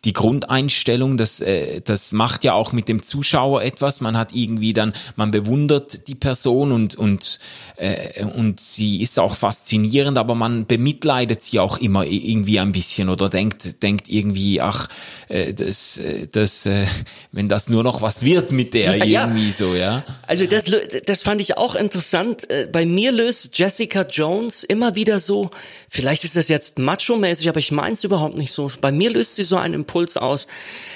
die 0.07 0.13
Grundeinstellung, 0.13 1.17
das, 1.17 1.41
äh, 1.41 1.81
das 1.81 2.13
macht 2.13 2.45
ja 2.45 2.53
auch 2.53 2.73
mit 2.73 2.89
dem 2.89 3.03
Zuschauer 3.03 3.63
etwas. 3.63 4.01
Man 4.01 4.17
hat 4.17 4.33
irgendwie 4.35 4.73
dann, 4.73 4.93
man 5.17 5.33
bewundert 5.33 6.07
die 6.07 6.15
Person 6.15 6.71
und, 6.71 6.95
und, 6.95 7.41
äh, 7.77 8.25
und 8.25 8.61
sie 8.61 9.03
ist 9.03 9.19
auch 9.19 9.35
faszinierend, 9.35 10.17
aber 10.17 10.37
man 10.37 10.65
bemitleidet 10.65 11.43
sie 11.43 11.59
auch 11.59 11.79
immer 11.79 12.05
irgendwie 12.05 12.61
ein 12.61 12.71
bisschen 12.71 13.09
oder 13.09 13.29
denkt, 13.29 13.83
denkt 13.83 14.09
irgendwie, 14.09 14.61
ach, 14.61 14.87
äh, 15.29 15.53
das, 15.53 15.99
äh, 15.99 16.29
das, 16.31 16.67
äh, 16.67 16.87
wenn 17.33 17.49
das 17.49 17.69
nur 17.69 17.83
noch 17.83 18.01
was 18.01 18.23
wird 18.23 18.53
mit 18.53 18.75
der 18.75 18.99
ja, 18.99 19.25
irgendwie 19.25 19.49
ja. 19.49 19.53
so, 19.53 19.75
ja. 19.75 20.05
Also 20.29 20.47
das, 20.47 20.67
das 21.05 21.23
fand 21.23 21.41
ich 21.41 21.59
auch 21.59 21.75
interessant. 21.75 22.49
Äh, 22.49 22.69
bei 22.71 22.87
mir 22.87 23.11
löst 23.11 23.59
Jessica 23.59 24.03
Jones 24.03 24.63
immer 24.63 24.95
wieder 24.95 25.19
so, 25.19 25.51
vielleicht 25.89 26.23
ist 26.23 26.37
das 26.37 26.47
jetzt 26.47 26.79
macho-mäßig, 26.79 27.49
aber 27.49 27.59
ich 27.59 27.73
meine 27.73 27.95
es 27.95 28.05
überhaupt 28.05 28.39
nicht 28.39 28.53
so. 28.53 28.71
Bei 28.81 28.93
mir 28.93 29.11
löst 29.11 29.35
sie 29.35 29.43
so 29.43 29.57
einen 29.57 29.75
Impuls 29.75 29.96
Impuls 29.97 30.17
aus, 30.19 30.47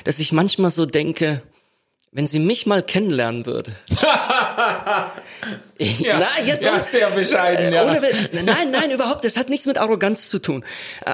dass 0.05 0.19
ich 0.19 0.33
manchmal 0.33 0.71
so 0.71 0.85
denke, 0.85 1.43
wenn 2.13 2.27
sie 2.27 2.41
mich 2.41 2.67
mal 2.67 2.83
kennenlernen 2.83 3.47
würde. 3.47 3.73
ja, 5.79 6.19
nein, 6.19 6.45
jetzt 6.45 6.65
ja, 6.65 6.83
sehr 6.83 7.09
bescheiden, 7.13 7.73
ja. 7.73 7.85
Ohne. 7.85 8.01
Nein, 8.45 8.73
nein, 8.73 8.91
überhaupt. 8.91 9.25
Das 9.25 9.37
hat 9.37 9.49
nichts 9.49 9.65
mit 9.65 9.79
Arroganz 9.79 10.29
zu 10.29 10.41
tun. 10.41 10.65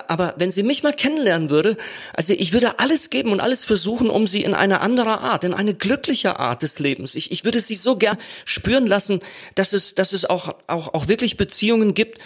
Aber 0.09 0.35
wenn 0.39 0.51
sie 0.51 0.63
mich 0.63 0.83
mal 0.83 0.95
kennenlernen 0.95 1.51
würde, 1.51 1.77
also 2.15 2.33
ich 2.33 2.55
würde 2.55 2.79
alles 2.79 3.11
geben 3.11 3.31
und 3.31 3.41
alles 3.41 3.67
versuchen, 3.67 4.09
um 4.09 4.27
sie 4.27 4.43
in 4.43 4.55
eine 4.55 4.81
andere 4.81 5.21
Art, 5.21 5.45
in 5.45 5.53
eine 5.55 5.75
glückliche 5.75 6.41
Art 6.41 6.63
des 6.63 6.79
Lebens. 6.79 7.15
Ich, 7.15 7.31
ich 7.31 7.45
würde 7.45 7.61
sie 7.61 7.77
so 7.77 7.97
gern 7.97 8.17
spüren 8.47 8.87
lassen, 8.87 9.21
dass 9.55 9.75
es, 9.75 9.95
dass 9.95 10.15
es 10.15 10.25
auch, 10.25 10.57
auch, 10.67 10.95
auch 10.95 11.09
wirklich 11.09 11.37
Beziehungen 11.37 11.93
gibt, 11.93 12.19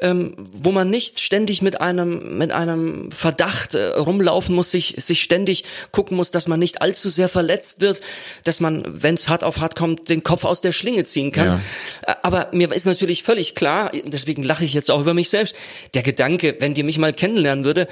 ähm, 0.00 0.34
wo 0.52 0.72
man 0.72 0.90
nicht 0.90 1.20
ständig 1.20 1.62
mit 1.62 1.80
einem 1.80 2.38
mit 2.38 2.52
einem 2.52 3.10
Verdacht 3.10 3.74
äh, 3.74 3.86
rumlaufen 3.88 4.54
muss, 4.54 4.70
sich 4.70 4.94
sich 4.98 5.22
ständig 5.22 5.64
gucken 5.92 6.16
muss, 6.16 6.30
dass 6.30 6.48
man 6.48 6.58
nicht 6.58 6.82
allzu 6.82 7.08
sehr 7.08 7.28
verletzt 7.28 7.80
wird, 7.80 8.00
dass 8.44 8.60
man, 8.60 8.84
wenn 8.86 9.14
es 9.14 9.28
hart 9.28 9.44
auf 9.44 9.60
hart 9.60 9.76
kommt, 9.76 10.08
den 10.08 10.22
Kopf 10.22 10.44
aus 10.44 10.60
der 10.60 10.72
Schlinge 10.72 11.04
ziehen 11.04 11.32
kann. 11.32 11.62
Ja. 12.06 12.16
Aber 12.22 12.48
mir 12.52 12.72
ist 12.72 12.86
natürlich 12.86 13.22
völlig 13.22 13.54
klar, 13.54 13.92
deswegen 14.04 14.42
lache 14.42 14.64
ich 14.64 14.74
jetzt 14.74 14.90
auch 14.90 15.00
über 15.00 15.14
mich 15.14 15.30
selbst, 15.30 15.54
der 15.94 16.02
Gedanke, 16.02 16.56
wenn 16.60 16.74
die 16.74 16.82
mich 16.82 16.98
mal 16.98 17.12
kennenlernen 17.12 17.64
würde, 17.64 17.88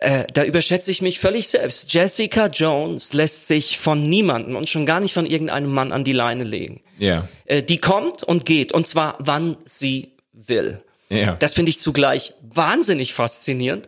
äh, 0.00 0.24
da 0.32 0.44
überschätze 0.44 0.90
ich 0.90 1.02
mich 1.02 1.20
völlig 1.20 1.48
selbst. 1.48 1.92
Jessica 1.92 2.46
Jones 2.46 3.12
lässt 3.12 3.46
sich 3.46 3.78
von 3.78 4.08
niemandem 4.08 4.56
und 4.56 4.68
schon 4.68 4.86
gar 4.86 5.00
nicht 5.00 5.14
von 5.14 5.26
irgendeinem 5.26 5.72
Mann 5.72 5.92
an 5.92 6.04
die 6.04 6.12
Leine 6.12 6.44
legen. 6.44 6.80
Ja. 6.98 7.28
Äh, 7.44 7.62
die 7.62 7.78
kommt 7.78 8.22
und 8.22 8.44
geht 8.44 8.72
und 8.72 8.86
zwar 8.86 9.16
wann 9.18 9.56
sie 9.64 10.12
will. 10.32 10.82
Ja. 11.12 11.34
Das 11.36 11.54
finde 11.54 11.70
ich 11.70 11.78
zugleich 11.78 12.34
wahnsinnig 12.40 13.14
faszinierend. 13.14 13.86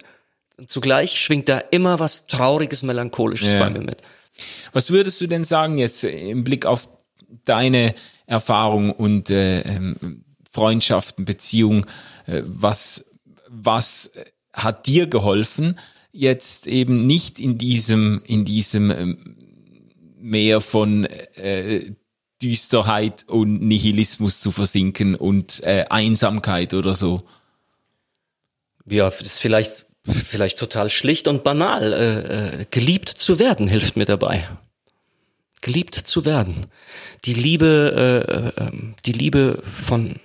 Und 0.56 0.70
zugleich 0.70 1.20
schwingt 1.20 1.48
da 1.48 1.58
immer 1.58 1.98
was 1.98 2.26
Trauriges, 2.26 2.82
Melancholisches 2.82 3.54
ja. 3.54 3.60
bei 3.60 3.70
mir 3.70 3.80
mit. 3.80 3.96
Was 4.72 4.90
würdest 4.90 5.20
du 5.20 5.26
denn 5.26 5.44
sagen 5.44 5.78
jetzt 5.78 6.04
im 6.04 6.44
Blick 6.44 6.66
auf 6.66 6.88
deine 7.44 7.94
Erfahrung 8.26 8.92
und 8.92 9.30
äh, 9.30 9.60
ähm, 9.62 10.24
Freundschaften, 10.50 11.24
Beziehung, 11.24 11.86
äh, 12.26 12.42
was, 12.44 13.04
was 13.48 14.10
hat 14.52 14.86
dir 14.86 15.08
geholfen, 15.08 15.78
jetzt 16.12 16.68
eben 16.68 17.06
nicht 17.06 17.40
in 17.40 17.58
diesem, 17.58 18.22
in 18.24 18.44
diesem 18.44 18.90
ähm, 18.90 19.36
Meer 20.20 20.60
von 20.60 21.04
äh, 21.04 21.92
Düsterheit 22.42 23.24
und 23.28 23.62
Nihilismus 23.62 24.40
zu 24.40 24.50
versinken 24.50 25.14
und 25.14 25.62
äh, 25.62 25.86
Einsamkeit 25.88 26.74
oder 26.74 26.94
so. 26.94 27.20
Ja, 28.86 29.08
das 29.08 29.20
ist 29.20 29.38
vielleicht, 29.38 29.86
vielleicht 30.04 30.58
total 30.58 30.90
schlicht 30.90 31.28
und 31.28 31.44
banal. 31.44 31.92
Äh, 31.92 32.60
äh, 32.60 32.66
geliebt 32.70 33.08
zu 33.08 33.38
werden 33.38 33.66
hilft 33.66 33.96
mir 33.96 34.04
dabei. 34.04 34.46
Geliebt 35.62 35.94
zu 35.94 36.26
werden. 36.26 36.66
Die 37.24 37.32
Liebe, 37.32 38.54
äh, 38.58 38.62
äh, 38.62 38.72
die 39.06 39.12
Liebe 39.12 39.62
von, 39.66 40.16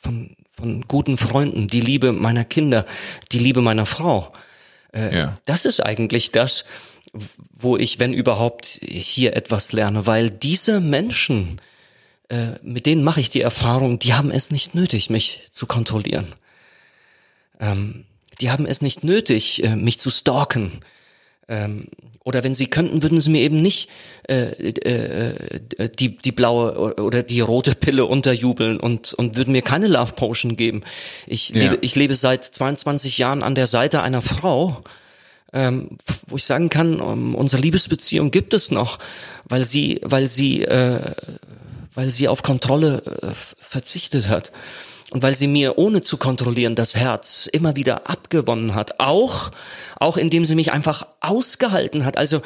von, 0.00 0.34
von 0.52 0.82
guten 0.88 1.18
Freunden, 1.18 1.68
die 1.68 1.80
Liebe 1.82 2.12
meiner 2.12 2.44
Kinder, 2.44 2.86
die 3.32 3.38
Liebe 3.38 3.60
meiner 3.60 3.86
Frau 3.86 4.32
Äh, 4.94 5.16
ja. 5.16 5.38
Das 5.46 5.64
ist 5.64 5.80
eigentlich 5.80 6.32
das, 6.32 6.64
wo 7.12 7.76
ich, 7.76 7.98
wenn 7.98 8.14
überhaupt, 8.14 8.66
hier 8.82 9.36
etwas 9.36 9.72
lerne, 9.72 10.06
weil 10.06 10.30
diese 10.30 10.80
Menschen, 10.80 11.60
äh, 12.28 12.52
mit 12.62 12.86
denen 12.86 13.04
mache 13.04 13.20
ich 13.20 13.30
die 13.30 13.42
Erfahrung, 13.42 13.98
die 13.98 14.14
haben 14.14 14.30
es 14.30 14.50
nicht 14.50 14.74
nötig, 14.74 15.10
mich 15.10 15.42
zu 15.50 15.66
kontrollieren. 15.66 16.28
Ähm, 17.60 18.04
die 18.40 18.50
haben 18.50 18.66
es 18.66 18.80
nicht 18.80 19.04
nötig, 19.04 19.62
äh, 19.62 19.76
mich 19.76 20.00
zu 20.00 20.10
stalken. 20.10 20.80
Ähm, 21.48 21.88
oder 22.24 22.44
wenn 22.44 22.54
sie 22.54 22.68
könnten, 22.68 23.02
würden 23.02 23.20
sie 23.20 23.30
mir 23.30 23.40
eben 23.40 23.60
nicht 23.60 23.90
äh, 24.28 24.52
äh, 24.52 25.60
äh, 25.76 25.88
die, 25.88 26.16
die 26.16 26.32
blaue 26.32 26.94
oder 27.00 27.22
die 27.22 27.40
rote 27.40 27.74
Pille 27.74 28.06
unterjubeln 28.06 28.78
und, 28.78 29.12
und 29.14 29.36
würden 29.36 29.52
mir 29.52 29.62
keine 29.62 29.88
Love 29.88 30.12
Potion 30.12 30.56
geben. 30.56 30.82
Ich, 31.26 31.50
ja. 31.50 31.62
lebe, 31.62 31.78
ich 31.80 31.96
lebe 31.96 32.14
seit 32.14 32.44
22 32.44 33.18
Jahren 33.18 33.42
an 33.42 33.54
der 33.56 33.66
Seite 33.66 34.02
einer 34.02 34.22
Frau, 34.22 34.84
ähm, 35.52 35.98
wo 36.26 36.36
ich 36.36 36.44
sagen 36.44 36.68
kann, 36.68 37.00
um, 37.00 37.34
unsere 37.34 37.62
Liebesbeziehung 37.62 38.30
gibt 38.30 38.54
es 38.54 38.70
noch, 38.70 38.98
weil 39.44 39.64
sie, 39.64 40.00
weil 40.02 40.26
sie, 40.26 40.62
äh, 40.62 41.14
weil 41.94 42.10
sie 42.10 42.28
auf 42.28 42.42
Kontrolle 42.42 43.02
äh, 43.22 43.32
verzichtet 43.56 44.28
hat 44.28 44.52
und 45.12 45.22
weil 45.22 45.34
sie 45.34 45.46
mir 45.46 45.76
ohne 45.76 46.00
zu 46.00 46.16
kontrollieren 46.16 46.74
das 46.74 46.96
Herz 46.96 47.46
immer 47.52 47.76
wieder 47.76 48.08
abgewonnen 48.08 48.74
hat, 48.74 48.98
auch 48.98 49.50
auch 49.98 50.16
indem 50.16 50.46
sie 50.46 50.54
mich 50.54 50.72
einfach 50.72 51.06
ausgehalten 51.20 52.04
hat, 52.06 52.16
also 52.16 52.40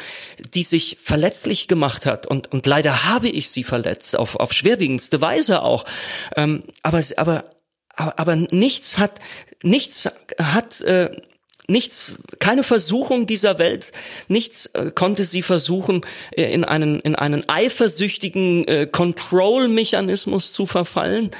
die 0.55 0.65
sich 0.65 0.99
verletzlich 1.01 1.69
gemacht 1.69 2.07
hat 2.07 2.27
und 2.27 2.53
und 2.53 2.67
leider 2.67 3.05
habe 3.05 3.29
ich 3.29 3.51
sie 3.51 3.63
verletzt 3.63 4.19
auf 4.19 4.37
auf 4.37 4.53
schwerwiegendste 4.53 5.21
Weise 5.21 5.63
auch, 5.63 5.85
ähm, 6.37 6.65
aber 6.83 7.03
aber 7.17 7.45
aber, 7.95 8.19
aber 8.19 8.37
nichts 8.37 8.99
hat 8.99 9.21
nichts 9.63 10.11
hat 10.39 10.81
äh, 10.81 11.11
nichts, 11.69 12.15
keine 12.39 12.63
Versuchung 12.63 13.27
dieser 13.27 13.59
Welt, 13.59 13.93
nichts 14.29 14.67
äh, 14.67 14.91
konnte 14.95 15.25
sie 15.25 15.43
versuchen, 15.43 16.03
äh, 16.31 16.53
in 16.53 16.65
einen, 16.65 17.01
in 17.01 17.15
einen 17.15 17.49
eifersüchtigen 17.49 18.67
äh, 18.69 18.87
Control-Mechanismus 18.87 20.53
zu 20.53 20.67
verfallen. 20.67 21.31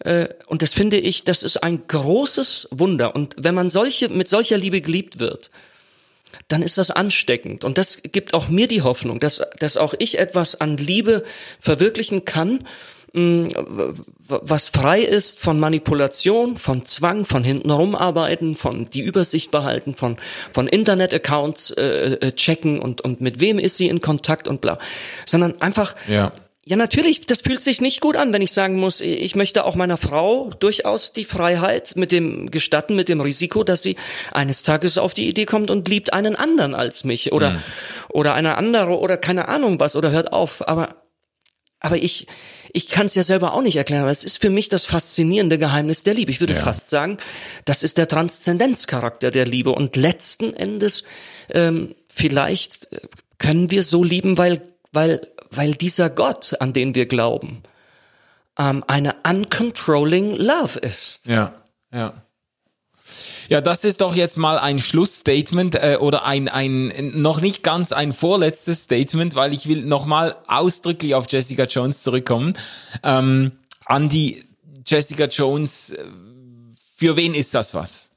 Äh, 0.00 0.28
und 0.46 0.62
das 0.62 0.72
finde 0.72 0.98
ich, 0.98 1.24
das 1.24 1.42
ist 1.42 1.62
ein 1.62 1.86
großes 1.86 2.68
Wunder. 2.70 3.14
Und 3.14 3.34
wenn 3.38 3.54
man 3.54 3.70
solche, 3.70 4.08
mit 4.08 4.28
solcher 4.28 4.58
Liebe 4.58 4.80
geliebt 4.80 5.18
wird, 5.18 5.50
dann 6.48 6.62
ist 6.62 6.78
das 6.78 6.90
ansteckend. 6.90 7.64
Und 7.64 7.78
das 7.78 8.00
gibt 8.02 8.34
auch 8.34 8.48
mir 8.48 8.68
die 8.68 8.82
Hoffnung, 8.82 9.20
dass, 9.20 9.40
dass 9.58 9.76
auch 9.76 9.94
ich 9.98 10.18
etwas 10.18 10.60
an 10.60 10.76
Liebe 10.76 11.24
verwirklichen 11.58 12.24
kann, 12.24 12.66
mm, 13.12 13.48
was 14.26 14.68
frei 14.68 15.00
ist 15.00 15.38
von 15.38 15.60
Manipulation, 15.60 16.56
von 16.56 16.84
Zwang, 16.84 17.24
von 17.24 17.44
hintenrum 17.44 17.94
arbeiten, 17.94 18.54
von 18.54 18.88
die 18.90 19.02
Übersicht 19.02 19.50
behalten, 19.50 19.94
von, 19.94 20.16
von 20.52 20.66
Internet-Accounts 20.66 21.70
äh, 21.70 22.14
äh, 22.14 22.32
checken 22.32 22.78
und, 22.78 23.02
und 23.02 23.20
mit 23.20 23.40
wem 23.40 23.58
ist 23.58 23.76
sie 23.76 23.88
in 23.88 24.00
Kontakt 24.00 24.48
und 24.48 24.60
bla. 24.60 24.78
Sondern 25.26 25.60
einfach 25.60 25.94
ja. 26.08 26.30
Ja, 26.66 26.76
natürlich, 26.76 27.26
das 27.26 27.42
fühlt 27.42 27.60
sich 27.60 27.82
nicht 27.82 28.00
gut 28.00 28.16
an, 28.16 28.32
wenn 28.32 28.40
ich 28.40 28.52
sagen 28.52 28.76
muss, 28.76 29.02
ich 29.02 29.34
möchte 29.34 29.66
auch 29.66 29.74
meiner 29.74 29.98
Frau 29.98 30.50
durchaus 30.60 31.12
die 31.12 31.24
Freiheit 31.24 31.92
mit 31.96 32.10
dem 32.10 32.50
gestatten, 32.50 32.96
mit 32.96 33.10
dem 33.10 33.20
Risiko, 33.20 33.64
dass 33.64 33.82
sie 33.82 33.96
eines 34.32 34.62
Tages 34.62 34.96
auf 34.96 35.12
die 35.12 35.28
Idee 35.28 35.44
kommt 35.44 35.70
und 35.70 35.88
liebt 35.88 36.14
einen 36.14 36.36
anderen 36.36 36.74
als 36.74 37.04
mich 37.04 37.32
oder, 37.32 37.50
mhm. 37.50 37.62
oder 38.08 38.32
eine 38.32 38.56
andere 38.56 38.98
oder 38.98 39.18
keine 39.18 39.48
Ahnung 39.48 39.78
was 39.78 39.94
oder 39.94 40.10
hört 40.10 40.32
auf. 40.32 40.66
Aber, 40.66 40.96
aber 41.84 41.96
ich, 41.96 42.26
ich 42.72 42.88
kann 42.88 43.06
es 43.06 43.14
ja 43.14 43.22
selber 43.22 43.54
auch 43.54 43.62
nicht 43.62 43.76
erklären, 43.76 44.02
aber 44.02 44.10
es 44.10 44.24
ist 44.24 44.40
für 44.40 44.50
mich 44.50 44.68
das 44.68 44.84
faszinierende 44.84 45.58
Geheimnis 45.58 46.02
der 46.02 46.14
Liebe. 46.14 46.30
Ich 46.30 46.40
würde 46.40 46.54
ja. 46.54 46.60
fast 46.60 46.88
sagen, 46.88 47.18
das 47.64 47.82
ist 47.82 47.98
der 47.98 48.08
Transzendenzcharakter 48.08 49.30
der 49.30 49.46
Liebe 49.46 49.70
und 49.70 49.96
letzten 49.96 50.54
Endes, 50.54 51.04
ähm, 51.50 51.94
vielleicht 52.08 52.92
äh, 52.92 53.00
können 53.38 53.70
wir 53.70 53.82
so 53.82 54.02
lieben, 54.02 54.38
weil, 54.38 54.62
weil 54.92 55.20
weil 55.56 55.74
dieser 55.74 56.10
Gott, 56.10 56.56
an 56.60 56.72
den 56.72 56.94
wir 56.94 57.06
glauben, 57.06 57.62
ähm, 58.58 58.84
eine 58.86 59.14
uncontrolling 59.28 60.36
Love 60.36 60.78
ist. 60.78 61.26
Ja, 61.26 61.54
ja. 61.92 62.23
Ja, 63.48 63.60
das 63.60 63.84
ist 63.84 64.00
doch 64.00 64.14
jetzt 64.14 64.38
mal 64.38 64.58
ein 64.58 64.80
Schlussstatement 64.80 65.74
äh, 65.74 65.98
oder 66.00 66.24
ein, 66.24 66.48
ein 66.48 67.12
noch 67.14 67.40
nicht 67.40 67.62
ganz 67.62 67.92
ein 67.92 68.12
vorletztes 68.12 68.82
Statement, 68.82 69.34
weil 69.34 69.52
ich 69.52 69.68
will 69.68 69.84
nochmal 69.84 70.36
ausdrücklich 70.46 71.14
auf 71.14 71.26
Jessica 71.28 71.64
Jones 71.64 72.02
zurückkommen. 72.02 72.54
Ähm, 73.02 73.52
Andy, 73.88 74.44
Jessica 74.86 75.26
Jones, 75.26 75.90
äh, 75.90 76.04
für 76.96 77.16
wen 77.16 77.34
ist 77.34 77.54
das 77.54 77.74
was? 77.74 78.10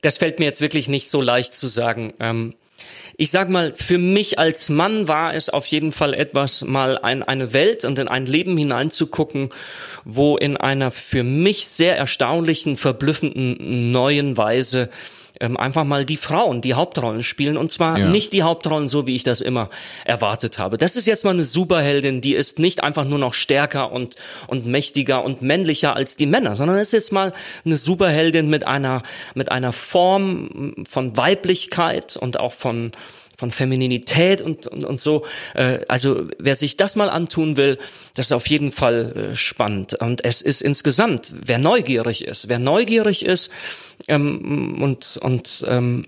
Das 0.00 0.16
fällt 0.16 0.38
mir 0.38 0.46
jetzt 0.46 0.60
wirklich 0.60 0.88
nicht 0.88 1.10
so 1.10 1.20
leicht 1.20 1.54
zu 1.54 1.66
sagen. 1.66 2.14
Ähm, 2.20 2.54
ich 3.20 3.32
sag 3.32 3.48
mal, 3.48 3.72
für 3.72 3.98
mich 3.98 4.38
als 4.38 4.68
Mann 4.68 5.08
war 5.08 5.34
es 5.34 5.48
auf 5.48 5.66
jeden 5.66 5.90
Fall 5.90 6.14
etwas, 6.14 6.62
mal 6.62 6.96
ein, 6.98 7.24
eine 7.24 7.52
Welt 7.52 7.84
und 7.84 7.98
in 7.98 8.06
ein 8.06 8.26
Leben 8.26 8.56
hineinzugucken, 8.56 9.48
wo 10.04 10.36
in 10.36 10.56
einer 10.56 10.92
für 10.92 11.24
mich 11.24 11.66
sehr 11.66 11.96
erstaunlichen, 11.96 12.76
verblüffenden 12.76 13.90
neuen 13.90 14.36
Weise 14.36 14.88
ähm, 15.40 15.56
einfach 15.56 15.84
mal 15.84 16.04
die 16.04 16.16
Frauen 16.16 16.60
die 16.60 16.74
Hauptrollen 16.74 17.22
spielen 17.22 17.56
und 17.56 17.70
zwar 17.70 17.98
ja. 17.98 18.08
nicht 18.08 18.32
die 18.32 18.42
Hauptrollen 18.42 18.88
so 18.88 19.06
wie 19.06 19.14
ich 19.14 19.24
das 19.24 19.40
immer 19.40 19.70
erwartet 20.04 20.58
habe. 20.58 20.78
Das 20.78 20.96
ist 20.96 21.06
jetzt 21.06 21.24
mal 21.24 21.30
eine 21.30 21.44
Superheldin, 21.44 22.20
die 22.20 22.34
ist 22.34 22.58
nicht 22.58 22.82
einfach 22.82 23.04
nur 23.04 23.18
noch 23.18 23.34
stärker 23.34 23.92
und 23.92 24.16
und 24.46 24.66
mächtiger 24.66 25.24
und 25.24 25.42
männlicher 25.42 25.96
als 25.96 26.16
die 26.16 26.26
Männer, 26.26 26.54
sondern 26.54 26.78
ist 26.78 26.92
jetzt 26.92 27.12
mal 27.12 27.32
eine 27.64 27.76
Superheldin 27.76 28.48
mit 28.48 28.66
einer 28.66 29.02
mit 29.34 29.50
einer 29.50 29.72
Form 29.72 30.74
von 30.88 31.16
Weiblichkeit 31.16 32.16
und 32.16 32.40
auch 32.40 32.52
von 32.52 32.92
von 33.38 33.52
Femininität 33.52 34.42
und, 34.42 34.66
und, 34.66 34.84
und 34.84 35.00
so. 35.00 35.24
Äh, 35.54 35.78
also 35.86 36.26
wer 36.38 36.56
sich 36.56 36.76
das 36.76 36.96
mal 36.96 37.08
antun 37.08 37.56
will, 37.56 37.78
das 38.14 38.26
ist 38.26 38.32
auf 38.32 38.48
jeden 38.48 38.72
Fall 38.72 39.30
äh, 39.32 39.36
spannend. 39.36 39.94
Und 39.94 40.24
es 40.24 40.42
ist 40.42 40.60
insgesamt, 40.60 41.32
wer 41.46 41.58
neugierig 41.58 42.24
ist, 42.24 42.48
wer 42.48 42.58
neugierig 42.58 43.24
ist 43.24 43.50
ähm, 44.08 44.82
und, 44.82 45.18
und, 45.22 45.64
ähm, 45.68 46.06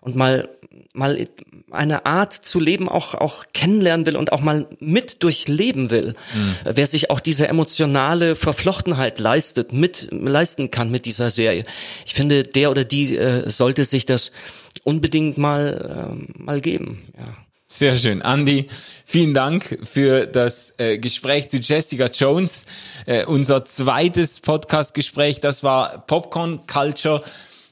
und 0.00 0.14
mal, 0.14 0.48
mal 0.92 1.28
eine 1.70 2.06
Art 2.06 2.32
zu 2.32 2.60
leben 2.60 2.88
auch, 2.88 3.14
auch 3.14 3.44
kennenlernen 3.52 4.06
will 4.06 4.16
und 4.16 4.32
auch 4.32 4.40
mal 4.40 4.66
mit 4.80 5.22
durchleben 5.22 5.90
will. 5.90 6.14
Mhm. 6.34 6.56
Wer 6.64 6.86
sich 6.86 7.10
auch 7.10 7.20
diese 7.20 7.48
emotionale 7.48 8.34
Verflochtenheit 8.34 9.18
leistet, 9.18 9.72
mit, 9.72 10.08
leisten 10.10 10.70
kann 10.70 10.90
mit 10.90 11.06
dieser 11.06 11.30
Serie. 11.30 11.64
Ich 12.06 12.14
finde, 12.14 12.42
der 12.42 12.70
oder 12.70 12.84
die 12.84 13.16
äh, 13.16 13.48
sollte 13.50 13.84
sich 13.84 14.06
das 14.06 14.32
unbedingt 14.84 15.38
mal, 15.38 16.16
äh, 16.36 16.42
mal 16.42 16.60
geben. 16.60 17.04
Ja. 17.16 17.34
Sehr 17.70 17.96
schön. 17.96 18.22
Andy, 18.22 18.66
vielen 19.04 19.34
Dank 19.34 19.80
für 19.84 20.26
das 20.26 20.72
äh, 20.78 20.96
Gespräch 20.96 21.48
zu 21.48 21.58
Jessica 21.58 22.06
Jones. 22.06 22.64
Äh, 23.04 23.26
unser 23.26 23.66
zweites 23.66 24.40
Podcast-Gespräch, 24.40 25.40
das 25.40 25.62
war 25.62 26.06
Popcorn 26.06 26.66
Culture 26.66 27.20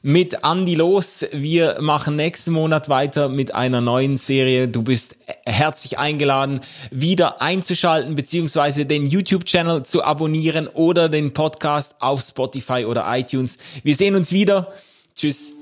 mit 0.07 0.37
Andy 0.41 0.75
los. 0.75 1.25
Wir 1.33 1.79
machen 1.81 2.15
nächsten 2.15 2.53
Monat 2.53 2.87
weiter 2.87 3.27
mit 3.27 3.53
einer 3.53 3.81
neuen 3.81 4.15
Serie. 4.15 4.69
Du 4.69 4.81
bist 4.81 5.17
herzlich 5.45 5.99
eingeladen, 5.99 6.61
wieder 6.91 7.41
einzuschalten, 7.41 8.15
beziehungsweise 8.15 8.85
den 8.85 9.05
YouTube-Channel 9.05 9.83
zu 9.83 10.05
abonnieren 10.05 10.69
oder 10.69 11.09
den 11.09 11.33
Podcast 11.33 11.95
auf 11.99 12.21
Spotify 12.21 12.85
oder 12.85 13.05
iTunes. 13.17 13.57
Wir 13.83 13.97
sehen 13.97 14.15
uns 14.15 14.31
wieder. 14.31 14.71
Tschüss. 15.13 15.57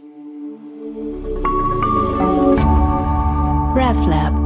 RefLab 3.76 4.45